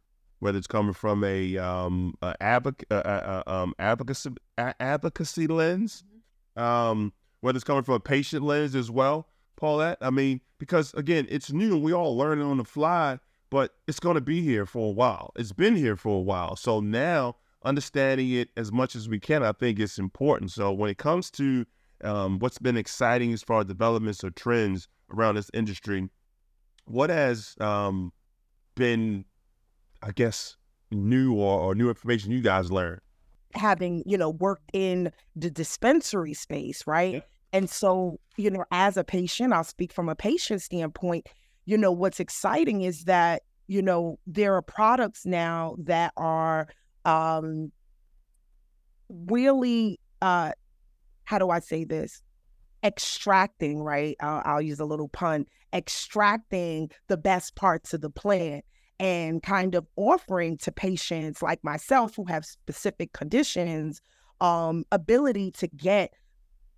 whether 0.43 0.57
it's 0.57 0.67
coming 0.67 0.93
from 0.93 1.23
a, 1.23 1.57
um, 1.57 2.13
a 2.21 2.35
advoc- 2.41 2.83
uh, 2.91 2.95
uh, 2.95 3.43
um, 3.47 3.73
advocacy 3.79 4.29
advocacy 4.57 5.47
lens, 5.47 6.03
um, 6.57 7.13
whether 7.39 7.55
it's 7.55 7.63
coming 7.63 7.81
from 7.81 7.95
a 7.95 7.99
patient 8.01 8.43
lens 8.43 8.75
as 8.75 8.91
well, 8.91 9.25
Paulette. 9.55 9.97
I 10.01 10.09
mean, 10.09 10.41
because 10.59 10.93
again, 10.95 11.27
it's 11.29 11.53
new. 11.53 11.77
We 11.77 11.93
all 11.93 12.17
learning 12.17 12.45
on 12.45 12.57
the 12.57 12.65
fly, 12.65 13.19
but 13.53 13.75
it's 13.87 13.99
going 13.99 14.15
to 14.15 14.21
be 14.21 14.41
here 14.41 14.65
for 14.65 14.87
a 14.87 14.91
while. 14.91 15.31
It's 15.35 15.51
been 15.51 15.75
here 15.75 15.95
for 15.95 16.17
a 16.17 16.21
while. 16.21 16.55
So 16.55 16.79
now, 16.79 17.35
understanding 17.63 18.31
it 18.31 18.49
as 18.57 18.71
much 18.71 18.95
as 18.95 19.07
we 19.07 19.19
can, 19.19 19.43
I 19.43 19.51
think 19.51 19.79
it's 19.79 19.99
important. 19.99 20.49
So 20.49 20.71
when 20.71 20.89
it 20.89 20.97
comes 20.97 21.29
to 21.31 21.63
um, 22.03 22.39
what's 22.39 22.57
been 22.57 22.77
exciting 22.77 23.31
as 23.31 23.43
far 23.43 23.59
as 23.59 23.67
developments 23.67 24.23
or 24.23 24.31
trends 24.31 24.87
around 25.13 25.35
this 25.35 25.51
industry, 25.53 26.09
what 26.85 27.11
has 27.11 27.53
um, 27.59 28.11
been 28.73 29.23
I 30.01 30.13
guess, 30.13 30.57
new 30.89 31.35
or, 31.35 31.59
or 31.59 31.75
new 31.75 31.89
information 31.89 32.31
you 32.31 32.41
guys 32.41 32.71
learned? 32.71 33.01
Having, 33.53 34.01
you 34.07 34.17
know, 34.17 34.31
worked 34.31 34.71
in 34.73 35.11
the 35.35 35.51
dispensary 35.51 36.33
space, 36.33 36.87
right? 36.87 37.13
Yeah. 37.13 37.19
And 37.53 37.69
so, 37.69 38.19
you 38.35 38.49
know, 38.49 38.65
as 38.71 38.97
a 38.97 39.03
patient, 39.03 39.53
I'll 39.53 39.63
speak 39.63 39.93
from 39.93 40.09
a 40.09 40.15
patient 40.15 40.63
standpoint, 40.63 41.29
you 41.65 41.77
know, 41.77 41.91
what's 41.91 42.19
exciting 42.19 42.81
is 42.81 43.05
that, 43.05 43.43
you 43.67 43.81
know, 43.81 44.19
there 44.27 44.55
are 44.55 44.61
products 44.61 45.25
now 45.25 45.75
that 45.79 46.13
are 46.17 46.67
um 47.05 47.71
really 49.09 49.99
uh 50.21 50.51
how 51.25 51.37
do 51.39 51.49
I 51.49 51.59
say 51.59 51.83
this? 51.83 52.21
Extracting, 52.83 53.81
right? 53.81 54.15
I'll, 54.19 54.41
I'll 54.45 54.61
use 54.61 54.79
a 54.79 54.85
little 54.85 55.07
pun, 55.07 55.45
extracting 55.73 56.91
the 57.07 57.17
best 57.17 57.55
parts 57.55 57.93
of 57.93 58.01
the 58.01 58.09
plant 58.09 58.65
and 58.99 59.41
kind 59.41 59.75
of 59.75 59.87
offering 59.95 60.57
to 60.57 60.71
patients 60.71 61.41
like 61.41 61.63
myself 61.63 62.15
who 62.15 62.25
have 62.25 62.45
specific 62.45 63.13
conditions 63.13 64.01
um, 64.41 64.83
ability 64.91 65.51
to 65.51 65.67
get 65.67 66.13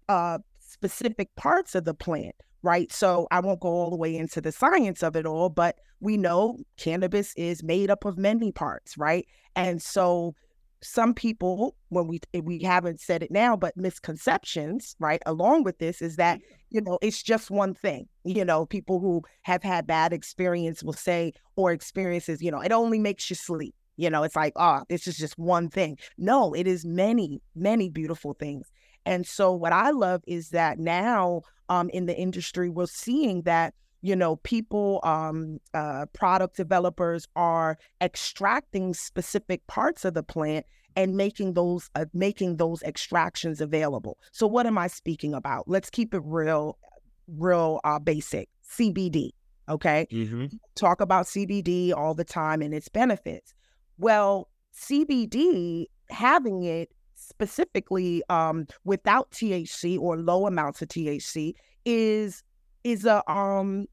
uh, 0.10 0.38
specific 0.60 1.36
parts 1.36 1.76
of 1.76 1.86
the 1.86 1.93
plant 1.93 2.36
right? 2.62 2.91
So 2.91 3.28
i 3.32 3.39
won't 3.39 3.60
go 3.60 3.70
all 3.70 3.89
the 3.89 3.96
way 3.96 4.15
into 4.15 4.41
the 4.41 4.52
science 4.52 5.04
of 5.04 5.15
it 5.15 5.26
all 5.26 5.50
but 5.50 5.78
we 6.00 6.18
know 6.18 6.58
cannabis 6.78 7.34
is 7.36 7.63
made 7.63 7.89
up 7.89 8.06
of 8.06 8.18
many 8.18 8.52
parts 8.52 8.98
right? 8.98 9.28
And 9.56 9.82
so 9.82 10.36
some 10.82 11.13
people 11.13 11.76
when 11.89 12.08
we 12.08 12.20
we 12.44 12.62
haven't 12.62 13.00
said 13.00 13.24
it 13.24 13.32
now 13.32 13.56
but 13.56 13.76
misconceptions 13.76 14.96
right 15.00 15.22
along 15.26 15.63
with 15.63 15.80
this 15.80 16.02
is 16.02 16.15
that 16.18 16.38
mm-hmm. 16.38 16.54
you 16.70 16.82
know 16.82 17.00
it's 17.02 17.24
just 17.24 17.50
one 17.50 17.74
thing 17.74 18.08
you 18.24 18.46
know 18.46 18.65
people 18.65 19.00
who 19.00 19.22
have 19.41 19.63
had 19.63 19.88
bad 19.88 20.13
experience 20.13 20.84
will 20.84 20.94
say 20.94 21.34
or 21.56 21.72
experiences 21.72 22.41
you 22.41 22.52
know 22.52 22.62
it 22.62 22.72
only 22.72 23.00
makes 23.00 23.30
you 23.30 23.36
sleep 23.36 23.74
you 23.98 24.10
know 24.10 24.24
it's 24.24 24.36
like 24.36 24.54
oh 24.58 24.82
this 24.89 25.08
is 25.08 25.18
just 25.18 25.38
one 25.38 25.70
thing. 25.70 25.98
No 26.18 26.54
it 26.54 26.68
is 26.68 26.86
many 26.86 27.41
many 27.56 27.89
beautiful 27.89 28.34
things 28.34 28.72
and 29.06 29.26
so 29.26 29.52
what 29.52 29.74
i 29.74 29.91
love 29.91 30.22
is 30.28 30.50
that 30.50 30.80
now 30.80 31.41
um 31.70 31.89
in 31.89 32.06
the 32.06 32.18
industry 32.18 32.70
we're 32.70 32.86
seeing 32.86 33.41
that 33.44 33.74
you 34.06 34.15
know, 34.15 34.36
people, 34.36 35.00
um, 35.04 35.60
uh, 35.74 36.06
product 36.13 36.56
developers 36.56 37.28
are 37.36 37.76
extracting 38.02 38.94
specific 38.94 39.65
parts 39.65 40.06
of 40.06 40.13
the 40.13 40.22
plant 40.22 40.63
and 40.96 41.18
making 41.18 41.56
those 41.56 41.89
uh, 41.96 42.06
making 42.13 42.58
those 42.58 42.84
extractions 42.84 43.62
available. 43.62 44.20
So, 44.32 44.46
what 44.46 44.68
am 44.68 44.78
I 44.78 44.88
speaking 44.88 45.34
about? 45.34 45.68
Let's 45.68 45.89
keep 45.89 46.13
it 46.13 46.22
real, 46.24 46.78
real 47.28 47.80
uh, 47.84 47.98
basic. 47.98 48.48
CBD. 48.78 49.32
Okay, 49.68 50.08
mm-hmm. 50.12 50.46
talk 50.76 51.02
about 51.02 51.26
CBD 51.26 51.91
all 51.91 52.13
the 52.13 52.24
time 52.24 52.62
and 52.62 52.76
its 52.76 52.89
benefits. 52.89 53.56
Well, 53.98 54.50
CBD 54.80 55.86
having 56.12 56.62
it 56.63 56.91
specifically 57.15 58.23
um, 58.30 58.67
without 58.84 59.32
THC 59.32 59.99
or 59.99 60.17
low 60.17 60.47
amounts 60.47 60.82
of 60.82 60.89
THC 60.89 61.54
is 61.86 62.43
is 62.84 63.06
a 63.06 63.30
um 63.32 63.88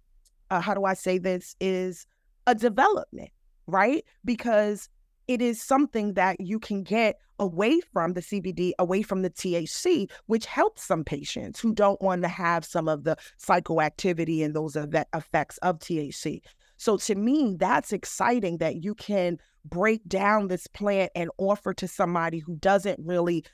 uh, 0.53 0.61
how 0.61 0.75
do 0.75 0.85
I 0.85 0.93
say 0.93 1.17
this, 1.17 1.57
is 1.61 2.07
a 2.47 2.55
development, 2.55 3.31
right? 3.67 4.05
Because 4.23 4.91
it 5.27 5.41
is 5.41 5.63
something 5.63 6.13
that 6.13 6.39
you 6.41 6.59
can 6.59 6.83
get 6.83 7.17
away 7.39 7.81
from 7.81 8.13
the 8.13 8.21
CBD, 8.21 8.73
away 8.79 9.01
from 9.01 9.23
the 9.23 9.31
THC, 9.31 10.11
which 10.27 10.45
helps 10.45 10.85
some 10.85 11.05
patients 11.05 11.59
who 11.59 11.73
don't 11.73 12.01
want 12.03 12.21
to 12.23 12.29
have 12.29 12.67
some 12.67 12.87
of 12.87 13.05
the 13.05 13.17
psychoactivity 13.43 14.45
and 14.45 14.55
those 14.55 14.77
effects 14.77 15.57
of 15.59 15.79
THC. 15.79 16.43
So 16.83 16.97
to 16.97 17.15
me, 17.15 17.55
that's 17.61 17.93
exciting 17.93 18.59
that 18.59 18.83
you 18.83 18.97
can 18.97 19.39
break 19.65 20.05
down 20.09 20.49
this 20.49 20.67
plant 20.67 21.13
and 21.15 21.31
offer 21.39 21.73
to 21.75 21.87
somebody 21.87 22.41
who 22.41 22.57
doesn't 22.57 22.99
really 22.99 23.45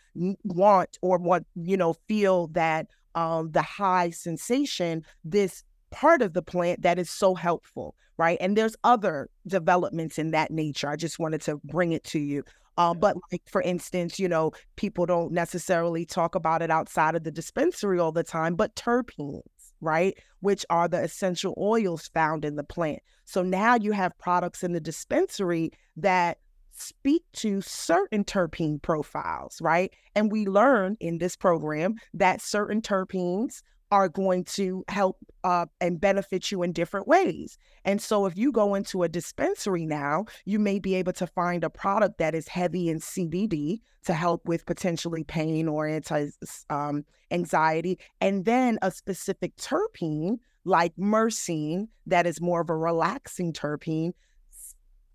want 0.44 0.96
or 1.02 1.18
want, 1.18 1.46
you 1.54 1.76
know, 1.76 1.92
feel 2.08 2.46
that 2.52 2.86
um, 3.14 3.50
the 3.50 3.60
high 3.60 4.08
sensation, 4.08 5.04
this 5.24 5.62
part 5.90 6.22
of 6.22 6.32
the 6.32 6.40
plant 6.40 6.80
that 6.80 6.98
is 6.98 7.10
so 7.10 7.34
helpful, 7.34 7.94
right? 8.16 8.38
And 8.40 8.56
there's 8.56 8.76
other 8.82 9.28
developments 9.46 10.18
in 10.18 10.30
that 10.30 10.50
nature. 10.50 10.88
I 10.88 10.96
just 10.96 11.18
wanted 11.18 11.42
to 11.42 11.60
bring 11.64 11.92
it 11.92 12.04
to 12.04 12.18
you. 12.18 12.44
Uh, 12.78 12.94
but 12.94 13.14
like 13.30 13.42
for 13.44 13.60
instance, 13.60 14.18
you 14.18 14.28
know, 14.28 14.52
people 14.76 15.04
don't 15.04 15.32
necessarily 15.32 16.06
talk 16.06 16.34
about 16.34 16.62
it 16.62 16.70
outside 16.70 17.14
of 17.14 17.24
the 17.24 17.30
dispensary 17.30 17.98
all 17.98 18.12
the 18.12 18.24
time, 18.24 18.54
but 18.54 18.74
terpenes, 18.74 19.42
right? 19.80 20.16
Which 20.40 20.64
are 20.70 20.88
the 20.88 21.02
essential 21.02 21.54
oils 21.58 22.08
found 22.08 22.44
in 22.44 22.56
the 22.56 22.64
plant. 22.64 23.00
So 23.24 23.42
now 23.42 23.76
you 23.76 23.92
have 23.92 24.18
products 24.18 24.62
in 24.62 24.72
the 24.72 24.80
dispensary 24.80 25.70
that 25.96 26.38
speak 26.72 27.24
to 27.32 27.60
certain 27.60 28.24
terpene 28.24 28.80
profiles, 28.80 29.60
right? 29.60 29.92
And 30.14 30.30
we 30.30 30.46
learn 30.46 30.96
in 31.00 31.18
this 31.18 31.36
program 31.36 31.96
that 32.14 32.40
certain 32.40 32.80
terpenes 32.80 33.62
are 33.90 34.08
going 34.08 34.44
to 34.44 34.84
help 34.88 35.18
uh, 35.44 35.66
and 35.80 36.00
benefit 36.00 36.50
you 36.50 36.62
in 36.62 36.72
different 36.72 37.08
ways. 37.08 37.58
And 37.84 38.00
so, 38.00 38.26
if 38.26 38.36
you 38.36 38.52
go 38.52 38.74
into 38.74 39.02
a 39.02 39.08
dispensary 39.08 39.86
now, 39.86 40.26
you 40.44 40.58
may 40.58 40.78
be 40.78 40.94
able 40.94 41.12
to 41.14 41.26
find 41.26 41.64
a 41.64 41.70
product 41.70 42.18
that 42.18 42.34
is 42.34 42.48
heavy 42.48 42.88
in 42.88 42.98
CBD 43.00 43.80
to 44.04 44.14
help 44.14 44.46
with 44.46 44.66
potentially 44.66 45.24
pain 45.24 45.68
or 45.68 45.86
anti 45.86 46.28
um, 46.70 47.04
anxiety, 47.30 47.98
and 48.20 48.44
then 48.44 48.78
a 48.82 48.90
specific 48.90 49.56
terpene 49.56 50.38
like 50.64 50.94
myrcene 50.96 51.88
that 52.06 52.26
is 52.26 52.40
more 52.40 52.60
of 52.60 52.70
a 52.70 52.76
relaxing 52.76 53.52
terpene 53.52 54.12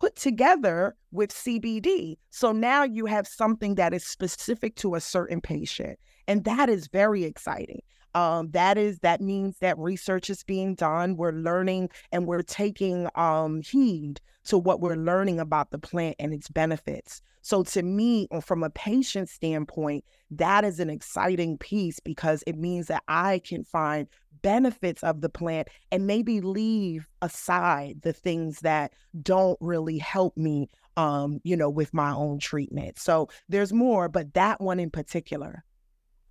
put 0.04 0.16
together 0.18 0.98
with 1.12 1.30
CBD. 1.30 2.18
So 2.30 2.52
now 2.52 2.84
you 2.84 3.06
have 3.06 3.26
something 3.26 3.76
that 3.76 3.94
is 3.94 4.06
specific 4.06 4.76
to 4.78 4.96
a 4.96 5.00
certain 5.00 5.40
patient. 5.40 5.98
And 6.28 6.44
that 6.44 6.70
is 6.70 6.88
very 6.88 7.24
exciting. 7.24 7.82
Um, 8.16 8.52
that 8.52 8.78
is 8.78 9.00
that 9.00 9.22
means 9.22 9.58
that 9.60 9.78
research 9.78 10.30
is 10.30 10.44
being 10.44 10.76
done. 10.76 11.18
We're 11.18 11.32
learning 11.32 11.90
and 12.12 12.28
we're 12.28 12.44
taking 12.44 13.08
um, 13.16 13.62
heed 13.62 14.22
to 14.46 14.58
what 14.58 14.82
we're 14.82 14.96
learning 14.96 15.40
about 15.40 15.72
the 15.72 15.80
plant 15.80 16.16
and 16.20 16.34
its 16.34 16.50
benefits. 16.50 17.22
So 17.42 17.64
to 17.64 17.84
me, 17.84 18.28
from 18.42 18.64
a 18.64 18.70
patient 18.70 19.28
standpoint, 19.30 20.06
that 20.32 20.64
is 20.64 20.80
an 20.80 20.90
exciting 20.90 21.58
piece 21.58 22.00
because 22.00 22.44
it 22.48 22.58
means 22.58 22.88
that 22.88 23.04
I 23.08 23.40
can 23.40 23.66
find 23.66 24.08
benefits 24.42 25.04
of 25.04 25.22
the 25.22 25.30
plant 25.30 25.68
and 25.92 26.08
maybe 26.08 26.40
leave 26.40 27.08
aside 27.22 28.02
the 28.04 28.14
things 28.14 28.60
that 28.62 28.94
don't 29.22 29.58
really 29.60 29.98
help 29.98 30.38
me 30.38 30.70
um, 30.96 31.40
you 31.44 31.58
know, 31.58 31.70
with 31.70 31.94
my 31.94 32.12
own 32.12 32.40
treatment. 32.40 33.00
So 33.00 33.30
there's 33.50 33.74
more, 33.74 34.10
but 34.10 34.34
that 34.36 34.62
one 34.62 34.80
in 34.80 34.90
particular. 34.90 35.64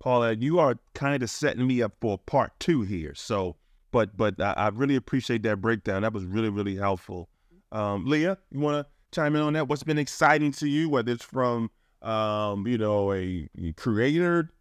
Paula, 0.03 0.35
you 0.35 0.59
are 0.59 0.77
kind 0.93 1.23
of 1.23 1.29
setting 1.29 1.65
me 1.65 1.81
up 1.81 1.93
for 2.01 2.17
part 2.17 2.51
two 2.59 2.81
here. 2.81 3.15
So, 3.15 3.55
but 3.89 4.17
but 4.17 4.39
I, 4.41 4.51
I 4.51 4.67
really 4.67 4.97
appreciate 4.97 5.43
that 5.43 5.61
breakdown. 5.61 6.01
That 6.01 6.11
was 6.11 6.25
really 6.25 6.49
really 6.49 6.75
helpful. 6.75 7.29
Um, 7.71 8.05
Leah, 8.05 8.37
you 8.51 8.59
want 8.59 8.85
to 8.85 8.91
chime 9.15 9.33
in 9.33 9.41
on 9.41 9.53
that? 9.53 9.69
What's 9.69 9.83
been 9.83 9.97
exciting 9.97 10.51
to 10.53 10.67
you, 10.67 10.89
whether 10.89 11.13
it's 11.13 11.23
from 11.23 11.71
um, 12.01 12.67
you 12.67 12.77
know 12.77 13.13
a, 13.13 13.47
a 13.57 13.71
creator, 13.77 14.51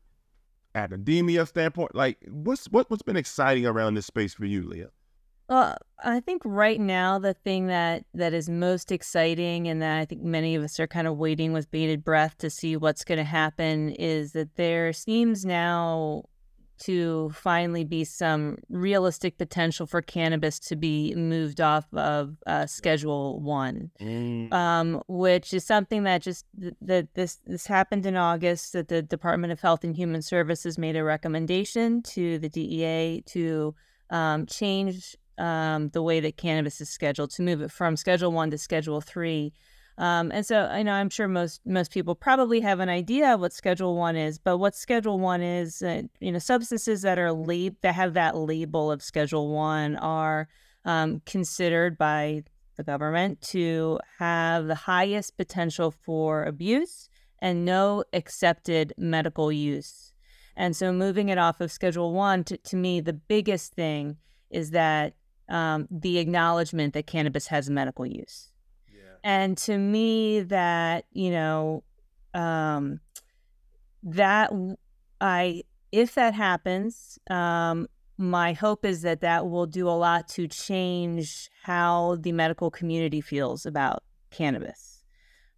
academia 0.77 1.45
standpoint? 1.45 1.97
Like, 1.97 2.19
what's 2.31 2.67
what, 2.67 2.89
what's 2.89 3.03
been 3.03 3.17
exciting 3.17 3.67
around 3.67 3.95
this 3.95 4.07
space 4.07 4.35
for 4.35 4.45
you, 4.45 4.63
Leah? 4.63 4.91
Well, 5.53 5.77
I 6.03 6.21
think 6.21 6.41
right 6.47 6.81
now 6.81 7.19
the 7.19 7.35
thing 7.35 7.67
that 7.67 8.07
that 8.15 8.33
is 8.33 8.49
most 8.49 8.91
exciting 8.91 9.69
and 9.69 9.83
that 9.83 9.99
I 9.99 10.07
think 10.07 10.23
many 10.23 10.55
of 10.55 10.63
us 10.63 10.81
are 10.81 10.87
kind 10.87 11.07
of 11.07 11.19
waiting 11.19 11.53
with 11.53 11.71
bated 11.71 12.03
breath 12.03 12.39
to 12.39 12.49
see 12.49 12.75
what's 12.75 13.05
going 13.05 13.19
to 13.19 13.25
happen 13.25 13.91
is 13.91 14.33
that 14.33 14.57
there 14.57 14.95
seems 14.95 15.45
now 15.45 16.23
to 16.85 17.31
finally 17.35 17.85
be 17.85 18.03
some 18.03 18.57
realistic 18.71 19.37
potential 19.37 19.87
for 19.87 20.01
cannabis 20.01 20.59
to 20.59 20.75
be 20.75 21.15
moved 21.15 21.61
off 21.61 21.85
of 21.93 22.39
uh, 22.47 22.65
Schedule 22.65 23.39
One, 23.39 23.91
mm. 24.01 24.51
um, 24.55 25.03
which 25.07 25.53
is 25.53 25.65
something 25.65 26.05
that 26.05 26.23
just 26.23 26.47
that 26.81 27.13
this 27.13 27.41
this 27.45 27.67
happened 27.67 28.07
in 28.07 28.17
August. 28.17 28.73
That 28.73 28.89
the 28.89 29.03
Department 29.03 29.53
of 29.53 29.61
Health 29.61 29.85
and 29.85 29.95
Human 29.95 30.23
Services 30.23 30.79
made 30.79 30.97
a 30.97 31.05
recommendation 31.05 32.01
to 32.05 32.39
the 32.39 32.49
DEA 32.49 33.23
to 33.27 33.75
um, 34.09 34.47
change 34.47 35.17
um, 35.43 35.89
the 35.89 36.03
way 36.03 36.21
that 36.21 36.37
cannabis 36.37 36.81
is 36.81 36.89
scheduled 36.89 37.31
to 37.33 37.43
move 37.43 37.61
it 37.61 37.73
from 37.73 37.97
Schedule 37.97 38.31
One 38.31 38.51
to 38.53 38.59
Schedule 38.59 39.01
Three. 39.01 39.53
Um, 39.99 40.31
and 40.33 40.47
so 40.47 40.67
I 40.67 40.85
know 40.85 40.93
I'm 40.93 41.11
sure 41.11 41.27
most 41.27 41.61
most 41.67 41.91
people 41.93 42.15
probably 42.15 42.61
have 42.61 42.79
an 42.79 42.89
idea 42.89 43.35
of 43.35 43.41
what 43.41 43.53
Schedule 43.53 43.97
One 43.97 44.15
is, 44.15 44.39
but 44.39 44.59
what 44.59 44.77
Schedule 44.77 45.19
One 45.19 45.43
is, 45.43 45.83
uh, 45.83 46.03
you 46.21 46.31
know, 46.31 46.39
substances 46.39 47.03
that 47.03 47.19
are 47.19 47.33
lab- 47.33 47.77
that 47.83 47.97
have 47.97 48.15
that 48.15 48.37
label 48.37 48.93
of 48.93 49.03
Schedule 49.03 49.49
One 49.53 49.97
are 49.97 50.49
um, 50.85 51.21
considered 51.27 51.99
by 51.99 52.45
the 52.77 52.85
government 52.85 53.41
to 53.41 53.99
have 54.19 54.69
the 54.69 54.77
highest 54.77 55.37
potential 55.37 55.91
for 55.91 56.45
abuse 56.45 57.09
and 57.41 57.65
no 57.65 58.05
accepted 58.13 58.95
medical 58.97 59.51
use. 59.51 60.13
And 60.57 60.77
so 60.77 60.93
moving 60.93 61.31
it 61.31 61.39
off 61.39 61.61
of 61.61 61.73
Schedule 61.73 62.13
One 62.13 62.45
to, 62.45 62.57
to 62.57 62.77
me, 62.77 63.01
the 63.01 63.13
biggest 63.13 63.75
thing 63.75 64.19
is 64.51 64.71
that 64.71 65.15
um, 65.53 65.87
the 65.91 66.19
acknowledgement 66.19 66.95
that 66.95 67.07
cannabis 67.07 67.47
has 67.47 67.71
medical 67.71 68.07
use. 68.07 68.49
And 69.23 69.57
to 69.59 69.79
me, 69.79 70.41
that, 70.41 71.05
you 71.13 71.31
know, 71.31 71.85
um, 72.35 72.99
that 74.03 74.51
I, 75.21 75.63
if 75.93 76.15
that 76.15 76.35
happens, 76.35 77.19
um, 77.31 77.87
my 78.19 78.53
hope 78.53 78.85
is 78.85 79.03
that 79.03 79.21
that 79.21 79.49
will 79.49 79.67
do 79.67 79.89
a 79.89 79.91
lot 79.91 80.27
to 80.29 80.49
change 80.49 81.51
how 81.63 82.17
the 82.21 82.33
medical 82.33 82.71
community 82.71 83.21
feels 83.21 83.65
about 83.65 84.03
cannabis 84.31 84.92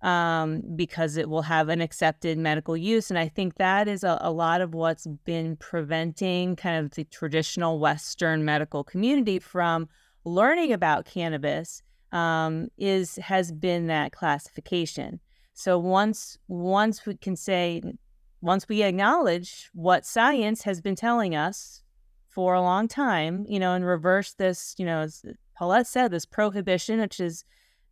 um, 0.04 0.62
because 0.76 1.16
it 1.16 1.30
will 1.30 1.42
have 1.42 1.70
an 1.70 1.80
accepted 1.80 2.36
medical 2.36 2.76
use. 2.76 3.10
And 3.10 3.18
I 3.18 3.26
think 3.26 3.54
that 3.54 3.88
is 3.88 4.04
a, 4.04 4.18
a, 4.20 4.30
lot 4.30 4.60
of 4.60 4.74
what's 4.74 5.06
been 5.24 5.56
preventing 5.56 6.56
kind 6.56 6.84
of 6.84 6.92
the 6.92 7.04
traditional 7.04 7.78
Western 7.78 8.44
medical 8.44 8.84
community 8.84 9.38
from 9.38 9.88
learning 10.24 10.74
about 10.74 11.06
cannabis 11.06 11.82
um, 12.12 12.68
is 12.76 13.16
has 13.16 13.50
been 13.50 13.86
that 13.86 14.12
classification. 14.12 15.20
So 15.54 15.78
once 15.78 16.36
once 16.48 17.06
we 17.06 17.16
can 17.16 17.34
say 17.34 17.82
once 18.42 18.68
we 18.68 18.82
acknowledge 18.82 19.70
what 19.72 20.04
science 20.04 20.64
has 20.64 20.82
been 20.82 20.96
telling 20.96 21.34
us 21.34 21.82
for 22.28 22.52
a 22.52 22.60
long 22.60 22.88
time, 22.88 23.46
you 23.48 23.58
know, 23.58 23.72
and 23.72 23.86
reverse 23.86 24.34
this, 24.34 24.74
you 24.76 24.84
know, 24.84 25.00
as 25.00 25.24
Paulette 25.56 25.86
said, 25.86 26.10
this 26.10 26.26
prohibition, 26.26 27.00
which 27.00 27.18
has 27.18 27.44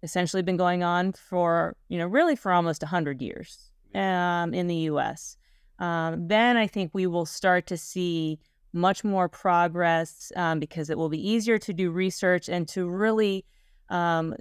essentially 0.02 0.42
been 0.42 0.56
going 0.56 0.82
on 0.82 1.12
for, 1.12 1.76
you 1.88 1.98
know, 1.98 2.06
really 2.06 2.36
for 2.36 2.52
almost 2.52 2.82
100 2.82 3.22
years 3.22 3.70
um, 3.94 4.52
in 4.52 4.66
the 4.66 4.76
US, 4.90 5.36
um, 5.78 6.28
then 6.28 6.56
I 6.56 6.66
think 6.66 6.90
we 6.92 7.06
will 7.06 7.26
start 7.26 7.66
to 7.68 7.76
see 7.76 8.38
much 8.72 9.04
more 9.04 9.28
progress 9.28 10.32
um, 10.36 10.58
because 10.58 10.90
it 10.90 10.96
will 10.96 11.08
be 11.08 11.28
easier 11.28 11.58
to 11.58 11.72
do 11.72 11.90
research 11.90 12.48
and 12.48 12.66
to 12.68 12.88
really 12.88 13.44
um, 13.90 14.34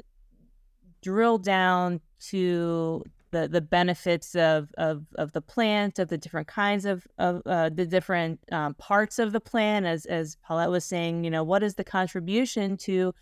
drill 1.01 1.37
down 1.37 1.99
to 2.19 3.03
the, 3.31 3.47
the 3.47 3.61
benefits 3.61 4.35
of, 4.35 4.69
of, 4.77 5.05
of 5.15 5.31
the 5.31 5.41
plant, 5.41 5.99
of 5.99 6.09
the 6.09 6.17
different 6.17 6.47
kinds 6.47 6.85
of, 6.85 7.07
of 7.17 7.41
uh, 7.45 7.69
the 7.69 7.85
different 7.85 8.39
um, 8.51 8.73
parts 8.75 9.19
of 9.19 9.31
the 9.31 9.39
plant. 9.39 9.85
As, 9.85 10.05
as 10.05 10.37
Paulette 10.45 10.69
was 10.69 10.85
saying, 10.85 11.23
you 11.23 11.29
know, 11.29 11.43
what 11.43 11.63
is 11.63 11.75
the 11.75 11.83
contribution 11.83 12.77
to 12.77 13.13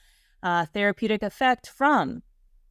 uh, 0.42 0.66
therapeutic 0.66 1.24
effect 1.24 1.68
from 1.68 2.22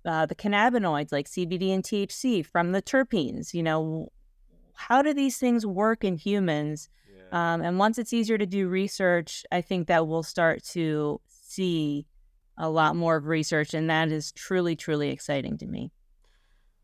uh, 0.09 0.27
the 0.27 0.35
cannabinoids 0.35 1.13
like 1.13 1.29
CBD 1.29 1.73
and 1.73 1.85
THC, 1.85 2.45
from 2.45 2.73
the 2.73 2.83
terpenes? 2.83 3.53
You 3.53 3.63
know, 3.63 4.09
how 4.73 5.03
do 5.03 5.13
these 5.13 5.37
things 5.37 5.67
work 5.67 6.03
in 6.03 6.17
humans? 6.17 6.89
Yeah. 7.31 7.55
Um, 7.55 7.61
and 7.61 7.79
once 7.79 7.99
it's 7.99 8.13
easier 8.13 8.39
to 8.39 8.47
do 8.47 8.69
research, 8.69 9.45
I 9.53 9.61
think 9.61 9.87
that 9.89 10.09
we'll 10.09 10.23
start 10.23 10.65
to 10.71 11.21
see 11.29 12.07
a 12.57 12.69
lot 12.71 12.97
more 12.97 13.17
of 13.17 13.27
research, 13.27 13.75
and 13.75 13.89
that 13.91 14.09
is 14.09 14.33
truly, 14.33 14.75
truly 14.77 15.11
exciting 15.11 15.59
to 15.59 15.67
me. 15.67 15.93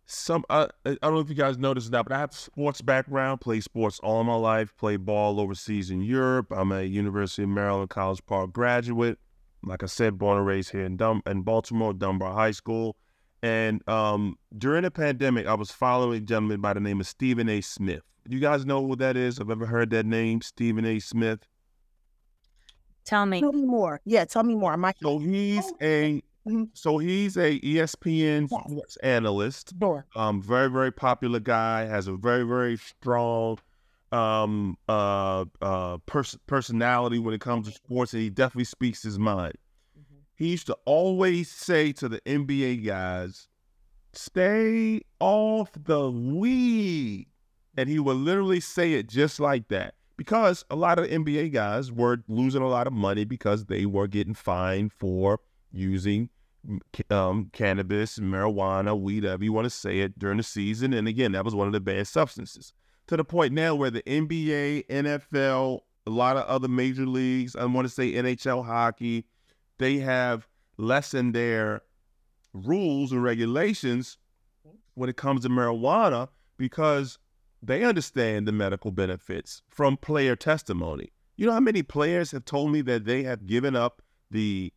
Some 0.07 0.45
uh, 0.51 0.66
I 0.85 0.97
don't 1.03 1.14
know 1.14 1.20
if 1.20 1.31
you 1.31 1.35
guys 1.35 1.57
noticed 1.57 1.91
that, 1.93 2.05
but 2.05 2.14
I 2.14 2.18
have 2.18 2.35
sports 2.35 2.83
background. 2.83 3.41
Played 3.41 3.64
sports 3.64 3.99
all 4.03 4.22
my 4.22 4.35
life. 4.35 4.77
Played 4.77 5.07
ball 5.07 5.41
overseas 5.41 5.91
in 5.91 6.03
Europe. 6.03 6.49
I'm 6.51 6.72
a 6.72 6.83
University 6.83 7.45
of 7.45 7.49
Maryland 7.49 7.89
College 7.89 8.20
Park 8.27 8.53
graduate. 8.53 9.18
Like 9.62 9.83
I 9.83 9.87
said, 9.87 10.18
born 10.18 10.37
and 10.37 10.47
raised 10.47 10.72
here 10.72 10.85
in 10.85 10.99
Dum 10.99 11.22
in 11.27 11.41
Baltimore, 11.41 11.95
Dunbar 11.95 12.35
High 12.35 12.51
School. 12.51 12.97
And 13.45 13.87
um, 13.87 14.39
during 14.57 14.85
the 14.85 14.91
pandemic, 14.91 15.47
I 15.47 15.53
was 15.53 15.71
following 15.71 16.17
a 16.17 16.25
gentleman 16.25 16.63
by 16.63 16.73
the 16.73 16.81
name 16.81 16.99
of 16.99 17.07
Stephen 17.07 17.47
A. 17.51 17.61
Smith. 17.61 18.01
You 18.27 18.41
guys 18.41 18.65
know 18.65 18.87
who 18.87 18.97
that 18.97 19.19
is? 19.19 19.39
I've 19.39 19.51
ever 19.51 19.67
heard 19.67 19.91
that 19.91 20.07
name, 20.07 20.41
Stephen 20.41 20.87
A. 20.87 20.99
Smith. 20.99 21.47
Tell 23.05 23.27
me. 23.27 23.41
Tell 23.41 23.53
me 23.53 23.67
more. 23.67 24.01
Yeah, 24.07 24.25
tell 24.25 24.45
me 24.45 24.55
more. 24.55 24.73
I 24.73 24.77
might. 24.77 24.97
So 25.03 25.19
he's 25.19 25.71
oh, 25.73 25.77
a 25.83 26.23
mm-hmm. 26.49 26.65
so 26.73 26.97
he's 26.97 27.37
a 27.37 27.61
ESPN 27.61 28.49
yes. 28.51 28.65
sports 28.67 28.97
analyst. 29.03 29.75
Sure. 29.79 30.07
Um, 30.17 30.41
very 30.41 30.71
very 30.71 30.91
popular 30.91 31.39
guy. 31.39 31.85
Has 31.85 32.09
a 32.09 32.17
very 32.17 32.45
very 32.45 32.79
strong 32.79 33.59
um 34.11 34.79
uh 34.89 35.45
uh 35.61 35.99
pers- 36.07 36.39
personality 36.47 37.19
when 37.19 37.35
it 37.35 37.43
comes 37.43 37.69
to 37.69 37.75
sports, 37.75 38.15
and 38.15 38.23
he 38.23 38.31
definitely 38.31 38.65
speaks 38.65 39.03
his 39.03 39.19
mind. 39.19 39.53
He 40.37 40.51
used 40.51 40.66
to 40.66 40.76
always 40.85 41.51
say 41.51 41.93
to 41.93 42.09
the 42.09 42.20
NBA 42.20 42.85
guys, 42.85 43.49
"Stay 44.12 45.03
off 45.20 45.70
the 45.72 46.11
weed," 46.11 47.28
and 47.76 47.89
he 47.89 47.99
would 47.99 48.16
literally 48.16 48.61
say 48.61 48.95
it 48.95 49.09
just 49.09 49.39
like 49.41 49.68
that 49.68 49.95
because 50.16 50.64
a 50.70 50.76
lot 50.76 50.99
of 50.99 51.07
NBA 51.07 51.53
guys 51.53 51.91
were 51.91 52.22
losing 52.28 52.62
a 52.62 52.68
lot 52.68 52.87
of 52.87 52.93
money 52.93 53.24
because 53.24 53.66
they 53.66 53.87
were 53.87 54.07
getting 54.07 54.35
fined 54.35 54.93
for 54.93 55.41
using 55.72 56.30
um, 57.11 57.51
cannabis, 57.53 58.18
marijuana, 58.18 58.99
weed, 58.99 59.24
whatever 59.24 59.45
you 59.45 59.53
want 59.53 59.66
to 59.66 59.70
say 59.70 60.01
it, 60.01 60.18
during 60.18 60.39
the 60.39 60.43
season. 60.43 60.93
And 60.93 61.09
again, 61.09 61.32
that 61.32 61.45
was 61.45 61.55
one 61.55 61.66
of 61.66 61.72
the 61.72 61.80
banned 61.80 62.09
substances. 62.09 62.72
To 63.09 63.16
the 63.16 63.24
point 63.24 63.53
now 63.53 63.74
where 63.74 63.91
the 63.91 64.03
NBA, 64.03 64.87
NFL, 64.87 65.80
a 66.07 66.11
lot 66.11 66.37
of 66.37 66.45
other 66.45 66.68
major 66.68 67.07
leagues, 67.07 67.55
I 67.57 67.64
want 67.66 67.87
to 67.87 67.93
say 67.93 68.12
NHL 68.12 68.64
hockey, 68.64 69.26
they 69.79 69.99
have 69.99 70.47
lessened 70.77 71.35
their 71.35 71.83
rules 72.53 73.12
and 73.12 73.22
regulations 73.22 74.18
when 74.95 75.09
it 75.09 75.16
comes 75.16 75.43
to 75.43 75.49
marijuana 75.49 76.29
because 76.57 77.18
they 77.62 77.85
understand 77.85 78.47
the 78.47 78.53
medical 78.53 78.91
benefits 78.91 79.62
from 79.68 79.97
player 79.97 80.37
testimony. 80.37 81.11
You 81.37 81.47
know 81.47 81.53
how 81.53 81.61
many 81.61 81.83
players 81.83 82.31
have 82.31 82.45
told 82.45 82.70
me 82.70 82.81
that 82.83 83.05
they 83.05 83.22
have 83.25 83.47
given 83.47 83.75
up 83.75 84.03
the 84.31 84.72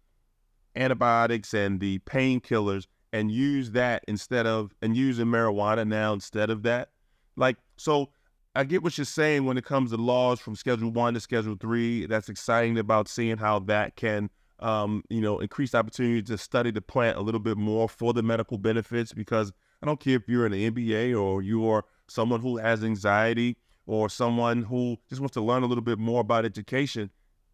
antibiotics 0.75 1.53
and 1.53 1.79
the 1.79 1.99
painkillers 1.99 2.87
and 3.13 3.31
use 3.31 3.71
that 3.71 4.03
instead 4.07 4.45
of 4.45 4.73
and 4.81 4.95
using 4.95 5.27
marijuana 5.27 5.87
now 5.87 6.13
instead 6.13 6.49
of 6.49 6.63
that. 6.63 6.89
Like 7.35 7.57
so 7.77 8.09
I 8.55 8.63
get 8.63 8.81
what 8.81 8.97
you're 8.97 9.05
saying 9.05 9.45
when 9.45 9.57
it 9.57 9.65
comes 9.65 9.91
to 9.91 9.97
laws 9.97 10.39
from 10.39 10.55
Schedule 10.55 10.91
One 10.91 11.13
to 11.13 11.19
Schedule 11.19 11.57
Three. 11.59 12.07
That's 12.07 12.29
exciting 12.29 12.79
about 12.79 13.07
seeing 13.07 13.37
how 13.37 13.59
that 13.59 13.95
can, 13.95 14.31
um, 14.59 15.03
you 15.09 15.21
know, 15.21 15.39
increased 15.39 15.75
opportunity 15.75 16.21
to 16.23 16.37
study 16.37 16.71
the 16.71 16.81
plant 16.81 17.17
a 17.17 17.21
little 17.21 17.39
bit 17.39 17.57
more 17.57 17.87
for 17.87 18.13
the 18.13 18.23
medical 18.23 18.57
benefits. 18.57 19.13
Because 19.13 19.51
I 19.81 19.85
don't 19.85 19.99
care 19.99 20.15
if 20.15 20.27
you're 20.27 20.49
the 20.49 20.69
NBA 20.69 21.19
or 21.19 21.41
you 21.41 21.67
are 21.69 21.85
someone 22.07 22.41
who 22.41 22.57
has 22.57 22.83
anxiety 22.83 23.57
or 23.85 24.09
someone 24.09 24.63
who 24.63 24.97
just 25.09 25.21
wants 25.21 25.33
to 25.35 25.41
learn 25.41 25.63
a 25.63 25.67
little 25.67 25.83
bit 25.83 25.99
more 25.99 26.21
about 26.21 26.45
education. 26.45 27.09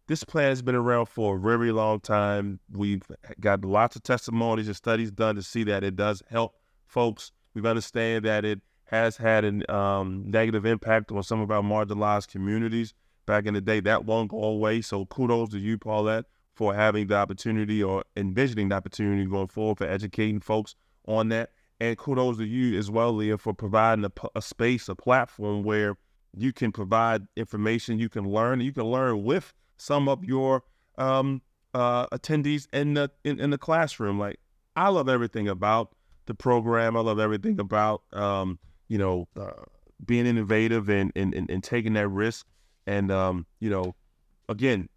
This 0.06 0.22
plant 0.22 0.50
has 0.50 0.62
been 0.62 0.74
around 0.74 1.06
for 1.06 1.36
a 1.36 1.40
very 1.40 1.72
long 1.72 2.00
time. 2.00 2.60
We've 2.70 3.02
got 3.40 3.64
lots 3.64 3.96
of 3.96 4.02
testimonies 4.02 4.66
and 4.66 4.76
studies 4.76 5.10
done 5.10 5.36
to 5.36 5.42
see 5.42 5.64
that 5.64 5.82
it 5.82 5.96
does 5.96 6.22
help 6.28 6.54
folks. 6.86 7.32
We 7.54 7.66
understand 7.66 8.24
that 8.24 8.44
it 8.44 8.60
has 8.84 9.16
had 9.16 9.44
a 9.44 9.74
um, 9.74 10.24
negative 10.26 10.66
impact 10.66 11.10
on 11.10 11.22
some 11.22 11.40
of 11.40 11.50
our 11.50 11.62
marginalized 11.62 12.28
communities 12.28 12.92
back 13.26 13.46
in 13.46 13.54
the 13.54 13.60
day. 13.60 13.80
That 13.80 14.04
won't 14.04 14.30
go 14.30 14.42
away. 14.42 14.82
So 14.82 15.06
kudos 15.06 15.50
to 15.50 15.58
you, 15.58 15.78
Paulette, 15.78 16.26
for 16.54 16.74
having 16.74 17.06
the 17.08 17.16
opportunity 17.16 17.82
or 17.82 18.04
envisioning 18.16 18.68
the 18.68 18.76
opportunity 18.76 19.24
going 19.24 19.48
forward 19.48 19.78
for 19.78 19.86
educating 19.86 20.40
folks 20.40 20.74
on 21.06 21.28
that. 21.30 21.50
And 21.80 21.98
kudos 21.98 22.38
to 22.38 22.44
you 22.44 22.78
as 22.78 22.90
well, 22.90 23.12
Leah, 23.12 23.38
for 23.38 23.52
providing 23.52 24.04
a, 24.04 24.12
a 24.36 24.42
space, 24.42 24.88
a 24.88 24.94
platform 24.94 25.64
where 25.64 25.96
you 26.36 26.52
can 26.52 26.72
provide 26.72 27.26
information, 27.36 27.98
you 27.98 28.08
can 28.08 28.28
learn, 28.28 28.60
you 28.60 28.72
can 28.72 28.84
learn 28.84 29.24
with 29.24 29.52
some 29.76 30.08
of 30.08 30.24
your 30.24 30.62
um, 30.96 31.42
uh, 31.74 32.06
attendees 32.06 32.68
in 32.72 32.94
the 32.94 33.10
in, 33.24 33.40
in, 33.40 33.50
the 33.50 33.58
classroom. 33.58 34.18
Like 34.18 34.38
I 34.76 34.88
love 34.88 35.08
everything 35.08 35.48
about 35.48 35.94
the 36.26 36.34
program. 36.34 36.96
I 36.96 37.00
love 37.00 37.18
everything 37.18 37.58
about 37.58 38.02
um, 38.12 38.58
you 38.88 38.98
know, 38.98 39.28
uh, 39.38 39.64
being 40.04 40.26
innovative 40.26 40.88
and, 40.88 41.12
and, 41.16 41.34
and, 41.34 41.50
and, 41.50 41.62
taking 41.62 41.94
that 41.94 42.08
risk. 42.08 42.46
And, 42.86 43.10
um, 43.10 43.46
you 43.60 43.70
know, 43.70 43.94
again, 44.48 44.88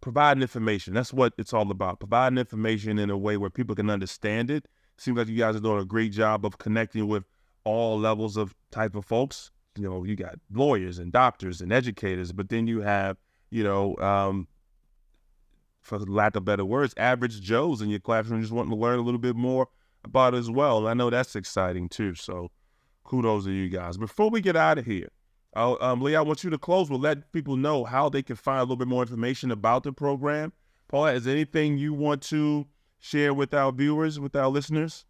providing 0.00 0.42
information. 0.42 0.94
That's 0.94 1.12
what 1.12 1.32
it's 1.38 1.52
all 1.52 1.70
about. 1.70 2.00
Providing 2.00 2.38
information 2.38 2.98
in 2.98 3.10
a 3.10 3.16
way 3.16 3.36
where 3.36 3.50
people 3.50 3.74
can 3.74 3.90
understand 3.90 4.50
it. 4.50 4.66
Seems 4.98 5.18
like 5.18 5.28
you 5.28 5.36
guys 5.36 5.56
are 5.56 5.60
doing 5.60 5.80
a 5.80 5.84
great 5.84 6.12
job 6.12 6.46
of 6.46 6.58
connecting 6.58 7.06
with 7.06 7.24
all 7.64 7.98
levels 7.98 8.36
of 8.36 8.54
type 8.70 8.94
of 8.94 9.04
folks. 9.04 9.50
You 9.76 9.84
know, 9.84 10.04
you 10.04 10.16
got 10.16 10.36
lawyers 10.52 10.98
and 10.98 11.12
doctors 11.12 11.60
and 11.60 11.72
educators, 11.72 12.32
but 12.32 12.48
then 12.48 12.66
you 12.66 12.80
have, 12.80 13.18
you 13.50 13.62
know, 13.62 13.96
um, 13.98 14.48
for 15.82 15.98
lack 15.98 16.34
of 16.34 16.44
better 16.44 16.64
words, 16.64 16.94
average 16.96 17.40
Joes 17.40 17.80
in 17.82 17.90
your 17.90 18.00
classroom 18.00 18.40
just 18.40 18.52
wanting 18.52 18.72
to 18.72 18.76
learn 18.76 18.98
a 18.98 19.02
little 19.02 19.20
bit 19.20 19.36
more 19.36 19.68
about 20.04 20.34
it 20.34 20.38
as 20.38 20.50
well. 20.50 20.86
I 20.86 20.94
know 20.94 21.10
that's 21.10 21.36
exciting 21.36 21.88
too. 21.88 22.14
So 22.14 22.50
kudos 23.04 23.44
to 23.44 23.52
you 23.52 23.68
guys. 23.68 23.96
Before 23.96 24.30
we 24.30 24.40
get 24.40 24.56
out 24.56 24.78
of 24.78 24.86
here, 24.86 25.08
I'll, 25.54 25.78
um, 25.80 26.00
Lee, 26.02 26.16
I 26.16 26.20
want 26.20 26.44
you 26.44 26.50
to 26.50 26.58
close. 26.58 26.90
We'll 26.90 27.00
let 27.00 27.32
people 27.32 27.56
know 27.56 27.84
how 27.84 28.08
they 28.08 28.22
can 28.22 28.36
find 28.36 28.58
a 28.58 28.62
little 28.62 28.76
bit 28.76 28.88
more 28.88 29.02
information 29.02 29.50
about 29.50 29.84
the 29.84 29.92
program. 29.92 30.52
Paula, 30.88 31.14
is 31.14 31.24
there 31.24 31.34
anything 31.34 31.78
you 31.78 31.94
want 31.94 32.22
to 32.24 32.66
share 33.00 33.32
with 33.34 33.54
our 33.54 33.72
viewers, 33.72 34.20
with 34.20 34.36
our 34.36 34.48
listeners? 34.48 35.04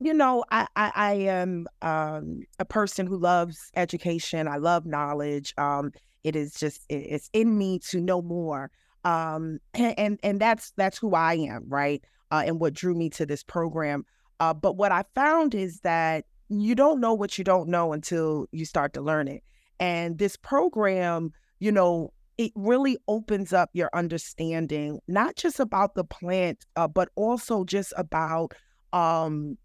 You 0.00 0.14
know, 0.14 0.44
I, 0.50 0.66
I, 0.76 0.92
I 0.94 1.12
am 1.14 1.66
um, 1.82 2.42
a 2.58 2.64
person 2.64 3.06
who 3.06 3.16
loves 3.16 3.70
education. 3.76 4.48
I 4.48 4.56
love 4.56 4.86
knowledge. 4.86 5.54
Um, 5.56 5.92
it 6.24 6.34
is 6.34 6.54
just 6.54 6.82
it, 6.88 6.96
it's 6.96 7.30
in 7.32 7.56
me 7.56 7.78
to 7.90 8.00
know 8.00 8.22
more, 8.22 8.70
um, 9.04 9.60
and 9.74 10.18
and 10.22 10.40
that's 10.40 10.72
that's 10.76 10.98
who 10.98 11.14
I 11.14 11.34
am, 11.34 11.64
right? 11.68 12.02
Uh, 12.30 12.42
and 12.46 12.58
what 12.58 12.74
drew 12.74 12.94
me 12.94 13.10
to 13.10 13.26
this 13.26 13.42
program. 13.42 14.04
Uh, 14.40 14.52
but 14.52 14.76
what 14.76 14.90
I 14.90 15.04
found 15.14 15.54
is 15.54 15.80
that 15.80 16.24
you 16.48 16.74
don't 16.74 17.00
know 17.00 17.14
what 17.14 17.38
you 17.38 17.44
don't 17.44 17.68
know 17.68 17.92
until 17.92 18.46
you 18.50 18.64
start 18.64 18.94
to 18.94 19.00
learn 19.00 19.28
it. 19.28 19.44
And 19.80 20.18
this 20.18 20.36
program, 20.36 21.32
you 21.58 21.72
know, 21.72 22.12
it 22.36 22.52
really 22.54 22.98
opens 23.06 23.52
up 23.52 23.70
your 23.72 23.90
understanding, 23.94 25.00
not 25.06 25.36
just 25.36 25.60
about 25.60 25.94
the 25.94 26.04
plant, 26.04 26.64
uh, 26.76 26.88
but 26.88 27.08
also 27.14 27.64
just 27.64 27.92
about 27.96 28.54
um, 28.92 29.56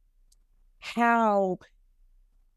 how 0.80 1.58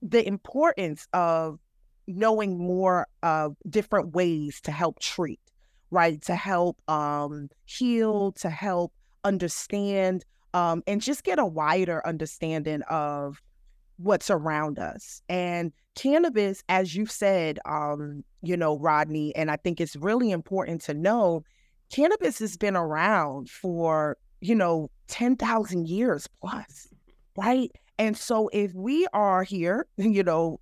the 0.02 0.26
importance 0.26 1.06
of 1.12 1.58
knowing 2.06 2.58
more 2.58 3.06
of 3.22 3.56
different 3.68 4.14
ways 4.14 4.60
to 4.62 4.72
help 4.72 4.98
treat, 4.98 5.40
right? 5.90 6.20
To 6.22 6.34
help 6.34 6.76
um, 6.90 7.48
heal, 7.64 8.32
to 8.32 8.50
help 8.50 8.92
understand, 9.24 10.24
um, 10.52 10.82
and 10.86 11.00
just 11.00 11.24
get 11.24 11.38
a 11.38 11.46
wider 11.46 12.06
understanding 12.06 12.82
of 12.90 13.40
what's 14.02 14.30
around 14.30 14.78
us. 14.78 15.22
And 15.28 15.72
cannabis, 15.94 16.62
as 16.68 16.94
you 16.94 17.06
said, 17.06 17.58
um, 17.66 18.24
you 18.42 18.56
know, 18.56 18.78
Rodney, 18.78 19.34
and 19.36 19.50
I 19.50 19.56
think 19.56 19.80
it's 19.80 19.96
really 19.96 20.30
important 20.30 20.80
to 20.82 20.94
know 20.94 21.44
cannabis 21.90 22.38
has 22.38 22.56
been 22.56 22.76
around 22.76 23.50
for, 23.50 24.16
you 24.40 24.54
know, 24.54 24.90
10,000 25.08 25.88
years 25.88 26.28
plus, 26.40 26.88
right? 27.36 27.70
And 27.98 28.16
so 28.16 28.48
if 28.52 28.74
we 28.74 29.06
are 29.12 29.42
here, 29.42 29.86
you 29.96 30.22
know, 30.22 30.58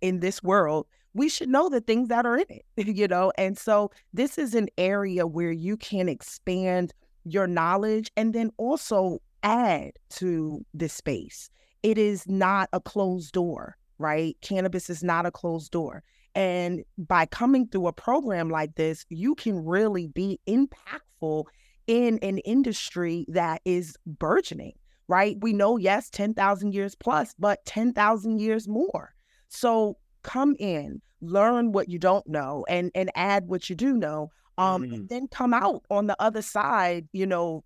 in 0.00 0.20
this 0.20 0.42
world, 0.42 0.86
we 1.14 1.28
should 1.30 1.48
know 1.48 1.70
the 1.70 1.80
things 1.80 2.08
that 2.08 2.26
are 2.26 2.36
in 2.36 2.46
it, 2.48 2.64
you 2.76 3.08
know? 3.08 3.32
And 3.38 3.56
so 3.56 3.90
this 4.12 4.36
is 4.36 4.54
an 4.54 4.68
area 4.76 5.26
where 5.26 5.52
you 5.52 5.76
can 5.76 6.08
expand 6.08 6.92
your 7.24 7.46
knowledge 7.46 8.10
and 8.16 8.34
then 8.34 8.50
also 8.58 9.20
add 9.42 9.92
to 10.10 10.64
this 10.74 10.92
space 10.92 11.50
it 11.86 11.98
is 11.98 12.26
not 12.26 12.68
a 12.72 12.80
closed 12.80 13.32
door, 13.32 13.76
right? 13.98 14.36
Cannabis 14.40 14.90
is 14.90 15.04
not 15.04 15.24
a 15.24 15.30
closed 15.30 15.70
door. 15.70 16.02
And 16.34 16.82
by 16.98 17.26
coming 17.26 17.68
through 17.68 17.86
a 17.86 17.92
program 17.92 18.50
like 18.50 18.74
this, 18.74 19.06
you 19.08 19.36
can 19.36 19.64
really 19.64 20.08
be 20.08 20.40
impactful 20.48 21.44
in 21.86 22.18
an 22.22 22.38
industry 22.38 23.24
that 23.28 23.62
is 23.64 23.96
burgeoning, 24.04 24.72
right? 25.06 25.36
We 25.40 25.52
know, 25.52 25.76
yes, 25.76 26.10
10,000 26.10 26.74
years 26.74 26.96
plus, 26.96 27.36
but 27.38 27.64
10,000 27.66 28.40
years 28.40 28.66
more. 28.66 29.14
So 29.46 29.96
come 30.24 30.56
in, 30.58 31.00
learn 31.20 31.70
what 31.70 31.88
you 31.88 32.00
don't 32.00 32.26
know, 32.26 32.66
and, 32.68 32.90
and 32.96 33.12
add 33.14 33.46
what 33.46 33.70
you 33.70 33.76
do 33.76 33.96
know. 33.96 34.32
Um, 34.58 34.82
mm-hmm. 34.82 34.94
and 34.94 35.08
then 35.08 35.28
come 35.28 35.54
out 35.54 35.84
on 35.88 36.08
the 36.08 36.20
other 36.20 36.42
side, 36.42 37.06
you 37.12 37.26
know, 37.26 37.62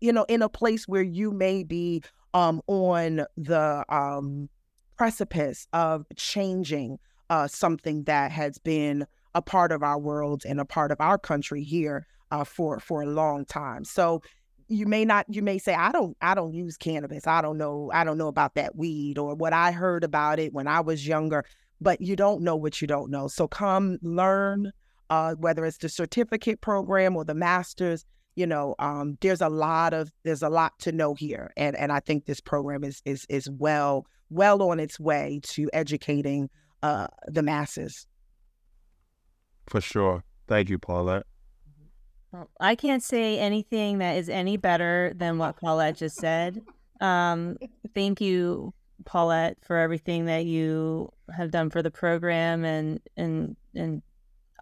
you 0.00 0.12
know, 0.12 0.24
in 0.28 0.42
a 0.42 0.48
place 0.48 0.86
where 0.86 1.02
you 1.02 1.32
may 1.32 1.64
be 1.64 2.02
um, 2.36 2.60
on 2.66 3.24
the 3.38 3.82
um, 3.88 4.50
precipice 4.98 5.66
of 5.72 6.04
changing 6.16 6.98
uh, 7.30 7.48
something 7.48 8.04
that 8.04 8.30
has 8.30 8.58
been 8.58 9.06
a 9.34 9.40
part 9.40 9.72
of 9.72 9.82
our 9.82 9.98
world 9.98 10.42
and 10.46 10.60
a 10.60 10.64
part 10.66 10.92
of 10.92 11.00
our 11.00 11.16
country 11.16 11.62
here 11.62 12.06
uh, 12.30 12.44
for 12.44 12.78
for 12.78 13.00
a 13.00 13.06
long 13.06 13.46
time. 13.46 13.84
So 13.84 14.20
you 14.68 14.84
may 14.84 15.06
not 15.06 15.24
you 15.30 15.40
may 15.40 15.56
say 15.56 15.74
I 15.74 15.90
don't 15.92 16.14
I 16.20 16.34
don't 16.34 16.52
use 16.52 16.76
cannabis. 16.76 17.26
I 17.26 17.40
don't 17.40 17.56
know 17.56 17.90
I 17.94 18.04
don't 18.04 18.18
know 18.18 18.28
about 18.28 18.54
that 18.56 18.76
weed 18.76 19.16
or 19.16 19.34
what 19.34 19.54
I 19.54 19.72
heard 19.72 20.04
about 20.04 20.38
it 20.38 20.52
when 20.52 20.68
I 20.68 20.80
was 20.80 21.06
younger, 21.08 21.42
but 21.80 22.02
you 22.02 22.16
don't 22.16 22.42
know 22.42 22.56
what 22.56 22.82
you 22.82 22.86
don't 22.86 23.10
know. 23.10 23.28
So 23.28 23.48
come 23.48 23.98
learn 24.02 24.72
uh, 25.08 25.36
whether 25.36 25.64
it's 25.64 25.78
the 25.78 25.88
certificate 25.88 26.60
program 26.60 27.16
or 27.16 27.24
the 27.24 27.34
masters 27.34 28.04
you 28.36 28.46
know 28.46 28.74
um, 28.78 29.18
there's 29.20 29.40
a 29.40 29.48
lot 29.48 29.92
of 29.92 30.12
there's 30.22 30.42
a 30.42 30.48
lot 30.48 30.78
to 30.78 30.92
know 30.92 31.14
here 31.14 31.52
and 31.56 31.74
and 31.76 31.90
i 31.90 31.98
think 31.98 32.26
this 32.26 32.40
program 32.40 32.84
is 32.84 33.02
is 33.04 33.26
is 33.28 33.50
well 33.50 34.06
well 34.30 34.62
on 34.62 34.78
its 34.78 35.00
way 35.00 35.40
to 35.42 35.68
educating 35.72 36.48
uh, 36.82 37.06
the 37.26 37.42
masses. 37.42 38.06
For 39.66 39.80
sure. 39.80 40.24
Thank 40.46 40.68
you 40.68 40.78
paulette. 40.78 41.24
Well, 42.32 42.50
i 42.60 42.74
can't 42.74 43.02
say 43.02 43.38
anything 43.38 43.98
that 43.98 44.16
is 44.16 44.28
any 44.28 44.56
better 44.56 45.12
than 45.16 45.38
what 45.38 45.56
paulette 45.56 45.96
just 45.96 46.16
said. 46.16 46.62
Um, 47.00 47.56
thank 47.94 48.20
you 48.20 48.72
paulette 49.04 49.58
for 49.62 49.76
everything 49.76 50.26
that 50.26 50.44
you 50.44 51.10
have 51.34 51.50
done 51.50 51.70
for 51.70 51.82
the 51.82 51.90
program 51.90 52.64
and 52.64 52.98
and 53.16 53.54
and 53.74 54.02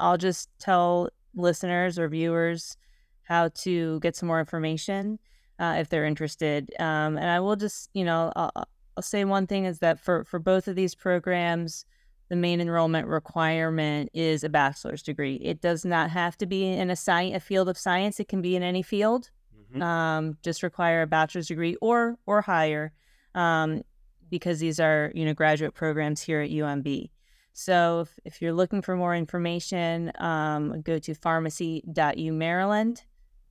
i'll 0.01 0.19
just 0.19 0.49
tell 0.59 1.09
listeners 1.37 1.99
or 2.01 2.09
viewers 2.09 2.77
how 3.25 3.49
to 3.49 4.01
get 4.01 4.17
some 4.17 4.27
more 4.27 4.41
information 4.41 5.19
uh, 5.59 5.77
if 5.79 5.89
they're 5.89 6.05
interested. 6.05 6.73
Um, 6.79 7.17
and 7.17 7.29
I 7.29 7.41
will 7.41 7.57
just, 7.57 7.91
you 7.95 8.05
know, 8.05 8.33
I'll, 8.37 8.53
I'll, 8.97 9.03
say 9.03 9.25
one 9.25 9.47
thing 9.47 9.65
is 9.65 9.81
that 9.81 10.01
for, 10.01 10.25
for 10.25 10.39
both 10.39 10.69
of 10.69 10.77
these 10.77 10.95
programs, 10.95 11.85
the 12.29 12.37
main 12.37 12.61
enrollment 12.61 13.07
requirement 13.07 14.11
is 14.15 14.45
a 14.45 14.49
bachelor's 14.49 15.03
degree. 15.03 15.37
It 15.37 15.61
does 15.61 15.85
not 15.85 16.11
have 16.11 16.37
to 16.39 16.47
be 16.47 16.69
in 16.69 16.91
a, 16.91 16.97
sci- 16.97 17.33
a 17.33 17.41
field 17.41 17.69
of 17.69 17.79
science. 17.79 18.19
It 18.19 18.29
can 18.29 18.43
be 18.43 18.57
in 18.57 18.63
any 18.63 18.83
field. 18.83 19.31
Mm-hmm. 19.71 19.83
Um, 19.83 20.39
just 20.43 20.63
require 20.63 21.03
a 21.03 21.07
bachelor's 21.07 21.49
degree 21.49 21.77
or 21.81 22.17
or 22.27 22.43
higher, 22.43 22.93
um, 23.35 23.83
because 24.31 24.61
these 24.61 24.79
are 24.79 25.11
you 25.15 25.25
know 25.25 25.35
graduate 25.35 25.75
programs 25.75 26.23
here 26.23 26.41
at 26.41 26.51
UMB. 26.51 27.11
So 27.53 28.01
if, 28.01 28.19
if 28.25 28.43
you're 28.43 28.53
looking 28.53 28.83
for 28.83 28.97
more 28.97 29.15
information, 29.15 30.13
um, 30.19 30.81
go 30.83 30.99
to 31.01 31.15
pharmacy.umaryland 31.15 33.03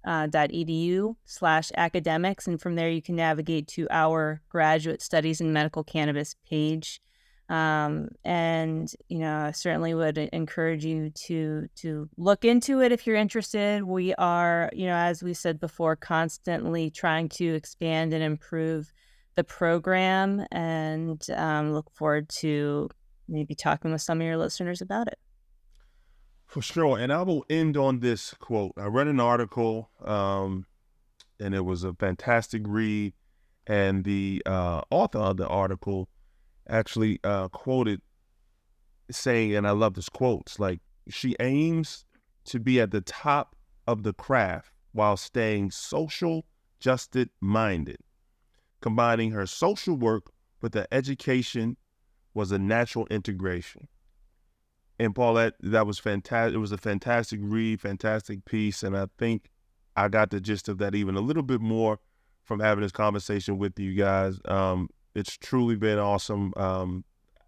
uh, 0.06 0.28
.edu 0.28 1.16
slash 1.26 1.72
academics, 1.76 2.48
and 2.48 2.62
from 2.62 2.76
there 2.76 2.90
you 2.90 3.02
can 3.02 3.16
navigate 3.16 3.68
to 3.68 3.88
our 3.90 4.42
graduate 4.50 5.02
studies 5.02 5.42
in 5.42 5.54
medical 5.54 5.84
cannabis 5.84 6.36
page. 6.50 7.02
Um, 7.50 8.10
and 8.24 8.92
you 9.10 9.20
know, 9.20 9.36
I 9.48 9.52
certainly 9.52 9.94
would 9.94 10.18
encourage 10.18 10.86
you 10.86 11.12
to 11.28 11.68
to 11.78 12.10
look 12.18 12.46
into 12.46 12.82
it 12.82 12.92
if 12.92 13.06
you're 13.06 13.16
interested. 13.16 13.84
We 13.84 14.14
are, 14.16 14.70
you 14.74 14.88
know, 14.88 14.96
as 14.96 15.22
we 15.22 15.34
said 15.34 15.60
before, 15.60 15.96
constantly 15.96 16.90
trying 16.90 17.30
to 17.30 17.54
expand 17.54 18.14
and 18.14 18.24
improve 18.24 18.92
the 19.36 19.44
program, 19.44 20.46
and 20.52 21.22
um, 21.36 21.74
look 21.74 21.92
forward 21.94 22.30
to 22.30 22.90
maybe 23.28 23.56
talking 23.56 23.92
with 23.92 24.02
some 24.02 24.22
of 24.22 24.26
your 24.26 24.38
listeners 24.38 24.82
about 24.82 25.08
it. 25.08 25.20
For 26.54 26.62
sure. 26.62 27.00
And 27.00 27.12
I 27.12 27.24
will 27.24 27.44
end 27.50 27.78
on 27.78 28.00
this 28.00 28.36
quote. 28.36 28.74
I 28.78 28.86
read 28.86 29.08
an 29.08 29.20
article, 29.20 29.90
um, 30.06 30.68
and 31.40 31.56
it 31.56 31.66
was 31.66 31.84
a 31.84 31.96
fantastic 31.96 32.62
read. 32.68 33.14
And 33.66 34.04
the 34.04 34.44
uh, 34.46 34.82
author 34.92 35.18
of 35.18 35.38
the 35.38 35.48
article 35.48 36.10
actually 36.70 37.20
uh, 37.24 37.48
quoted 37.48 38.02
saying, 39.10 39.56
and 39.56 39.68
I 39.68 39.72
love 39.72 39.96
this 39.96 40.10
quote, 40.10 40.42
it's 40.42 40.60
like, 40.60 40.82
she 41.10 41.36
aims 41.40 42.06
to 42.46 42.60
be 42.60 42.80
at 42.80 42.92
the 42.92 43.02
top 43.02 43.56
of 43.88 44.04
the 44.04 44.14
craft 44.14 44.70
while 44.92 45.18
staying 45.18 45.72
social, 45.72 46.46
justice 46.80 47.30
minded. 47.42 47.98
Combining 48.80 49.32
her 49.32 49.48
social 49.48 49.96
work 49.96 50.26
with 50.62 50.76
her 50.76 50.86
education 50.92 51.78
was 52.36 52.52
a 52.52 52.60
natural 52.60 53.08
integration. 53.08 53.88
And 55.04 55.14
Paulette, 55.14 55.56
that 55.60 55.86
was 55.86 56.00
fantastic. 56.00 56.56
It 56.56 56.60
was 56.60 56.72
a 56.72 56.78
fantastic 56.78 57.42
read, 57.44 57.82
fantastic 57.82 58.46
piece, 58.46 58.84
and 58.84 58.96
I 58.96 59.08
think 59.18 59.50
I 59.98 60.08
got 60.08 60.30
the 60.30 60.40
gist 60.40 60.70
of 60.70 60.78
that 60.78 60.96
even 60.96 61.16
a 61.16 61.20
little 61.20 61.44
bit 61.44 61.60
more 61.60 62.00
from 62.46 62.62
having 62.62 62.84
this 62.84 62.94
conversation 62.94 63.58
with 63.58 63.78
you 63.78 63.96
guys. 63.96 64.40
Um, 64.46 64.90
it's 65.14 65.38
truly 65.38 65.76
been 65.76 66.00
awesome. 66.00 66.54
Um, 66.56 67.04